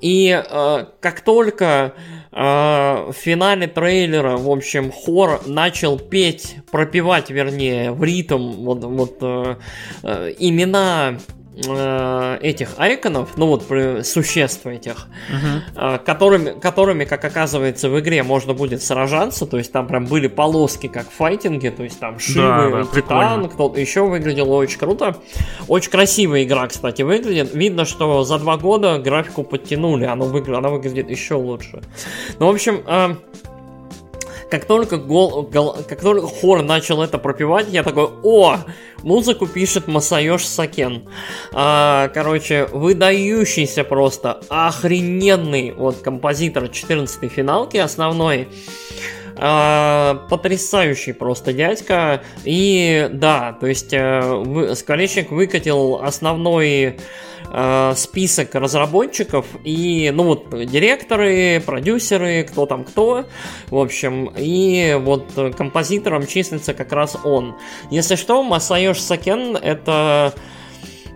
[0.00, 1.94] И э, как только
[2.30, 9.16] э, в финале трейлера, в общем, хор начал петь, пропевать, вернее, в ритм вот, вот
[9.22, 9.56] э,
[10.02, 11.18] э, имена
[11.64, 13.64] э, этих айконов, ну вот
[14.06, 15.96] существ этих, uh-huh.
[15.96, 20.26] э, которыми, которыми, как оказывается, в игре можно будет сражаться, то есть там прям были
[20.26, 24.78] полоски, как в файтинге, то есть там Шивы, да, да, Титан, кто-то еще выглядело очень
[24.78, 25.16] круто.
[25.68, 27.54] Очень красивая игра, кстати, выглядит.
[27.54, 31.82] Видно, что за два года графику подтянули, она выглядит, она выглядит еще лучше.
[32.38, 33.14] Ну, в общем, э,
[34.50, 38.58] как только, гол, гол, как только хор начал это пропивать, я такой, о,
[39.02, 41.08] музыку пишет Масаёш Сакен.
[41.52, 48.48] А, короче, выдающийся просто, охрененный вот композитор 14-й финалки основной.
[49.36, 52.22] Uh, потрясающий просто дядька.
[52.44, 56.96] И да, то есть uh, Скворечник выкатил основной
[57.52, 63.26] э, список разработчиков и, ну вот, директоры, продюсеры, кто там кто,
[63.68, 67.56] в общем, и вот композитором числится как раз он.
[67.90, 70.34] Если что, Масаёш Сакен это,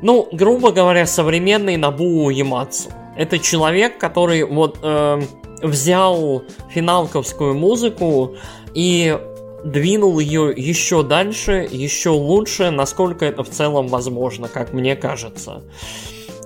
[0.02, 2.90] ну, грубо говоря, современный Набу Ямацу.
[3.16, 5.20] Это человек, который вот э,
[5.62, 8.36] взял финалковскую музыку
[8.74, 9.18] и
[9.64, 15.62] двинул ее еще дальше, еще лучше, насколько это в целом возможно, как мне кажется.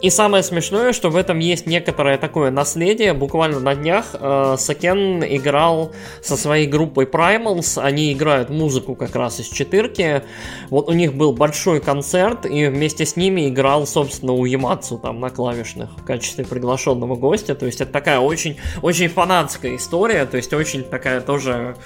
[0.00, 3.14] И самое смешное, что в этом есть некоторое такое наследие.
[3.14, 7.80] Буквально на днях э, Сакен играл со своей группой Primals.
[7.82, 10.22] Они играют музыку как раз из четырки.
[10.68, 15.20] Вот у них был большой концерт, и вместе с ними играл, собственно, у Ямацу там
[15.20, 17.54] на клавишных в качестве приглашенного гостя.
[17.54, 20.26] То есть это такая очень, очень фанатская история.
[20.26, 21.76] То есть очень такая тоже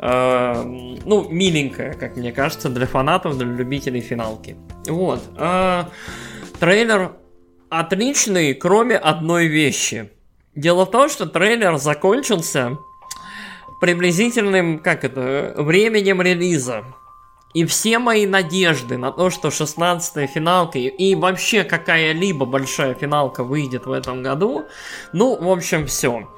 [0.00, 0.62] э,
[1.04, 4.56] ну, миленькая, как мне кажется, для фанатов, для любителей финалки.
[4.86, 5.20] Вот.
[5.36, 5.84] Э,
[6.58, 7.12] трейлер
[7.70, 10.10] отличный, кроме одной вещи.
[10.54, 12.78] Дело в том, что трейлер закончился
[13.80, 16.84] приблизительным, как это, временем релиза.
[17.54, 23.86] И все мои надежды на то, что 16-я финалка и вообще какая-либо большая финалка выйдет
[23.86, 24.66] в этом году,
[25.12, 26.28] ну, в общем, все.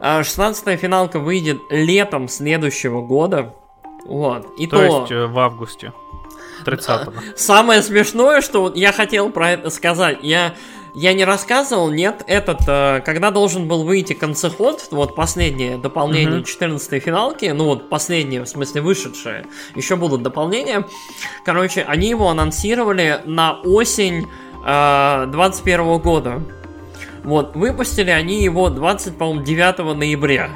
[0.00, 3.54] 16-я финалка выйдет летом следующего года.
[4.04, 4.46] Вот.
[4.58, 5.92] И то, то есть э, в августе.
[6.64, 7.12] 30-го.
[7.36, 10.18] Самое смешное, что я хотел про это сказать.
[10.22, 10.54] Я
[10.94, 16.70] я не рассказывал, нет, этот, э, когда должен был выйти концеход, вот последнее дополнение uh-huh.
[16.70, 19.46] 14-й финалки, ну вот последнее, в смысле вышедшее,
[19.76, 20.84] еще будут дополнения.
[21.44, 24.26] Короче, они его анонсировали на осень
[24.66, 26.42] э, 21 года.
[27.22, 30.50] Вот, выпустили они его 20, по-моему, 9 ноября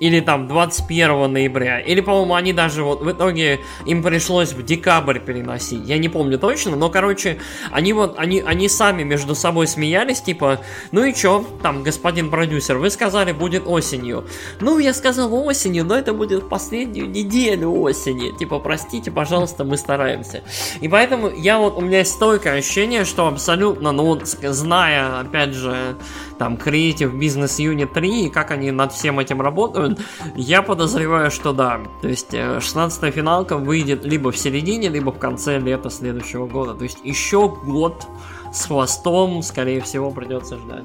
[0.00, 5.18] или там 21 ноября, или, по-моему, они даже вот в итоге им пришлось в декабрь
[5.18, 7.38] переносить, я не помню точно, но, короче,
[7.70, 10.60] они вот, они, они сами между собой смеялись, типа,
[10.92, 14.26] ну и чё, там, господин продюсер, вы сказали, будет осенью.
[14.60, 20.42] Ну, я сказал осенью, но это будет последнюю неделю осени, типа, простите, пожалуйста, мы стараемся.
[20.80, 25.54] И поэтому я вот, у меня есть стойкое ощущение, что абсолютно, ну вот, зная, опять
[25.54, 25.96] же,
[26.38, 30.00] там Creative Business Unit 3 и как они над всем этим работают,
[30.34, 31.80] я подозреваю, что да.
[32.02, 36.74] То есть 16-я э, финалка выйдет либо в середине, либо в конце лета следующего года.
[36.74, 38.06] То есть еще год
[38.52, 40.84] с хвостом, скорее всего, придется ждать.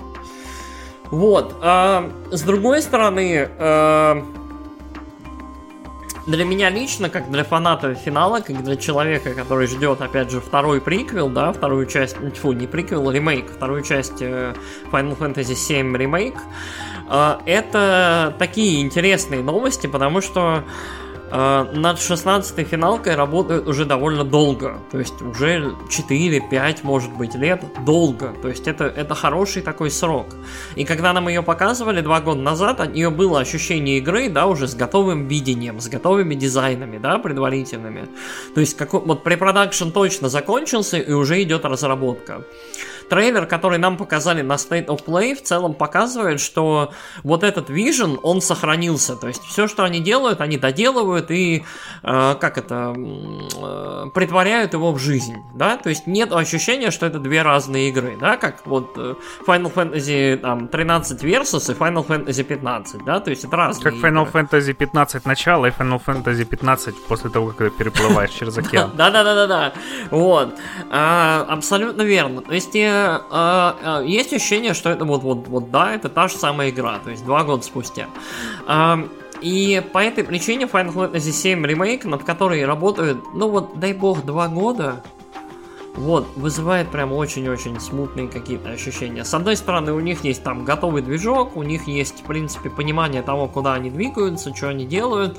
[1.10, 1.56] Вот.
[1.61, 4.23] А, с другой стороны, а,
[6.27, 10.81] для меня лично, как для фаната финала, как для человека, который ждет, опять же, второй
[10.81, 14.53] приквел, да, вторую часть, фу, не приквел, ремейк, вторую часть э,
[14.91, 16.35] Final Fantasy VII ремейк,
[17.45, 21.01] это такие интересные новости, потому что э,
[21.32, 24.80] над 16-й финалкой работают уже довольно долго.
[24.91, 27.64] То есть уже 4-5, может быть, лет.
[27.86, 28.34] Долго.
[28.41, 30.28] То есть это, это хороший такой срок.
[30.76, 34.68] И когда нам ее показывали два года назад, от нее было ощущение игры, да, уже
[34.68, 38.08] с готовым видением, с готовыми дизайнами, да, предварительными.
[38.53, 42.44] То есть как, вот препродакшн точно закончился и уже идет разработка
[43.11, 46.93] трейлер, который нам показали на State of Play, в целом показывает, что
[47.23, 49.17] вот этот Vision, он сохранился.
[49.17, 51.65] То есть все, что они делают, они доделывают и,
[52.03, 55.75] э, как это, э, притворяют его в жизнь, да?
[55.75, 58.38] То есть нет ощущения, что это две разные игры, да?
[58.38, 59.15] Как вот э,
[59.45, 63.19] Final Fantasy там, 13 Versus и Final Fantasy 15, да?
[63.19, 64.41] То есть это разные Как Final игры.
[64.41, 68.91] Fantasy 15 начало и Final Fantasy 15 после того, как ты переплываешь через океан.
[68.95, 69.73] Да-да-да-да-да.
[70.11, 70.55] Вот.
[70.89, 72.41] А, абсолютно верно.
[72.41, 72.73] То есть
[73.32, 77.10] э, есть ощущение, что это вот, вот, вот, да, это та же самая игра, то
[77.10, 78.07] есть два года спустя.
[78.68, 78.98] Э,
[79.41, 84.23] и по этой причине Final Fantasy VII Remake, над которой работают, ну вот, дай бог,
[84.23, 85.03] два года,
[85.95, 89.26] вот, вызывает прям очень-очень смутные какие-то ощущения.
[89.26, 93.22] С одной стороны, у них есть там готовый движок, у них есть, в принципе, понимание
[93.22, 95.38] того, куда они двигаются, что они делают.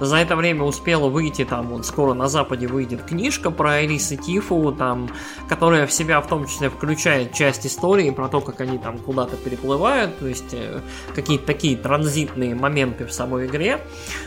[0.00, 4.16] За это время успела выйти там, вот скоро на Западе выйдет книжка про Элис и
[4.16, 5.08] Тифу, там,
[5.48, 9.36] которая в себя в том числе включает часть истории про то, как они там куда-то
[9.36, 10.80] переплывают, то есть э,
[11.14, 13.80] какие-то такие транзитные моменты в самой игре.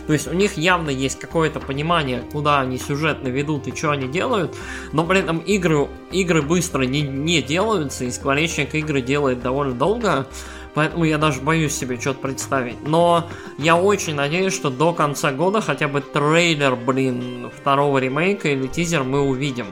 [0.08, 4.08] То есть у них явно есть какое-то понимание, куда они сюжетно ведут и что они
[4.08, 4.56] делают,
[4.92, 9.74] но при этом игры игры, игры быстро не, не делаются, и скворечник игры делает довольно
[9.74, 10.28] долго,
[10.74, 12.82] поэтому я даже боюсь себе что-то представить.
[12.86, 18.68] Но я очень надеюсь, что до конца года хотя бы трейлер, блин, второго ремейка или
[18.68, 19.68] тизер мы увидим.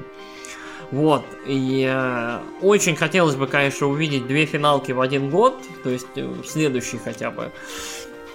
[0.91, 6.07] Вот, и э, очень хотелось бы, конечно, увидеть две финалки в один год, то есть
[6.15, 7.51] э, следующий хотя бы.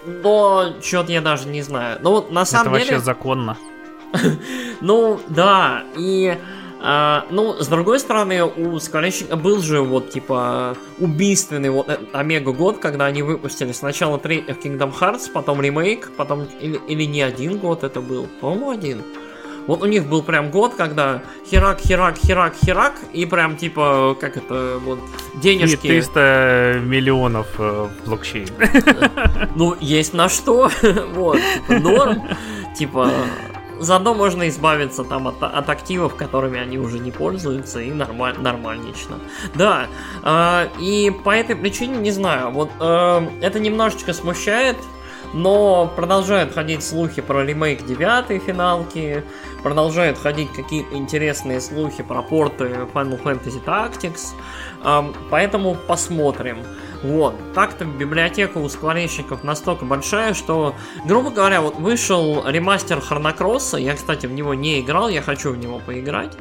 [0.05, 1.99] Но что-то я даже не знаю.
[2.03, 2.97] Ну вот на самом Это деле...
[2.97, 3.57] вообще законно.
[4.81, 6.37] ну да, и
[6.83, 12.53] а, ну, с другой стороны, у Скворечника был же вот, типа, убийственный вот э, Омега
[12.53, 17.59] год, когда они выпустили сначала трейлер Kingdom Hearts, потом ремейк, потом, или, или не один
[17.59, 19.03] год это был, по-моему, один.
[19.67, 24.39] Вот у них был прям год, когда херак, херак, херак, херак, и прям типа, как
[24.39, 25.01] это, вот,
[25.43, 25.87] денежки...
[25.87, 28.49] И 300 миллионов э, блокчейн.
[29.55, 30.71] Ну, есть на что,
[31.15, 31.39] вот,
[31.69, 32.23] типа, норм,
[32.75, 33.11] типа,
[33.81, 39.17] Заодно можно избавиться там от, от активов, которыми они уже не пользуются, и нормаль, нормальнично.
[39.55, 39.87] Да,
[40.23, 44.77] э, и по этой причине, не знаю, вот э, это немножечко смущает,
[45.33, 49.25] но продолжают ходить слухи про ремейк девятой финалки,
[49.63, 54.35] продолжают ходить какие-то интересные слухи про порты Final Fantasy Tactics,
[54.85, 56.59] э, поэтому посмотрим.
[57.03, 57.35] Вот.
[57.55, 60.75] Так-то библиотека у скворечников настолько большая, что,
[61.07, 65.57] грубо говоря, вот вышел ремастер Хронокросса, я, кстати, в него не играл, я хочу в
[65.57, 66.37] него поиграть.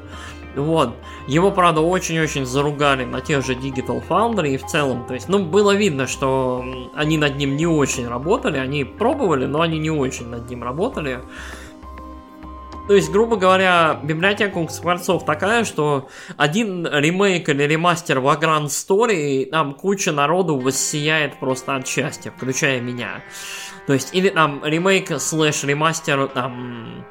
[0.55, 0.95] Вот.
[1.27, 5.05] Его, правда, очень-очень заругали на тех же Digital Foundry и в целом.
[5.05, 6.65] То есть, ну, было видно, что
[6.95, 8.57] они над ним не очень работали.
[8.57, 11.19] Они пробовали, но они не очень над ним работали.
[12.89, 19.45] То есть, грубо говоря, библиотека у Скворцов такая, что один ремейк или ремастер Vagrant Story,
[19.45, 23.21] там куча народу воссияет просто от счастья, включая меня.
[23.85, 27.05] То есть, или там ремейк слэш ремастер, там...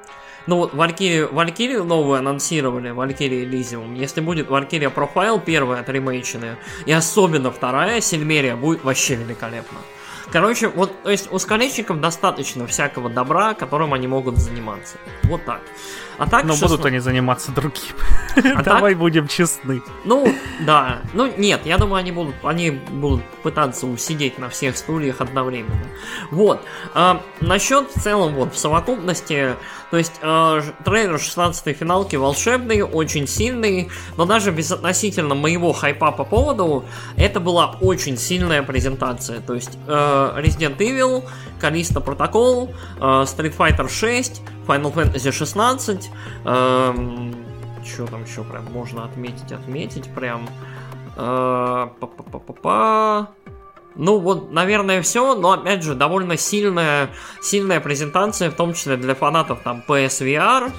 [0.49, 3.95] Ну вот Валькирию, Валькирию новую анонсировали, Валькирия Элизиум.
[3.95, 6.57] Если будет Валькирия Профайл первая от ремейчины,
[6.87, 9.79] и особенно вторая, Сильмерия, будет вообще великолепно.
[10.31, 14.97] Короче, вот, то есть у скалечников достаточно всякого добра, которым они могут заниматься.
[15.25, 15.63] Вот так.
[16.19, 16.69] А так Но 16...
[16.69, 17.95] будут они заниматься другим.
[18.37, 18.99] А Давай так?
[18.99, 19.83] будем честны.
[20.05, 21.01] Ну, да.
[21.15, 25.87] Ну, нет, я думаю, они будут, они будут пытаться усидеть на всех стульях одновременно.
[26.31, 26.61] Вот.
[26.95, 29.55] А, насчет в целом, вот, в совокупности,
[29.90, 36.24] то есть а, трейлер 16-й финалки волшебный, очень сильный, но даже безотносительно моего хайпа по
[36.24, 36.85] поводу,
[37.16, 39.40] это была очень сильная презентация.
[39.40, 41.24] То есть а, Resident Evil,
[41.60, 46.10] Callisto Protocol, а, Street Fighter 6, Final Fantasy 16,
[46.44, 47.35] эм,
[47.85, 50.47] что там еще прям можно отметить, отметить прям.
[51.16, 53.28] Э, па-па-па-па-па.
[53.99, 57.11] Ну вот, наверное, все, но опять же, довольно сильная,
[57.43, 60.70] сильная презентация, в том числе для фанатов там PSVR.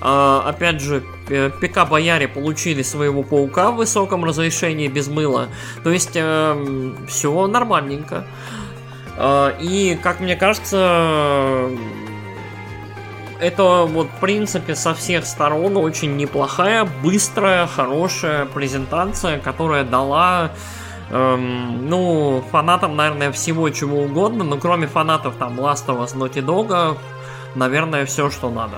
[0.00, 5.48] Э, опять же, ПК-бояре получили своего паука в высоком разрешении без мыла.
[5.82, 8.24] То есть, э, все нормальненько.
[9.16, 11.68] Э, и, как мне кажется,
[13.40, 20.52] это вот, в принципе, со всех сторон очень неплохая, быстрая, хорошая презентация, которая дала
[21.10, 26.44] эм, ну, фанатам, наверное, всего чего угодно, но кроме фанатов там Last of Us, Naughty
[26.44, 26.98] Dog,
[27.54, 28.76] наверное, все, что надо.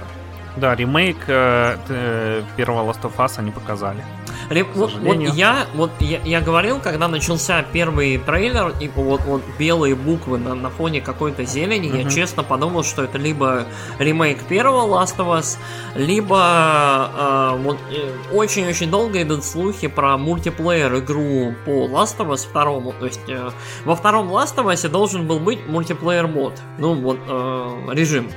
[0.56, 4.04] Да, ремейк э, э, первого Last of Us они показали.
[4.50, 9.94] Вот, вот я, вот я, я говорил, когда начался первый трейлер, и вот, вот белые
[9.94, 12.02] буквы на, на фоне какой-то зелени, mm-hmm.
[12.02, 13.66] я честно подумал, что это либо
[14.00, 15.56] ремейк первого Last of Us,
[15.94, 22.48] либо э, вот э, очень-очень долго идут слухи про мультиплеер игру по Last of Us
[22.48, 22.92] второму.
[22.98, 23.50] То есть э,
[23.84, 28.28] во втором Last of Us должен был быть мультиплеер мод, ну вот э, режим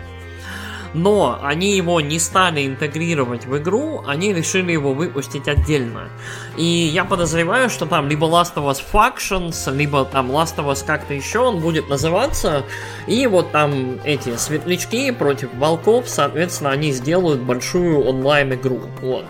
[0.94, 6.10] но они его не стали интегрировать в игру, они решили его выпустить отдельно.
[6.58, 10.86] И я подозреваю, что там либо Last of Us Factions, либо там Last of Us
[10.86, 12.64] как-то еще он будет называться,
[13.08, 18.82] и вот там эти светлячки против волков, соответственно, они сделают большую онлайн-игру.
[19.02, 19.26] Вот.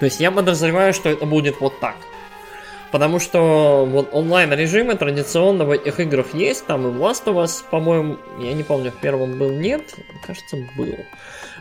[0.00, 1.96] То есть я подозреваю, что это будет вот так.
[2.94, 6.64] Потому что вот онлайн-режимы традиционно в этих играх есть.
[6.66, 9.82] Там и Last of Us, по-моему, я не помню, в первом был, нет.
[10.24, 10.94] Кажется, был.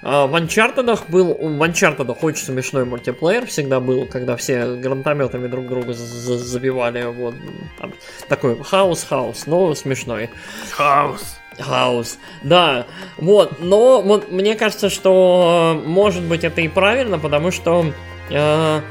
[0.04, 5.68] А в Uncharted был, в Uncharted очень смешной мультиплеер всегда был, когда все гранатометами друг
[5.68, 7.06] друга забивали.
[7.06, 7.34] Вот
[7.80, 7.94] там,
[8.30, 10.30] такой хаос-хаос, но смешной.
[10.70, 11.40] Хаос.
[11.58, 12.86] Хаус, да,
[13.18, 17.86] вот, но вот мне кажется, что может быть это и правильно, потому что
[18.32, 18.82] э,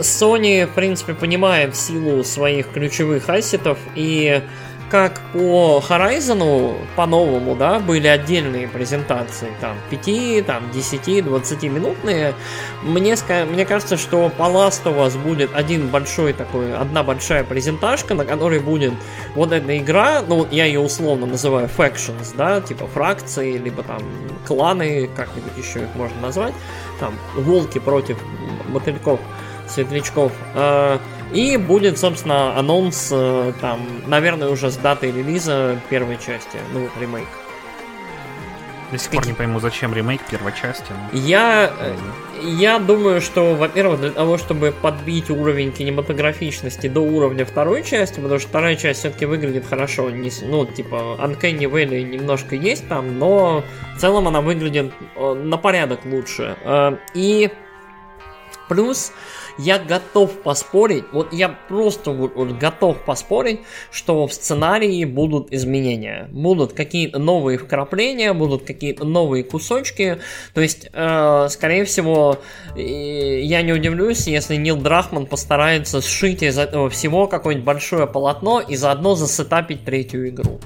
[0.00, 4.42] Sony, в принципе, понимает силу своих ключевых ассетов, и
[4.90, 12.34] как по Horizon, по-новому, да, были отдельные презентации, там, 5, там, 10, 20 минутные,
[12.82, 13.14] мне,
[13.48, 18.24] мне кажется, что по Last of Us будет один большой такой, одна большая презентажка, на
[18.24, 18.92] которой будет
[19.36, 24.02] вот эта игра, ну, я ее условно называю Factions, да, типа фракции, либо там
[24.44, 26.54] кланы, как-нибудь еще их можно назвать,
[26.98, 28.18] там, волки против
[28.68, 29.20] мотыльков,
[29.70, 30.32] светлячков.
[30.54, 30.98] Э,
[31.32, 37.28] и будет, собственно, анонс э, там, наверное, уже с датой релиза первой части, ну, ремейк.
[38.90, 40.92] До сих пор не пойму, зачем ремейк первой части.
[41.12, 41.94] Я, э,
[42.42, 48.40] я думаю, что, во-первых, для того, чтобы подбить уровень кинематографичности до уровня второй части, потому
[48.40, 50.10] что вторая часть все-таки выглядит хорошо.
[50.10, 53.62] Не, ну, типа, Uncanny Valley немножко есть там, но
[53.96, 56.56] в целом она выглядит на порядок лучше.
[57.14, 57.50] И
[58.70, 59.12] плюс
[59.58, 63.60] я готов поспорить, вот я просто вот, вот готов поспорить,
[63.90, 66.28] что в сценарии будут изменения.
[66.30, 70.20] Будут какие-то новые вкрапления, будут какие-то новые кусочки.
[70.54, 72.38] То есть, э, скорее всего,
[72.76, 78.76] я не удивлюсь, если Нил Драхман постарается сшить из этого всего какое-нибудь большое полотно и
[78.76, 80.60] заодно засетапить третью игру.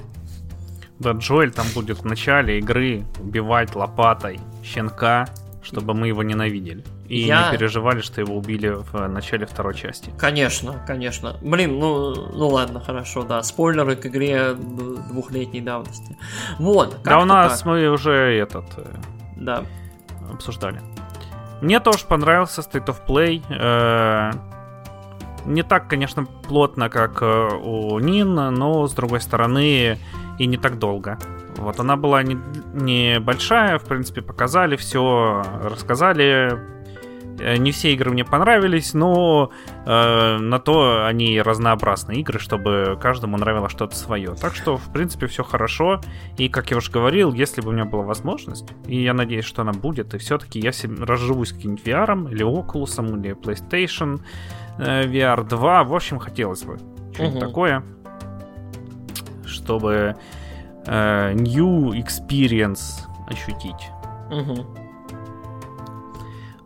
[0.99, 5.27] Да, Джоэль там будет в начале игры убивать лопатой щенка,
[5.61, 6.83] чтобы мы его ненавидели.
[7.07, 7.51] И я...
[7.51, 10.11] не переживали, что его убили в э, начале второй части.
[10.17, 11.37] Конечно, конечно.
[11.41, 13.43] Блин, ну, ну ладно, хорошо, да.
[13.43, 16.17] Спойлеры к игре двухлетней давности.
[16.57, 16.97] Вот.
[17.03, 17.67] Да, у нас так.
[17.67, 18.65] мы уже этот...
[18.77, 18.95] Э,
[19.35, 19.63] да.
[20.31, 20.81] Обсуждали.
[21.61, 23.43] Мне тоже понравился State of Play.
[23.49, 24.31] Э,
[25.45, 29.99] не так, конечно, плотно, как у Нин, но, с другой стороны,
[30.39, 31.19] и не так долго.
[31.57, 32.35] Вот она была не,
[32.73, 36.74] не большая, в принципе, показали все, рассказали
[37.39, 39.51] не все игры мне понравились, но
[39.85, 44.35] э, на то они разнообразные игры, чтобы каждому нравилось что-то свое.
[44.35, 45.99] Так что, в принципе, все хорошо.
[46.37, 49.63] И, как я уже говорил, если бы у меня была возможность, и я надеюсь, что
[49.63, 54.21] она будет, и все-таки я разживусь каким-нибудь VR, или Oculus, или PlayStation
[54.77, 55.83] э, VR 2.
[55.83, 56.77] В общем, хотелось бы
[57.13, 57.47] что-нибудь угу.
[57.47, 57.83] такое,
[59.45, 60.15] чтобы
[60.85, 63.89] э, new experience ощутить.
[64.31, 64.84] Угу.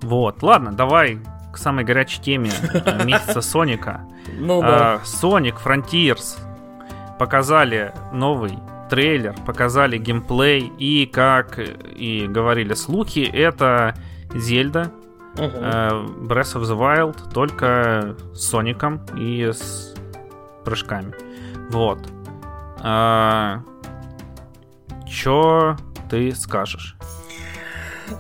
[0.02, 1.20] Вот, ладно, давай
[1.52, 4.02] к самой горячей теме э, месяца Соника.
[4.38, 5.00] Ну да.
[5.04, 6.38] Sonic Frontiers
[7.18, 8.58] показали новый
[8.90, 13.96] трейлер, показали геймплей, и, как и говорили слухи, это
[14.34, 14.92] Зельда
[15.36, 16.28] uh-huh.
[16.28, 19.96] Breath of the Wild, только с Соником и с
[20.66, 21.14] прыжками.
[21.70, 22.00] Вот.
[22.82, 23.62] А,
[25.08, 25.78] чё
[26.10, 26.96] ты скажешь?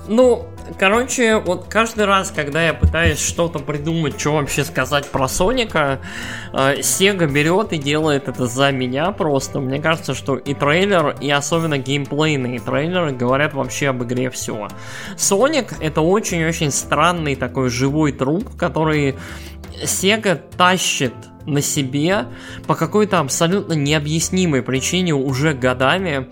[0.07, 0.47] Ну,
[0.77, 5.99] короче, вот каждый раз, когда я пытаюсь что-то придумать, что вообще сказать про Соника,
[6.53, 9.59] э, Sega берет и делает это за меня просто.
[9.59, 14.67] Мне кажется, что и трейлер, и особенно геймплейные трейлеры говорят вообще об игре все.
[15.17, 19.15] Соник это очень-очень странный такой живой труп, который
[19.83, 21.13] Sega тащит
[21.45, 22.25] на себе
[22.67, 26.29] по какой-то абсолютно необъяснимой причине уже годами.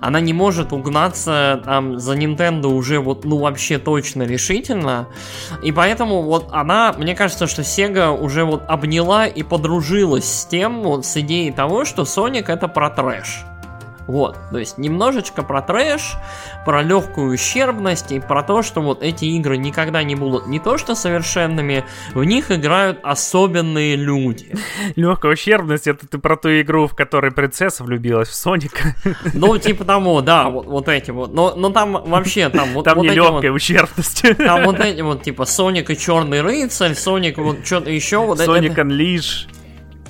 [0.00, 5.08] Она не может угнаться там за Nintendo уже вот, ну, вообще точно решительно.
[5.62, 10.82] И поэтому вот она, мне кажется, что Sega уже вот обняла и подружилась с тем,
[10.82, 13.44] вот с идеей того, что Sonic это про трэш.
[14.06, 16.14] Вот, то есть немножечко про трэш,
[16.64, 20.78] про легкую ущербность и про то, что вот эти игры никогда не будут не то
[20.78, 21.84] что совершенными,
[22.14, 24.54] в них играют особенные люди.
[24.96, 28.94] Легкая ущербность это ты про ту игру, в которой принцесса влюбилась в Соника.
[29.34, 31.32] Ну, типа того, да, вот, вот эти вот.
[31.32, 32.84] Но, но там вообще там вот.
[32.84, 34.22] Там вот не легкая вот, ущербность.
[34.38, 38.18] Там вот эти вот, типа, Соник и Черный рыцарь, Соник вот что-то еще.
[38.18, 39.48] Вот Соник Unleash.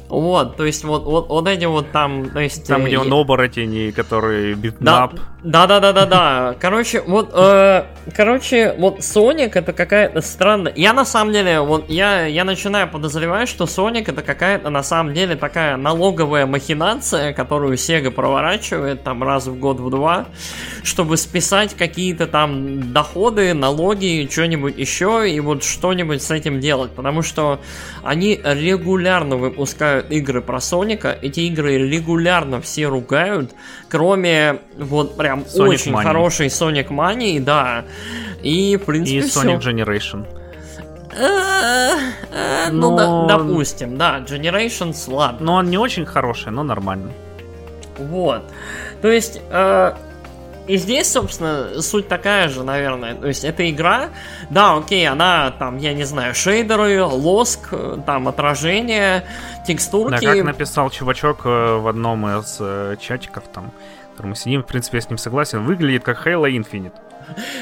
[0.08, 2.66] Вот, то есть вот, вот, вот эти вот там, то есть...
[2.66, 5.14] Там, где он оборотень, который битнап.
[5.14, 6.56] Да, да, да, да, да.
[6.59, 7.85] Короче, вот, э,
[8.16, 10.73] короче, вот Соник это какая-то странная...
[10.74, 15.14] Я на самом деле, вот, я, я начинаю подозревать, что Соник это какая-то на самом
[15.14, 20.27] деле такая налоговая махинация, которую Sega проворачивает там раз в год, в два,
[20.82, 27.23] чтобы списать какие-то там доходы, налоги, что-нибудь еще, и вот что-нибудь с этим делать, потому
[27.23, 27.60] что
[28.02, 33.52] они регулярно выпускают игры про Соника, эти игры регулярно все ругают,
[33.89, 36.02] кроме вот прям Sonic очень Money.
[36.02, 37.84] хорошей Sonic Money, да.
[38.42, 39.70] И, в принципе, И Sonic все.
[39.70, 40.26] Generation.
[42.70, 43.26] Ну, но...
[43.26, 45.46] допустим, да, Generations, ладно.
[45.46, 47.12] Но он не очень хороший, но нормальный.
[47.98, 48.42] Вот.
[49.00, 49.92] То есть, э,
[50.66, 53.14] и здесь, собственно, суть такая же, наверное.
[53.14, 54.10] То есть, эта игра,
[54.50, 57.72] да, окей, она там, я не знаю, шейдеры, лоск,
[58.04, 59.24] там отражение,
[59.66, 60.24] текстурки.
[60.24, 63.72] Да, как написал чувачок э, в одном из э, чатиков там,
[64.16, 66.94] который мы сидим, в принципе, я с ним согласен, выглядит как Halo Infinite.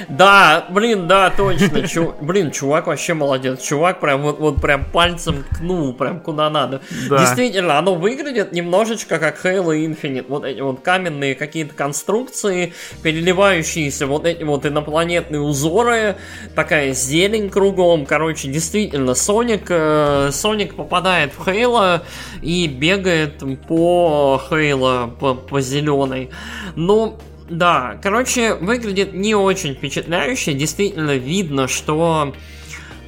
[0.09, 1.86] Да, блин, да, точно.
[1.89, 2.15] Чу...
[2.20, 3.62] Блин, чувак вообще молодец.
[3.62, 6.81] Чувак прям вот, вот прям пальцем ткнул, прям куда надо.
[7.09, 7.19] Да.
[7.19, 10.27] Действительно, оно выглядит немножечко как Halo Infinite.
[10.28, 12.73] Вот эти вот каменные какие-то конструкции,
[13.03, 16.16] переливающиеся вот эти вот инопланетные узоры,
[16.55, 18.07] такая зелень кругом.
[18.07, 22.03] Короче, действительно, Соник, э, Соник попадает в Halo
[22.43, 26.31] и бегает по Halo, по, по зеленой.
[26.77, 30.54] Но да, короче, выглядит не очень впечатляюще.
[30.54, 32.34] Действительно видно, что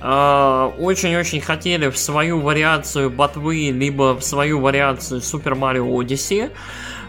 [0.00, 6.50] э, очень-очень хотели в свою вариацию ботвы, либо в свою вариацию Super Mario Odyssey.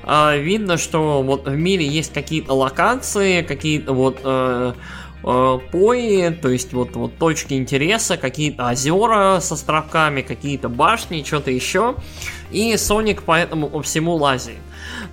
[0.04, 4.74] Э, видно, что вот в мире есть какие-то локации, какие-то вот э,
[5.26, 11.52] э, пои, то есть вот, вот точки интереса, какие-то озера с островками, какие-то башни, что-то
[11.52, 11.96] еще.
[12.52, 14.56] И Соник поэтому по всему лазит.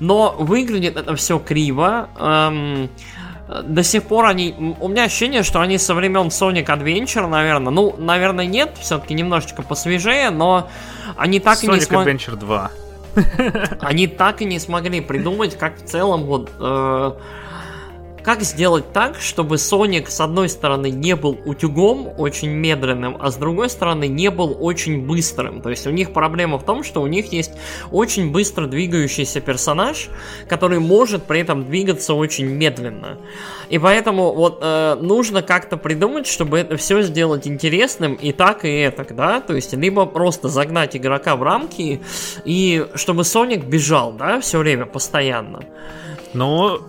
[0.01, 2.09] Но выглядит это все криво.
[2.19, 2.91] Эм,
[3.63, 4.77] до сих пор они...
[4.81, 7.73] У меня ощущение, что они со времен Sonic Adventure, наверное.
[7.73, 10.69] Ну, наверное, нет, все-таки немножечко посвежее, но
[11.17, 12.13] они так Sonic и не смогли...
[12.13, 12.71] Sonic Adventure 2.
[13.81, 16.51] Они так и не смогли придумать, как в целом вот...
[16.59, 17.13] Э,
[18.25, 23.37] как сделать так, чтобы Sonic с одной стороны не был утюгом очень медленным, а с
[23.37, 25.61] другой стороны не был очень быстрым.
[25.61, 27.53] То есть у них проблема в том, что у них есть
[27.93, 30.09] очень быстро двигающийся персонаж,
[30.49, 33.19] который может при этом двигаться очень медленно.
[33.69, 38.71] И поэтому вот э, нужно как-то придумать, чтобы это все сделать интересным и так, и
[38.71, 39.41] это, да?
[39.41, 42.01] То есть либо просто загнать игрока в рамки,
[42.47, 45.61] и чтобы Соник бежал, да, все время, постоянно.
[46.33, 46.81] Ну,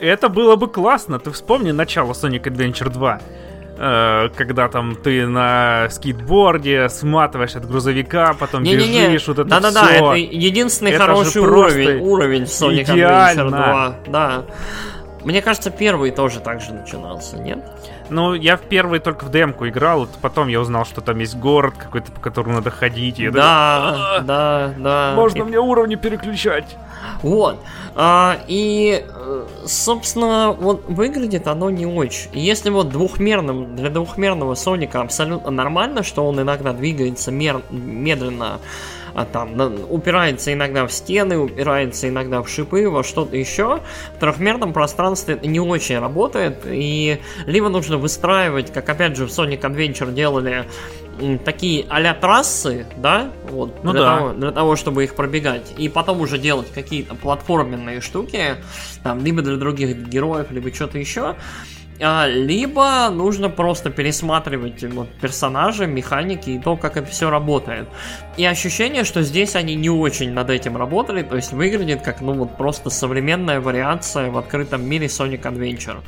[0.00, 1.18] это было бы классно.
[1.18, 3.20] Ты вспомни начало Sonic Adventure 2
[3.78, 9.18] э, когда там ты на скейтборде сматываешь от грузовика, потом не, бежишь, не, не.
[9.18, 13.40] вот это Да-да-да, это единственный это хороший уровень, уровень Sonic идеально.
[13.40, 13.94] Adventure 2.
[14.08, 14.42] Да.
[15.24, 17.58] Мне кажется, первый тоже так же начинался, нет?
[18.10, 21.74] Ну, я в первый только в демку играл, потом я узнал, что там есть город
[21.78, 23.18] какой-то, по которому надо ходить.
[23.18, 25.12] И да, такой, да, да.
[25.14, 25.42] Можно и...
[25.42, 26.76] мне уровни переключать.
[27.22, 27.58] Вот.
[27.94, 32.30] А, и, э, собственно, вот выглядит оно не очень.
[32.32, 38.60] Если вот двухмерным, для двухмерного Соника абсолютно нормально, что он иногда двигается мер, медленно,
[39.18, 43.80] а там упирается иногда в стены, упирается иногда в шипы, во что-то еще.
[44.14, 49.30] В трехмерном пространстве это не очень работает, и либо нужно выстраивать, как опять же в
[49.30, 50.68] Sonic Adventure делали,
[51.44, 54.18] такие а трассы, да, вот, ну для, да.
[54.18, 58.54] того, для того, чтобы их пробегать, и потом уже делать какие-то платформенные штуки,
[59.02, 61.34] там, либо для других героев, либо что-то еще.
[62.00, 67.88] А, либо нужно просто пересматривать вот, персонажи, механики и то, как это все работает.
[68.36, 72.34] И ощущение, что здесь они не очень над этим работали, то есть выглядит как, ну,
[72.34, 75.98] вот просто современная вариация в открытом мире Sonic Adventure.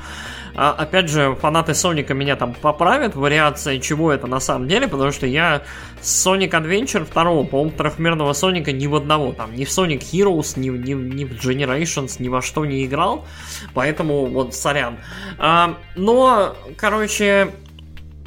[0.55, 5.13] А, опять же, фанаты Соника меня там поправят, вариация чего это на самом деле, потому
[5.13, 5.63] что я
[6.03, 10.69] Sonic Adventure второго, по-моему, трехмерного Соника ни в одного, там, ни в Sonic Heroes, ни,
[10.69, 13.27] ни, ни в Generations, ни во что не играл,
[13.75, 14.99] поэтому вот сорян.
[15.39, 17.51] А, но, короче,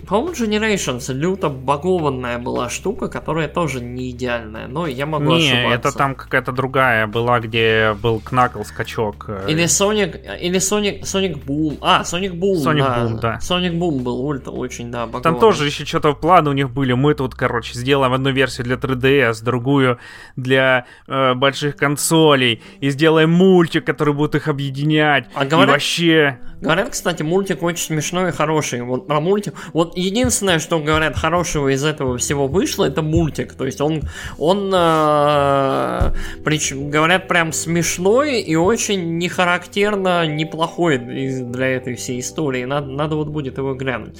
[0.08, 5.90] по-моему, Generations люто багованная была штука, которая тоже не идеальная, но я могу не, ошибаться.
[5.90, 9.26] это там какая-то другая была, где был Кнакл скачок.
[9.28, 11.78] Э, или Sonic, или Sonic, Sonic Boom.
[11.82, 12.98] А, Sonic Boom, Sonic да.
[12.98, 13.38] Boom, да.
[13.42, 15.24] Sonic Boom был ульта очень, да, багованный.
[15.24, 16.94] Там тоже еще что-то планы у них были.
[16.94, 20.00] Мы тут, короче, сделаем одну версию для 3DS, другую
[20.36, 25.28] для э, больших консолей, и сделаем мультик, который будет их объединять.
[25.34, 26.40] А говорят, и вообще...
[26.64, 28.84] Говорят, кстати, мультик очень смешной и хороший.
[28.84, 29.54] Вот про мультик...
[29.74, 33.54] Вот единственное, что говорят хорошего из этого всего вышло, это мультик.
[33.54, 34.04] То есть он,
[34.38, 36.14] он э,
[36.46, 42.64] причем, говорят, прям смешной и очень нехарактерно неплохой для этой всей истории.
[42.64, 44.18] Надо, надо вот будет его глянуть.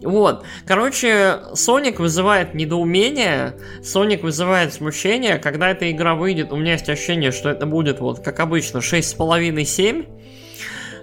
[0.00, 0.44] Вот.
[0.68, 5.38] Короче, Соник вызывает недоумение, Соник вызывает смущение.
[5.38, 10.23] Когда эта игра выйдет, у меня есть ощущение, что это будет, вот как обычно, 6,5-7.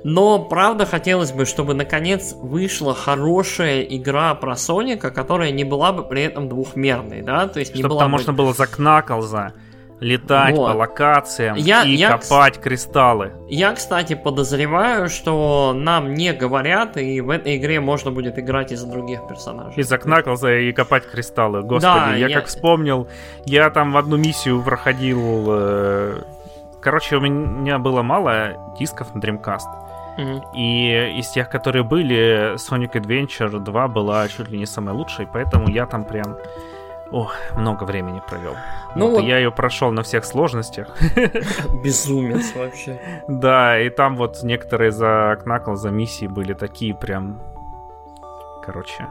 [0.03, 6.03] Но, правда, хотелось бы, чтобы наконец вышла хорошая игра про Соника, которая не была бы
[6.03, 7.47] при этом двухмерной, да?
[7.47, 8.17] То есть не чтобы была там бы...
[8.17, 9.53] можно было за Кнаклза
[10.01, 10.71] летать вот.
[10.71, 13.33] по локациям я, и я, копать кристаллы.
[13.47, 18.87] Я, кстати, подозреваю, что нам не говорят, и в этой игре можно будет играть из-за
[18.87, 19.79] других персонажей.
[19.79, 21.61] Из-за Кнаклза и копать кристаллы.
[21.61, 23.07] Господи, да, я, я как вспомнил,
[23.45, 25.45] я там в одну миссию проходил...
[25.49, 26.21] Э...
[26.81, 29.90] Короче, у меня было мало дисков на Dreamcast.
[30.53, 35.69] И из тех, которые были, Sonic Adventure 2 была чуть ли не самой лучшей, поэтому
[35.69, 36.37] я там прям
[37.11, 38.55] Ох, много времени провел.
[38.95, 39.23] Ну вот, вот.
[39.23, 40.87] Я ее прошел на всех сложностях.
[41.83, 43.01] Безумец вообще.
[43.27, 47.41] Да, и там вот некоторые за Кнакл, за миссии были такие прям...
[48.65, 49.07] Короче,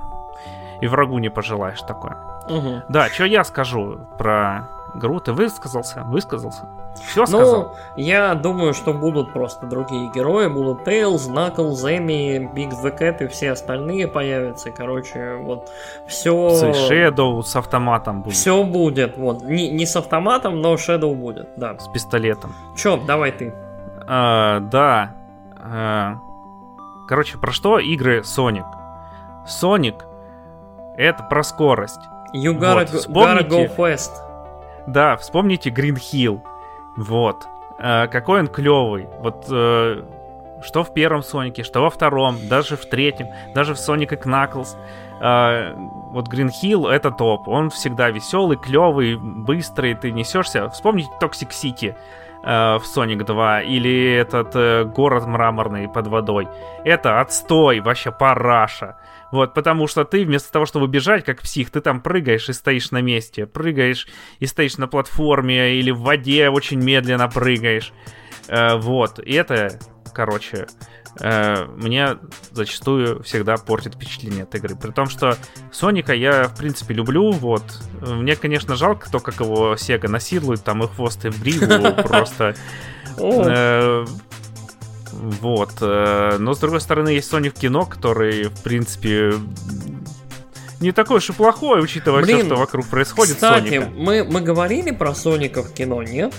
[0.81, 2.16] и врагу не пожелаешь такое.
[2.48, 2.82] Угу.
[2.89, 5.20] Да, что я скажу про игру?
[5.20, 6.02] Ты высказался?
[6.05, 6.68] Высказался?
[7.06, 7.62] Все сказал?
[7.62, 10.48] Ну, я думаю, что будут просто другие герои.
[10.48, 14.70] Будут Тейлз, Knuckles, Эми, Биг the Cat и все остальные появятся.
[14.70, 15.70] Короче, вот
[16.06, 16.32] все...
[16.90, 18.35] Shadow с автоматом будет.
[18.35, 19.16] Все будет.
[19.16, 19.43] Вот.
[19.43, 21.78] Не, не с автоматом, но Shadow будет, да.
[21.78, 22.55] С пистолетом.
[22.77, 23.55] Че, давай ты.
[24.06, 25.14] А, да.
[25.59, 26.16] А,
[27.09, 28.66] короче, про что игры Sonic?
[29.47, 30.02] Sonic
[30.97, 32.01] это про скорость.
[32.35, 34.10] You gotta, вот, вспомните, gotta go fast.
[34.86, 36.40] Да, вспомните Green Hill.
[36.97, 37.47] Вот.
[37.79, 39.09] Э, какой он клевый.
[39.21, 40.03] Вот э,
[40.62, 44.77] что в первом Сонике, что во втором, даже в третьем, даже в Sonic и Knuckles.
[45.21, 47.49] Э, вот Green Hill это топ.
[47.49, 50.69] Он всегда веселый, клевый, быстрый, ты несешься.
[50.71, 51.95] Вспомните Toxic City
[52.43, 56.49] э, в Sonic 2 или этот э, город мраморный под водой.
[56.85, 58.97] Это отстой, вообще параша.
[59.32, 62.90] Вот, потому что ты вместо того, чтобы бежать, как псих, ты там прыгаешь и стоишь
[62.90, 63.47] на месте.
[63.47, 64.09] Прыгаешь
[64.39, 67.93] и стоишь на платформе или в воде очень медленно прыгаешь.
[68.48, 69.78] Э, вот, и это,
[70.12, 70.66] короче,
[71.20, 72.16] э, мне
[72.51, 74.74] зачастую всегда портит впечатление от игры.
[74.74, 75.36] При том, что
[75.70, 77.62] Соника я, в принципе, люблю, вот.
[78.01, 82.57] Мне, конечно, жалко то, как его Сега насилует, там и хвост, и в гриву просто...
[85.20, 85.72] Вот.
[85.80, 89.34] Э, но, с другой стороны, есть Sonic кино, который, в принципе,
[90.80, 93.34] не такой уж и плохой, учитывая Блин, все, что вокруг происходит.
[93.34, 96.34] Кстати, мы, мы говорили про Соника в кино, нет?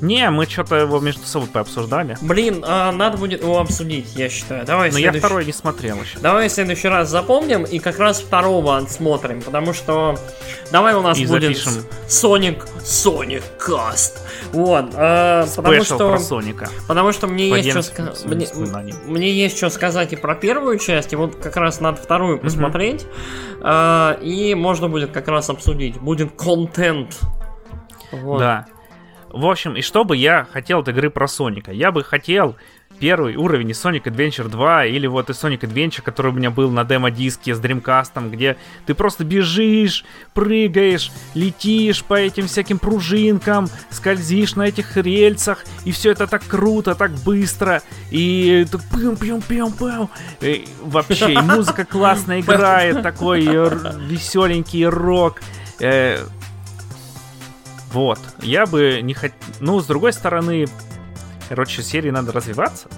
[0.00, 2.16] Не, мы что-то его между собой пообсуждали.
[2.20, 4.64] Блин, а надо будет его обсудить, я считаю.
[4.64, 5.16] Давай Но следующий...
[5.16, 6.18] я второй не смотрел еще.
[6.18, 10.18] Давай в следующий раз запомним и как раз второго отсмотрим, потому что...
[10.70, 11.84] Давай у нас и будет запишем.
[12.08, 14.18] Sonic Sonic Cast.
[14.52, 16.10] Вот, э, потому что...
[16.10, 16.68] про Соника.
[16.88, 18.12] Потому что мне есть, что ска...
[18.24, 18.48] мне,
[19.06, 23.06] мне есть что сказать и про первую часть, и вот как раз надо вторую посмотреть.
[23.60, 24.16] Mm-hmm.
[24.20, 25.98] Э, и можно будет как раз обсудить.
[25.98, 27.18] Будет контент.
[28.12, 28.38] Вот.
[28.38, 28.66] Да.
[29.32, 31.72] В общем, и что бы я хотел от игры про Соника?
[31.72, 32.56] Я бы хотел
[32.98, 36.70] первый уровень из Sonic Adventure 2 или вот из Sonic Adventure, который у меня был
[36.70, 40.04] на демо-диске с Dreamcast, где ты просто бежишь,
[40.34, 46.94] прыгаешь, летишь по этим всяким пружинкам, скользишь на этих рельсах, и все это так круто,
[46.94, 54.86] так быстро, и пым пым пым пым и вообще, и музыка классно играет, такой веселенький
[54.86, 55.40] рок.
[57.92, 58.18] Вот.
[58.40, 59.36] Я бы не хотел...
[59.60, 60.66] Ну, с другой стороны,
[61.48, 62.88] короче, серии надо развиваться.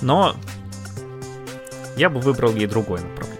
[0.00, 0.36] Но
[1.96, 3.36] Я бы выбрал ей другое направление.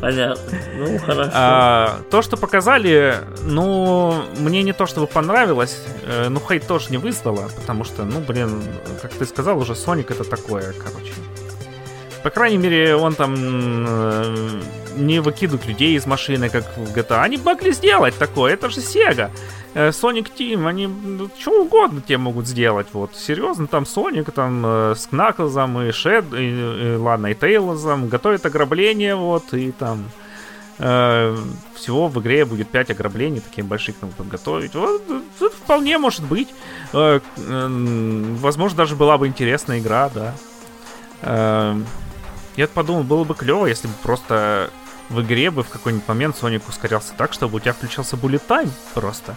[0.00, 0.58] Понятно.
[0.76, 1.30] Ну, хорошо.
[1.34, 6.98] А, то, что показали, ну, мне не то чтобы понравилось, э, ну, хейт тоже не
[6.98, 8.62] вызвало, потому что, ну, блин,
[9.00, 11.12] как ты сказал, уже Соник это такое, короче.
[12.22, 14.60] По крайней мере, он там э,
[14.96, 17.22] не выкидывает людей из машины, как в GTA.
[17.22, 19.30] Они могли сделать такое, это же Sega.
[19.74, 22.88] Э, Sonic Team, они ну, что угодно тебе могут сделать.
[22.92, 28.08] Вот, серьезно, там Sonic, там э, с Кнаклзом и Шед, и, и, ладно, и Тейлзом
[28.08, 30.10] готовят ограбление, вот, и там
[30.78, 31.36] э,
[31.74, 34.74] всего в игре будет 5 ограблений, таких больших надо подготовить.
[34.74, 35.02] Вот,
[35.40, 36.48] это вполне может быть.
[36.92, 37.66] Э, э,
[38.40, 40.34] возможно, даже была бы интересная игра, да.
[42.56, 44.70] Э, я подумал, было бы клево, если бы просто
[45.08, 48.70] в игре бы в какой-нибудь момент Соник ускорялся так, чтобы у тебя включался bullet time
[48.94, 49.36] просто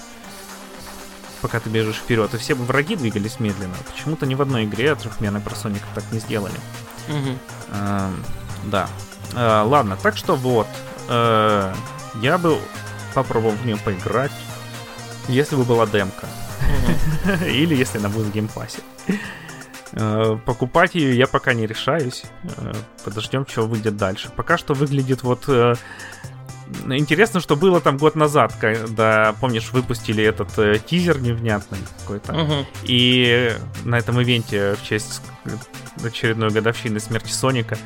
[1.43, 3.75] пока ты бежишь вперед, и все бы враги двигались медленно.
[3.91, 6.55] Почему-то ни в одной игре трехмерный про Соника так не сделали.
[7.09, 7.37] Угу.
[7.71, 8.11] А,
[8.63, 8.87] да.
[9.35, 10.67] А, ладно, так что вот.
[11.09, 11.75] А,
[12.21, 12.57] я бы
[13.13, 14.31] попробовал в нее поиграть,
[15.27, 16.27] если бы была демка.
[17.45, 18.79] Или если она будет в Game Pass е.
[19.95, 22.23] А, покупать ее я пока не решаюсь.
[22.57, 24.29] А, подождем, что выйдет дальше.
[24.35, 25.75] Пока что выглядит вот э,
[26.87, 32.33] Интересно, что было там год назад, когда, помнишь, выпустили этот э, тизер невнятный какой-то.
[32.33, 32.53] Угу.
[32.83, 33.51] И
[33.83, 35.21] на этом ивенте в честь
[36.03, 37.77] очередной годовщины смерти Соника.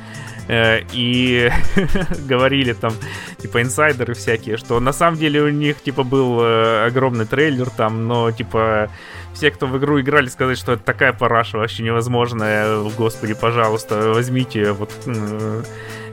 [0.48, 1.50] Э, и
[2.26, 2.92] говорили там,
[3.38, 8.08] типа, инсайдеры всякие, что на самом деле у них, типа, был э, огромный трейлер там,
[8.08, 8.90] но, типа,
[9.34, 12.82] все, кто в игру играли, сказали, что это такая параша вообще невозможная.
[12.96, 15.62] Господи, пожалуйста, возьмите вот э,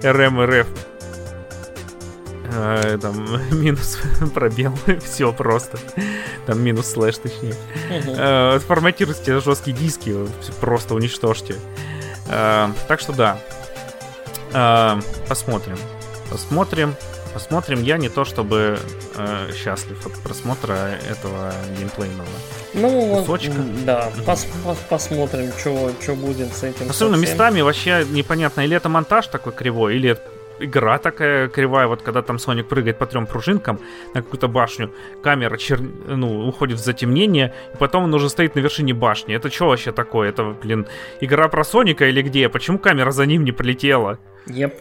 [0.03, 0.67] РМ РФ
[2.56, 3.98] э, там минус
[4.34, 4.73] пробел,
[5.03, 5.77] все просто.
[6.45, 7.56] Там минус слэш, точнее.
[7.90, 10.15] Э, форматируйте жесткие диски,
[10.60, 11.56] просто уничтожьте.
[12.30, 13.40] Э, так что да.
[14.53, 15.77] Э, посмотрим.
[16.30, 16.95] Посмотрим.
[17.34, 17.84] Посмотрим.
[17.84, 18.80] Я не то чтобы
[19.15, 22.27] э, счастлив от просмотра этого геймплейного
[22.76, 23.53] ну, кусочка.
[23.86, 26.90] Да, пос, пос, посмотрим, что будет с этим.
[26.90, 27.22] Особенно совсем.
[27.22, 30.18] местами вообще непонятно, или это монтаж такой кривой, или
[30.60, 33.80] игра такая кривая, вот когда там Соник прыгает по трем пружинкам
[34.14, 35.80] на какую-то башню, камера чер...
[35.82, 39.36] ну, уходит в затемнение, и потом он уже стоит на вершине башни.
[39.36, 40.30] Это что вообще такое?
[40.30, 40.88] Это, блин,
[41.22, 42.49] игра про Соника или где?
[42.49, 44.19] Почему камера за ним не прилетела?
[44.48, 44.76] Еп.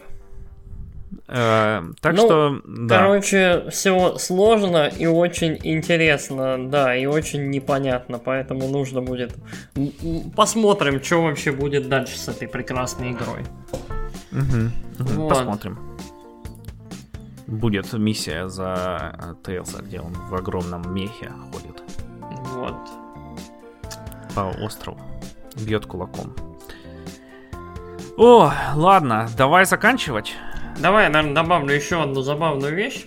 [1.27, 2.99] Э, так ну, что, да.
[2.99, 9.33] Короче, все сложно и очень интересно, да, и очень непонятно, поэтому нужно будет...
[10.35, 13.43] Посмотрим, что вообще будет дальше с этой прекрасной игрой.
[14.35, 15.21] Угу, угу.
[15.21, 15.29] Вот.
[15.29, 15.79] Посмотрим.
[17.47, 21.83] Будет миссия за Тейлса, где он в огромном мехе ходит.
[22.53, 22.75] Вот.
[24.35, 24.99] По острову.
[25.55, 26.35] Бьет кулаком.
[28.17, 30.35] О, ладно, давай заканчивать.
[30.79, 33.05] Давай, я, наверное, добавлю еще одну забавную вещь.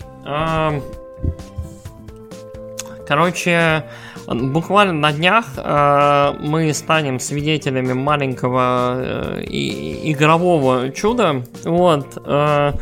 [3.07, 3.89] Короче,
[4.29, 11.43] Буквально на днях э, мы станем свидетелями маленького э, игрового чуда.
[11.63, 12.73] Вот э,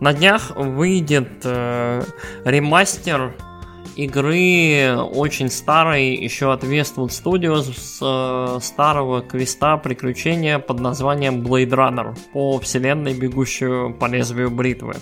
[0.00, 2.02] на днях выйдет э,
[2.44, 3.36] ремастер
[3.94, 11.70] игры очень старой, еще от Westwood Studios, с э, старого квеста приключения под названием Blade
[11.70, 14.96] Runner по вселенной, бегущую по лезвию бритвы.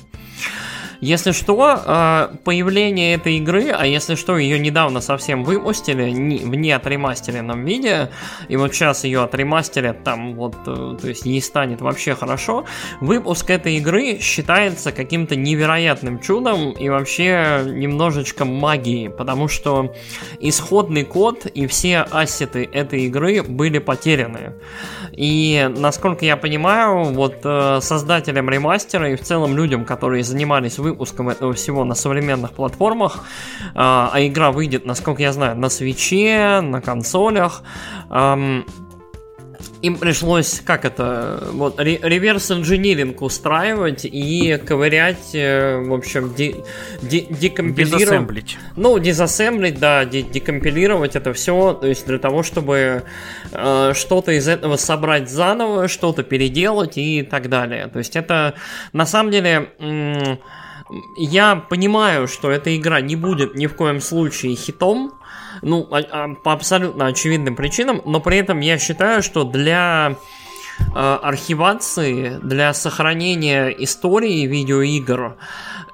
[1.04, 6.72] Если что, э, появление этой игры, а если что, ее недавно совсем выпустили в не
[6.72, 8.08] отремастеренном виде,
[8.48, 12.64] и вот сейчас ее отремастерят, там вот, э, то есть ей станет вообще хорошо,
[13.02, 19.94] выпуск этой игры считается каким-то невероятным чудом и вообще немножечко магией, потому что
[20.40, 24.54] исходный код и все ассеты этой игры были потеряны.
[25.12, 30.93] И, насколько я понимаю, вот э, создателям ремастера и в целом людям, которые занимались выпуском
[31.28, 33.24] этого всего на современных платформах,
[33.74, 37.62] а, а игра выйдет, насколько я знаю, на свече, на консолях,
[39.84, 46.56] им пришлось, как это, вот, реверс инжиниринг устраивать и ковырять, э, в общем, де,
[47.02, 48.56] де, декомпилировать.
[48.76, 53.02] Ну, дизассемблить, да, де, декомпилировать это все, то есть для того, чтобы
[53.52, 57.88] э, что-то из этого собрать заново, что-то переделать и так далее.
[57.88, 58.54] То есть это,
[58.94, 59.68] на самом деле...
[59.78, 60.38] М-
[61.16, 65.12] я понимаю, что эта игра не будет ни в коем случае хитом,
[65.62, 70.16] ну, а, а, по абсолютно очевидным причинам, но при этом я считаю, что для
[70.92, 75.36] архивации, для сохранения истории видеоигр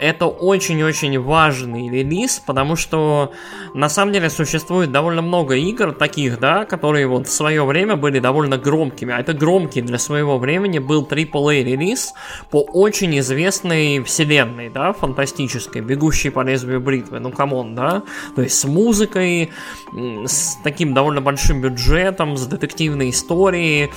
[0.00, 3.32] это очень-очень важный релиз, потому что
[3.74, 8.18] на самом деле существует довольно много игр таких, да, которые вот в свое время были
[8.18, 9.12] довольно громкими.
[9.12, 12.14] А это громкий для своего времени был AAA релиз
[12.50, 17.20] по очень известной вселенной, да, фантастической, бегущей по лезвию бритвы.
[17.20, 18.02] Ну, come on, да?
[18.34, 19.50] То есть с музыкой,
[19.92, 23.90] с таким довольно большим бюджетом, с детективной историей.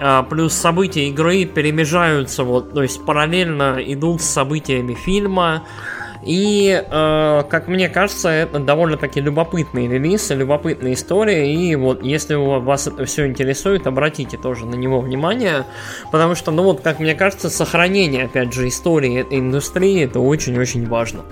[0.00, 5.64] А, плюс события игры перемежаются, вот, то есть параллельно идут с событиями фильма.
[6.24, 11.54] И, э, как мне кажется, это довольно-таки любопытный релиз, любопытная история.
[11.54, 15.64] И вот, если вас это все интересует, обратите тоже на него внимание.
[16.10, 20.88] Потому что, ну вот, как мне кажется, сохранение, опять же, истории этой индустрии, это очень-очень
[20.88, 21.22] важно.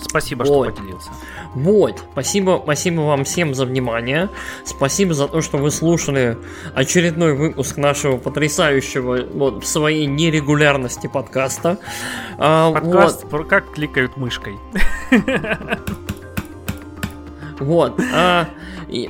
[0.00, 0.66] Спасибо, вот.
[0.66, 1.10] что поделился.
[1.54, 4.28] Вот, спасибо, спасибо вам всем за внимание.
[4.64, 6.38] Спасибо за то, что вы слушали
[6.74, 11.78] очередной выпуск нашего потрясающего вот, в своей нерегулярности подкаста.
[12.38, 13.48] А, Подкаст вот.
[13.48, 14.58] как кликают мышкой.
[17.60, 18.00] Вот.
[18.14, 18.48] А,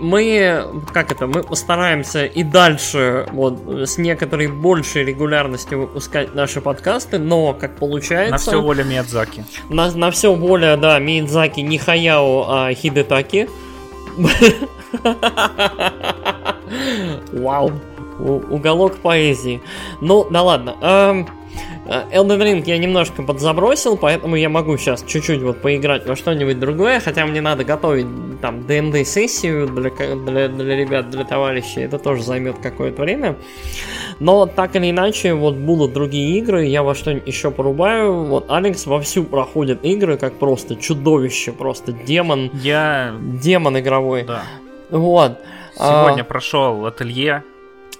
[0.01, 7.19] мы, как это, мы постараемся и дальше вот с некоторой большей регулярностью выпускать наши подкасты,
[7.19, 8.33] но как получается...
[8.33, 9.45] На все воля Миядзаки.
[9.69, 13.49] На, на все воля, да, Миядзаки не Хаяо, а Хидетаки.
[17.33, 17.73] Вау.
[18.19, 19.63] Уголок поэзии.
[20.01, 21.27] Ну, да ладно.
[21.91, 26.61] Э, Elden Ring я немножко подзабросил, поэтому я могу сейчас чуть-чуть вот поиграть во что-нибудь
[26.61, 28.07] другое, хотя мне надо готовить
[28.41, 33.37] там ДНД-сессию для, для, для ребят, для товарищей, это тоже займет какое-то время.
[34.21, 38.25] Но так или иначе, вот будут другие игры, я во что-нибудь еще порубаю.
[38.25, 42.51] Вот Алекс вовсю проходит игры, как просто чудовище, просто демон.
[42.55, 43.17] Я...
[43.21, 44.23] Демон игровой.
[44.23, 44.43] Да.
[44.91, 45.39] Вот.
[45.75, 46.25] Сегодня а...
[46.25, 47.43] прошел ателье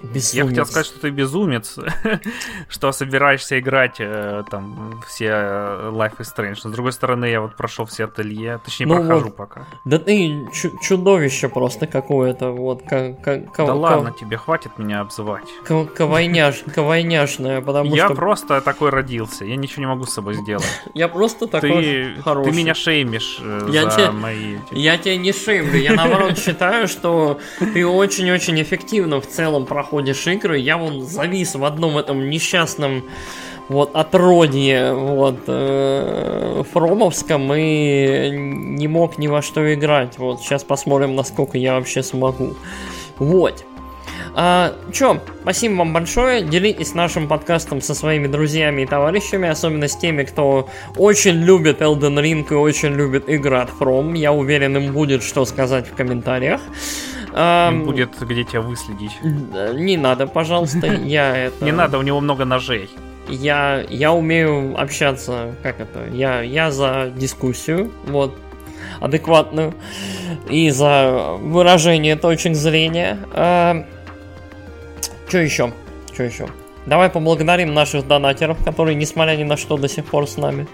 [0.03, 0.33] Безумец.
[0.33, 1.79] Я хотел сказать, что ты безумец,
[2.69, 6.59] что собираешься играть э, там все э, Life is Strange.
[6.65, 9.67] Но с другой стороны, я вот прошел все ателье, точнее ну прохожу вот, пока.
[9.85, 10.49] Да ты
[10.83, 12.83] чудовище просто какое-то, вот.
[12.89, 15.49] Как, как, да ладно, тебе хватит меня обзывать.
[15.67, 18.15] Ковайняш, ковайняшная, потому я что...
[18.15, 20.65] Я просто такой родился, я ничего не могу с собой сделать.
[20.95, 22.51] Я просто такой ты, хороший.
[22.51, 24.59] Ты меня шеймишь э, я за мои...
[24.71, 30.25] Я тебя не шеймлю, я наоборот считаю, что ты очень-очень эффективно в целом проходишь проходишь
[30.29, 33.03] игры, я вон завис в одном этом несчастном
[33.69, 40.17] вот отродье вот э, фромовском и не мог ни во что играть.
[40.19, 42.55] Вот сейчас посмотрим, насколько я вообще смогу.
[43.19, 43.65] Вот.
[44.35, 46.43] А, чё, спасибо вам большое.
[46.43, 52.23] Делитесь нашим подкастом со своими друзьями и товарищами, особенно с теми, кто очень любит Elden
[52.23, 54.17] Ring и очень любит игры от From.
[54.17, 56.61] Я уверен, им будет что сказать в комментариях.
[57.33, 59.13] Будет где тебя выследить.
[59.23, 61.65] Не надо, пожалуйста, я это...
[61.65, 62.91] Не надо, у него много ножей.
[63.29, 68.37] Я, я умею общаться, как это, я, я за дискуссию, вот,
[69.01, 69.75] адекватную,
[70.49, 73.19] и за выражение точек зрения.
[75.29, 75.73] Что еще?
[76.13, 76.49] Что еще?
[76.87, 80.67] Давай поблагодарим наших донатеров, которые, несмотря ни на что, до сих пор с нами.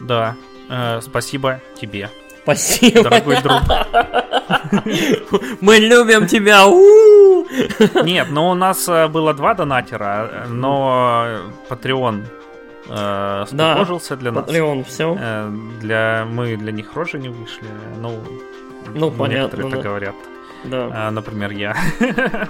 [0.00, 0.36] Да,
[0.70, 2.08] э, спасибо тебе.
[2.48, 3.02] Спасибо.
[3.02, 3.60] Дорогой друг.
[5.60, 6.64] Мы любим тебя.
[8.04, 11.26] Нет, но у нас э, было два донатера, но
[11.68, 12.24] Patreon
[12.88, 14.48] э, скукожился для нас.
[14.48, 15.16] Patreon, все.
[15.20, 15.50] Э,
[15.80, 17.68] для, мы для них рожи не вышли.
[18.00, 18.18] Ну,
[18.94, 19.56] ну понятно.
[19.56, 20.14] Некоторые так говорят.
[20.64, 21.10] Да.
[21.10, 21.76] Например, я.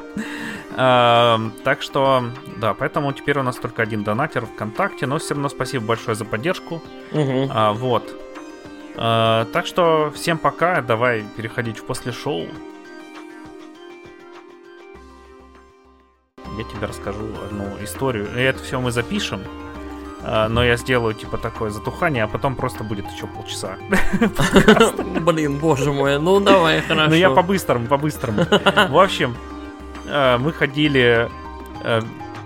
[0.77, 2.23] Так что,
[2.59, 6.25] да, поэтому теперь у нас только один донатер ВКонтакте, но все равно спасибо большое за
[6.25, 6.81] поддержку.
[7.13, 8.17] А, вот.
[9.01, 12.47] А, так что всем пока, давай переходить в после шоу.
[16.59, 18.27] Я тебе расскажу одну историю.
[18.37, 19.41] И это все мы запишем.
[20.25, 23.77] А, но я сделаю типа такое затухание, а потом просто будет еще полчаса.
[25.21, 27.11] Блин, боже мой, ну давай, хорошо.
[27.11, 28.47] Ну я по-быстрому, по-быстрому.
[28.91, 29.37] В общем,
[30.09, 31.31] а, мы ходили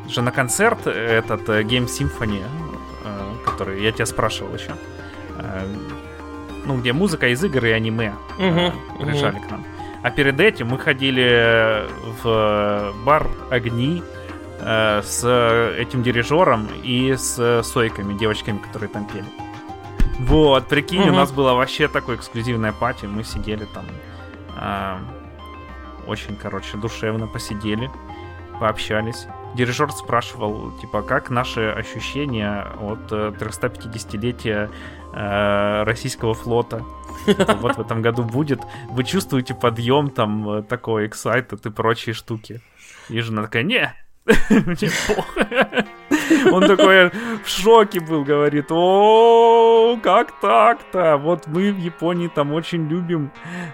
[0.08, 2.42] же на концерт этот э, Game Symphony,
[3.46, 4.72] который я тебя спрашивал еще
[6.64, 9.46] ну, где музыка из игр и аниме uh-huh, приезжали uh-huh.
[9.46, 9.64] к нам.
[10.02, 11.86] А перед этим мы ходили
[12.22, 14.02] в бар Огни
[14.60, 15.24] э, с
[15.78, 19.24] этим дирижером и с сойками, девочками, которые там пели.
[20.18, 21.10] Вот, прикинь, uh-huh.
[21.10, 23.84] у нас было вообще такое эксклюзивное пати, мы сидели там,
[24.60, 24.98] э,
[26.06, 27.90] очень, короче, душевно посидели,
[28.62, 29.26] пообщались.
[29.54, 34.70] Дирижер спрашивал, типа, как наши ощущения от 350-летия
[35.14, 36.82] Э, российского флота.
[37.26, 38.60] Вот в этом году будет.
[38.88, 42.62] Вы чувствуете подъем там э, такой excited и прочие штуки.
[43.10, 43.94] И жена такая, не,
[44.50, 45.86] мне плохо.
[46.52, 47.10] Он такой
[47.44, 51.16] в шоке был, говорит, о, как так-то?
[51.16, 53.30] Вот мы в Японии там очень любим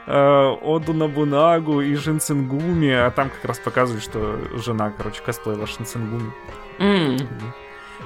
[0.06, 6.32] э, Оду Набунагу и Шинсенгуми, а там как раз показывают, что жена, короче, косплеила Шинсенгуми.
[6.78, 7.26] Mm.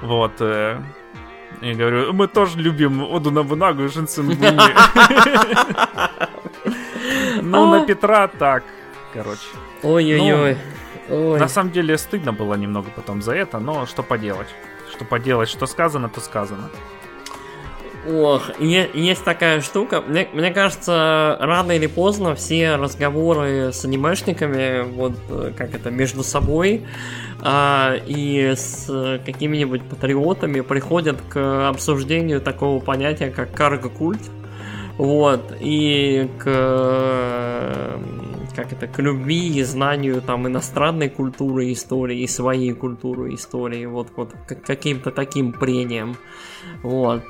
[0.02, 0.32] Вот.
[0.40, 0.80] Э,
[1.60, 4.58] я говорю, мы тоже любим Оду Набунагу и Шинсенгуми.
[7.42, 8.62] Ну, на Петра так,
[9.12, 9.40] короче.
[9.82, 10.56] Ой-ой-ой.
[11.08, 11.38] Ой.
[11.38, 14.48] На самом деле стыдно было немного потом за это, но что поделать.
[14.94, 16.70] Что поделать, что сказано, то сказано.
[18.08, 20.00] Ох, есть такая штука.
[20.00, 26.24] Мне, мне кажется, рано или поздно все разговоры с анимешниками, вот э, как это, между
[26.24, 26.84] собой
[27.40, 34.22] а, и с какими-нибудь патриотами приходят к обсуждению такого понятия, как карго-культ.
[34.98, 37.98] Вот, и к
[38.54, 44.08] как это, к любви и знанию там иностранной культуры истории и своей культуры истории, вот,
[44.16, 46.16] вот к каким-то таким прением.
[46.82, 47.22] Вот.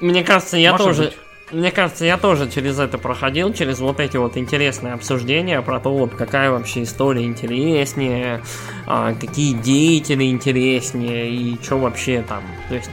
[0.00, 1.02] Мне кажется, я Может тоже...
[1.04, 1.16] Быть.
[1.52, 5.96] Мне кажется, я тоже через это проходил, через вот эти вот интересные обсуждения про то,
[5.96, 8.42] вот какая вообще история интереснее,
[8.84, 12.42] а, какие деятели интереснее и что вообще там.
[12.68, 12.90] То есть,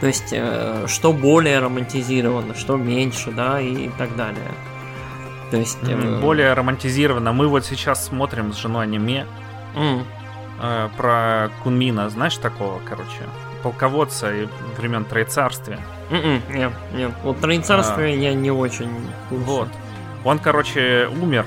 [0.00, 4.50] то есть, э, что более романтизировано, что меньше, да, и так далее.
[5.54, 5.78] То есть...
[5.84, 6.20] Mm, э...
[6.20, 7.32] Более романтизированно.
[7.32, 9.24] Мы вот сейчас смотрим с женой аниме
[9.76, 10.04] mm.
[10.60, 12.10] э, про Кунмина.
[12.10, 13.22] Знаешь такого, короче?
[13.62, 14.32] Полководца
[14.76, 15.78] времен Троецарствия.
[16.10, 17.12] Mm-mm, м-м, нет, нет.
[17.22, 18.90] Вот Троецарствие а, я не очень...
[19.30, 19.68] Вот.
[20.24, 21.46] Он, короче, умер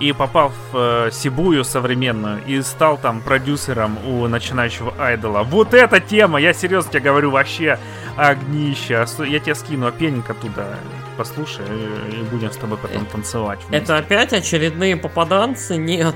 [0.00, 5.42] и попал в э, Сибую современную и стал там продюсером у начинающего айдола.
[5.42, 7.78] Вот эта тема, я серьезно тебе говорю, вообще
[8.16, 9.04] огнище.
[9.26, 10.78] Я тебе скину опенинг оттуда
[11.16, 11.64] послушай
[12.12, 13.60] и будем с тобой потом танцевать.
[13.68, 13.84] Вместе.
[13.84, 15.76] Это опять очередные попаданцы?
[15.76, 16.14] Нет.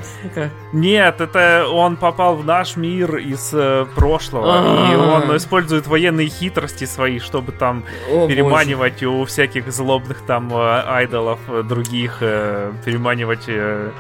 [0.73, 4.55] Нет, это он попал в наш мир из э, прошлого.
[4.55, 4.93] А-а-а.
[4.93, 9.09] И он использует военные хитрости свои, чтобы там О, переманивать боже.
[9.09, 13.91] у всяких злобных там э, айдолов э, других, э, переманивать э,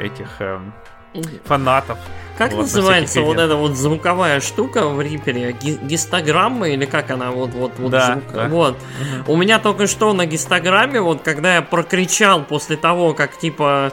[0.00, 0.58] этих э,
[1.44, 1.98] фанатов.
[2.36, 5.52] Как вот, называется вот эта вот звуковая штука в Рипере?
[5.52, 7.30] Гистограмма или как она?
[7.30, 7.92] Вот, вот, вот.
[7.92, 8.24] Да, звук...
[8.32, 8.48] да.
[8.48, 8.76] вот.
[9.26, 9.32] Угу.
[9.32, 13.92] У меня только что на гистограмме, вот когда я прокричал после того, как типа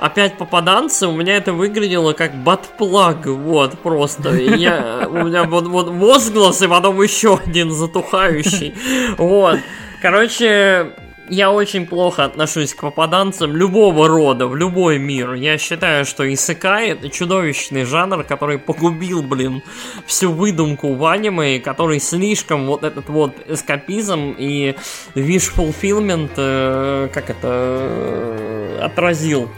[0.00, 4.34] опять попаданцы, у меня это выглядело как батплаг, вот, просто.
[4.34, 8.74] Я, у меня вот, вот возглас, и потом еще один затухающий.
[9.16, 9.60] Вот.
[10.02, 10.92] Короче,
[11.28, 15.34] я очень плохо отношусь к попаданцам любого рода, в любой мир.
[15.34, 19.62] Я считаю, что Исекай это чудовищный жанр, который погубил, блин,
[20.06, 24.76] всю выдумку в аниме, который слишком вот этот вот эскапизм и
[25.14, 29.50] wish fulfillment, э, как это, э, отразил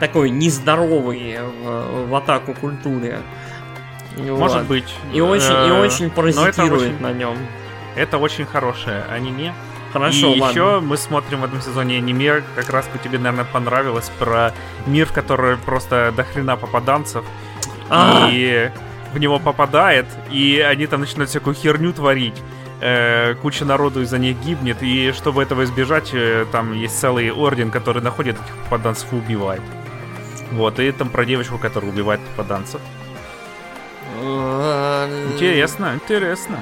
[0.00, 3.20] такой нездоровый в, в атаку культуре.
[4.16, 4.66] Может вот.
[4.66, 4.94] быть.
[5.12, 7.36] И очень, и э, очень паразитирует на нем.
[7.96, 9.52] Это очень хорошее аниме.
[9.94, 10.50] Хорошо, И ладно.
[10.52, 14.52] еще мы смотрим в этом сезоне аниме, как раз бы тебе, наверное, понравилось, про
[14.86, 17.24] мир, в который просто до хрена попаданцев.
[17.88, 18.28] А-а-а.
[18.32, 18.72] И
[19.12, 22.42] в него попадает, и они там начинают всякую херню творить.
[22.80, 27.70] Э, куча народу из-за них гибнет, и чтобы этого избежать, э, там есть целый орден,
[27.70, 29.62] который находит этих попаданцев и убивает.
[30.50, 32.80] Вот, и там про девочку, которая убивает попаданцев.
[34.20, 36.58] Интересно, интересно.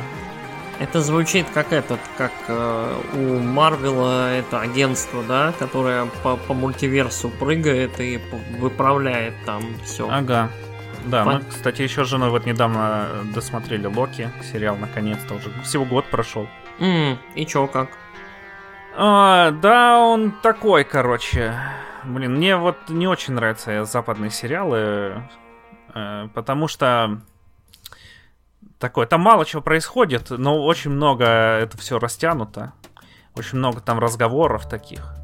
[0.83, 7.31] Это звучит как этот, как э, у Марвела это агентство, да, которое по, по мультиверсу
[7.31, 8.21] прыгает и
[8.59, 10.09] выправляет там все.
[10.11, 10.51] Ага.
[11.05, 11.35] Да, по...
[11.35, 15.53] мы, кстати, еще с женой вот недавно досмотрели Локи, сериал наконец-то уже.
[15.63, 16.49] Всего год прошел.
[16.81, 17.91] Mm, и чё, как?
[18.97, 21.55] А, да, он такой, короче.
[22.03, 25.23] Блин, мне вот не очень нравятся западные сериалы,
[25.95, 27.21] э, потому что
[28.83, 29.07] такое.
[29.07, 32.73] Там мало чего происходит, но очень много это все растянуто.
[33.35, 35.15] Очень много там разговоров таких.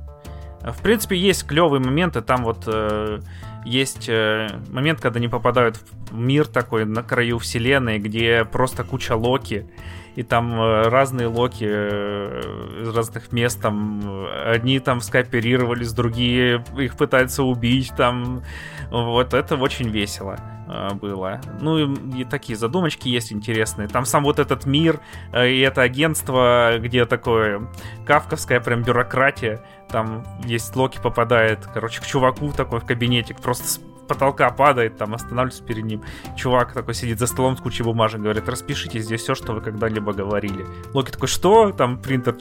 [0.63, 2.23] В принципе, есть клевые моменты.
[2.23, 3.21] Там вот э,
[3.65, 9.15] есть э, момент, когда они попадают в мир такой на краю вселенной, где просто куча
[9.17, 9.69] Локи.
[10.15, 13.61] И там э, разные Локи э, из разных мест.
[13.61, 17.93] Там одни там скооперировались, другие их пытаются убить.
[17.97, 18.43] Там
[18.91, 20.39] вот это очень весело.
[20.69, 21.41] Э, было.
[21.61, 23.89] Ну и, и такие задумочки есть интересные.
[23.89, 25.01] Там сам вот этот мир
[25.33, 27.69] э, и это агентство, где такое
[28.07, 29.65] кавковская прям бюрократия.
[29.91, 35.65] Там есть Локи попадает, короче, к чуваку такой в кабинете, просто потолка падает, там останавливается
[35.65, 36.03] перед ним.
[36.37, 40.13] Чувак такой сидит за столом с кучей бумажек, говорит, распишите здесь все, что вы когда-либо
[40.13, 40.67] говорили.
[40.93, 41.73] Локи такой, что?
[41.73, 42.35] Там принтер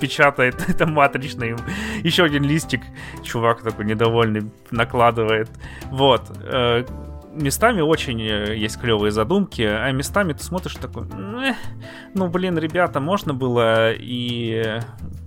[0.00, 1.54] печатает, это матричный.
[2.02, 2.82] Еще один листик.
[3.22, 5.50] Чувак такой недовольный накладывает.
[5.90, 6.30] Вот.
[7.34, 11.06] Э, местами очень э, есть клевые задумки, а местами ты смотришь такой,
[12.14, 14.80] ну, блин, ребята, можно было и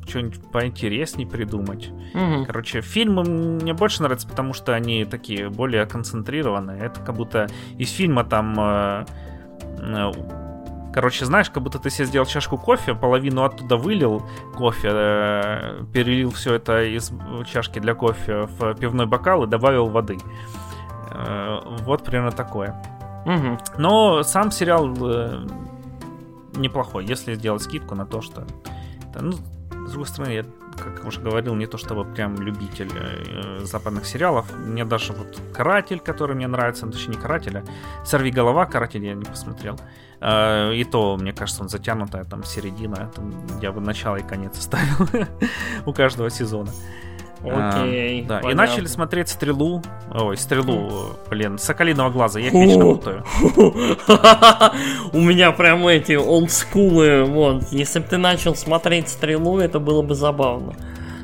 [0.08, 1.90] что-нибудь поинтереснее придумать.
[2.14, 2.46] Угу.
[2.46, 6.86] Короче, фильмы мне больше нравятся, потому что они такие более концентрированные.
[6.86, 7.48] Это как будто
[7.78, 8.56] из фильма там...
[8.58, 9.06] Э,
[9.80, 10.12] э,
[10.94, 14.24] короче, знаешь, как будто ты себе сделал чашку кофе, половину оттуда вылил
[14.56, 17.12] кофе, э, перелил все это из
[17.52, 20.18] чашки для кофе в пивной бокал и добавил воды.
[21.18, 22.76] Э, вот примерно такое.
[23.26, 23.58] Угу.
[23.78, 25.46] Но сам сериал э,
[26.56, 28.46] неплохой, если сделать скидку на то, что...
[29.20, 29.34] Ну,
[29.88, 30.44] с другой стороны, я,
[30.78, 34.46] как уже говорил, не то чтобы прям любитель э, западных сериалов.
[34.56, 39.04] Мне даже вот «Каратель», который мне нравится, ну, точнее не «Каратель», а «Сорви голова», «Каратель»
[39.04, 39.80] я не посмотрел.
[40.20, 43.12] Э, и то, мне кажется, он затянутая, там, середина.
[43.16, 45.08] Там, я бы начало и конец оставил
[45.86, 46.72] у каждого сезона.
[47.52, 48.26] Окей.
[48.30, 48.52] А, да.
[48.52, 49.82] И начали смотреть стрелу.
[50.12, 52.40] Ой, стрелу, блин, соколиного глаза.
[52.40, 53.24] Я их вечно путаю.
[55.14, 57.26] У меня прям эти олдскулы.
[57.26, 57.64] Вот.
[57.72, 60.74] Если бы ты начал смотреть стрелу, это было бы забавно.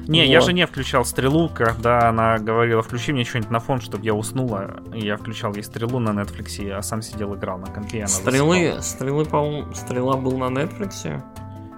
[0.07, 0.27] Не, вот.
[0.27, 4.13] я же не включал стрелу, когда она говорила, включи мне что-нибудь на фон, чтобы я
[4.13, 4.81] уснула.
[4.93, 8.05] Я включал ей стрелу на Netflix, а сам сидел играл на компе.
[8.07, 11.21] Стрелы, стрелы, по-моему, стрела был на Netflix.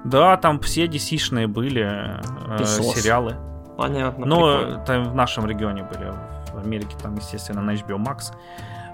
[0.03, 3.35] Да, там все DC-шные были э, сериалы.
[3.77, 4.25] Понятно.
[4.25, 6.11] Но там в нашем регионе были.
[6.53, 8.33] В Америке там, естественно, на HBO Max.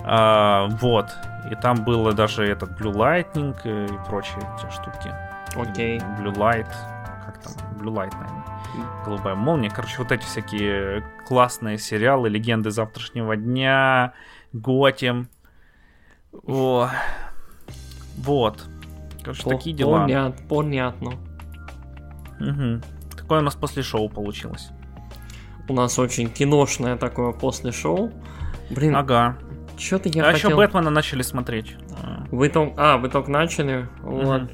[0.04, 1.08] А, вот.
[1.50, 5.14] И там было даже этот Blue Lightning и прочие эти штуки.
[5.56, 6.00] Окей.
[6.00, 6.20] Okay.
[6.20, 6.68] Blue Light.
[7.26, 7.54] Как там?
[7.80, 8.44] Blue Light, наверное.
[9.06, 9.70] Голубая молния.
[9.70, 14.14] Короче, вот эти всякие классные сериалы, легенды завтрашнего дня,
[14.54, 15.30] Готем.
[16.46, 16.90] О.
[18.18, 18.64] Вот.
[19.24, 20.02] Короче, По- такие дела.
[20.02, 21.12] Понят, понятно.
[22.40, 22.82] Угу.
[23.32, 24.72] Такое у нас после шоу получилось.
[25.70, 28.12] У нас очень киношное такое после шоу.
[28.70, 29.38] Блин, ага.
[29.78, 30.50] Что-то я а хотел...
[30.50, 31.78] еще Бэтмена начали смотреть.
[32.30, 32.74] Вы только...
[32.76, 33.88] А, вы только начали?
[34.02, 34.52] Вот.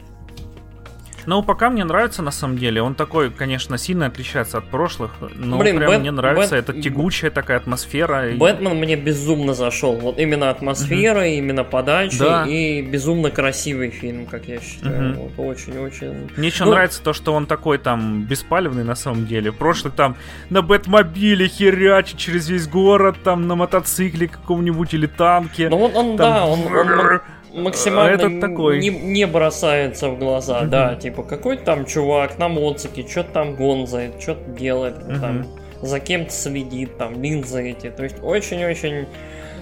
[1.27, 2.81] Ну, пока мне нравится, на самом деле.
[2.81, 5.99] Он такой, конечно, сильно отличается от прошлых, но Блин, прям Бэт...
[5.99, 6.55] мне нравится.
[6.55, 6.69] Бэт...
[6.69, 8.31] Это тягучая такая атмосфера.
[8.33, 9.97] Бэтмен мне безумно зашел.
[9.97, 11.37] Вот именно атмосфера, mm-hmm.
[11.37, 12.45] именно подача да.
[12.47, 15.15] и безумно красивый фильм, как я считаю.
[15.15, 15.31] Mm-hmm.
[15.35, 16.29] Вот, очень-очень.
[16.37, 16.71] Мне еще ну...
[16.71, 19.51] нравится то, что он такой там беспалевный на самом деле.
[19.51, 20.15] Прошлый там
[20.49, 25.67] на Бэтмобиле херячит через весь город, там на мотоцикле каком-нибудь или танке.
[25.67, 26.33] Ну он, он там...
[26.33, 27.19] да, он, он,
[27.57, 28.79] максимально этот такой.
[28.79, 30.67] Не, не бросается в глаза, mm-hmm.
[30.67, 35.19] да, типа какой там чувак на моцике, что-то там гонзает, что-то делает, mm-hmm.
[35.19, 35.45] там
[35.81, 39.07] за кем-то следит, там линзы эти, то есть очень-очень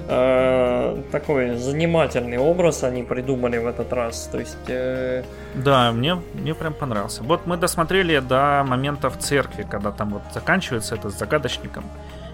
[0.08, 4.58] э, такой занимательный образ они придумали в этот раз, то есть.
[4.68, 5.24] Э...
[5.56, 7.24] Да, мне мне прям понравился.
[7.24, 11.84] Вот мы досмотрели до момента в церкви, когда там вот заканчивается это с загадочником,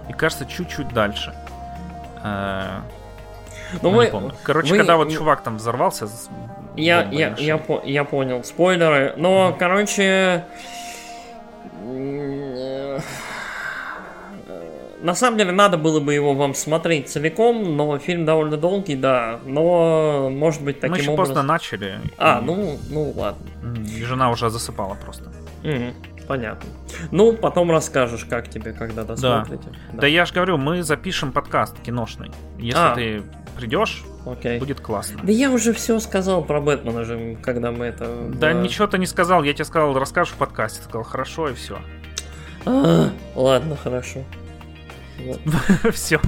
[0.09, 1.33] и кажется чуть-чуть дальше.
[2.23, 2.81] Э,
[3.81, 6.07] ну, мы, Короче, мы, когда вот чувак там взорвался.
[6.75, 8.43] Я, я, я, по, я понял.
[8.43, 9.13] Спойлеры.
[9.17, 9.57] Но, mm-hmm.
[9.57, 10.45] короче.
[15.01, 19.39] На самом деле, надо было бы его вам смотреть целиком, но фильм довольно долгий, да.
[19.45, 21.35] Но, может быть, таким Мы еще образом...
[21.35, 21.99] поздно начали.
[22.17, 23.43] А, ну, ну ладно.
[23.87, 25.31] И жена уже засыпала просто.
[25.63, 26.10] Угу.
[26.27, 26.69] Понятно.
[27.11, 29.63] Ну, потом расскажешь, как тебе, когда досмотрите.
[29.65, 30.01] Да, да.
[30.01, 32.31] да я же говорю, мы запишем подкаст киношный.
[32.57, 32.95] Если а.
[32.95, 33.23] ты
[33.57, 34.59] придешь, Окей.
[34.59, 35.19] будет классно.
[35.23, 38.05] Да я уже все сказал про Бэтмена же, когда мы это...
[38.33, 38.61] Да было...
[38.61, 40.79] ничего ты не сказал, я тебе сказал, расскажешь в подкасте.
[40.79, 41.79] Ты сказал, хорошо, и все.
[42.65, 44.23] А, ладно, хорошо.
[45.19, 45.39] Вот.
[45.93, 46.19] все.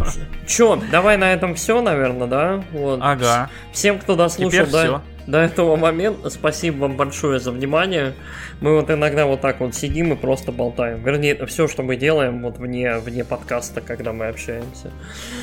[0.48, 2.64] Че, давай на этом все, наверное, да?
[2.72, 2.99] Вот.
[3.02, 3.49] Ага.
[3.72, 6.30] Всем, кто дослушал, Теперь да, все до этого момента.
[6.30, 8.14] Спасибо вам большое за внимание.
[8.62, 11.04] Мы вот иногда вот так вот сидим и просто болтаем.
[11.04, 14.91] Вернее, это все, что мы делаем вот вне, вне подкаста, когда мы общаемся.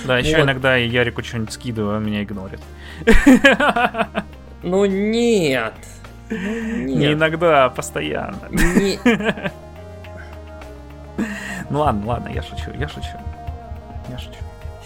[0.06, 0.44] Да, еще вот.
[0.44, 2.60] иногда я Ярику что-нибудь скидываю, он меня игнорит.
[4.62, 5.72] Ну нет.
[6.28, 6.86] Ну, нет.
[6.86, 8.48] Не иногда, а постоянно.
[8.50, 8.98] Не...
[11.70, 13.16] Ну ладно, ладно, я шучу, я шучу.
[14.08, 14.38] Я шучу.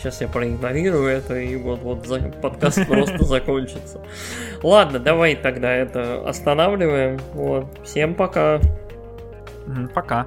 [0.05, 2.06] Сейчас я проигнорирую это, и вот-вот
[2.43, 4.02] подкаст просто закончится.
[4.62, 7.18] Ладно, давай тогда это останавливаем.
[7.32, 7.64] Вот.
[7.85, 8.60] Всем пока.
[9.94, 10.26] Пока.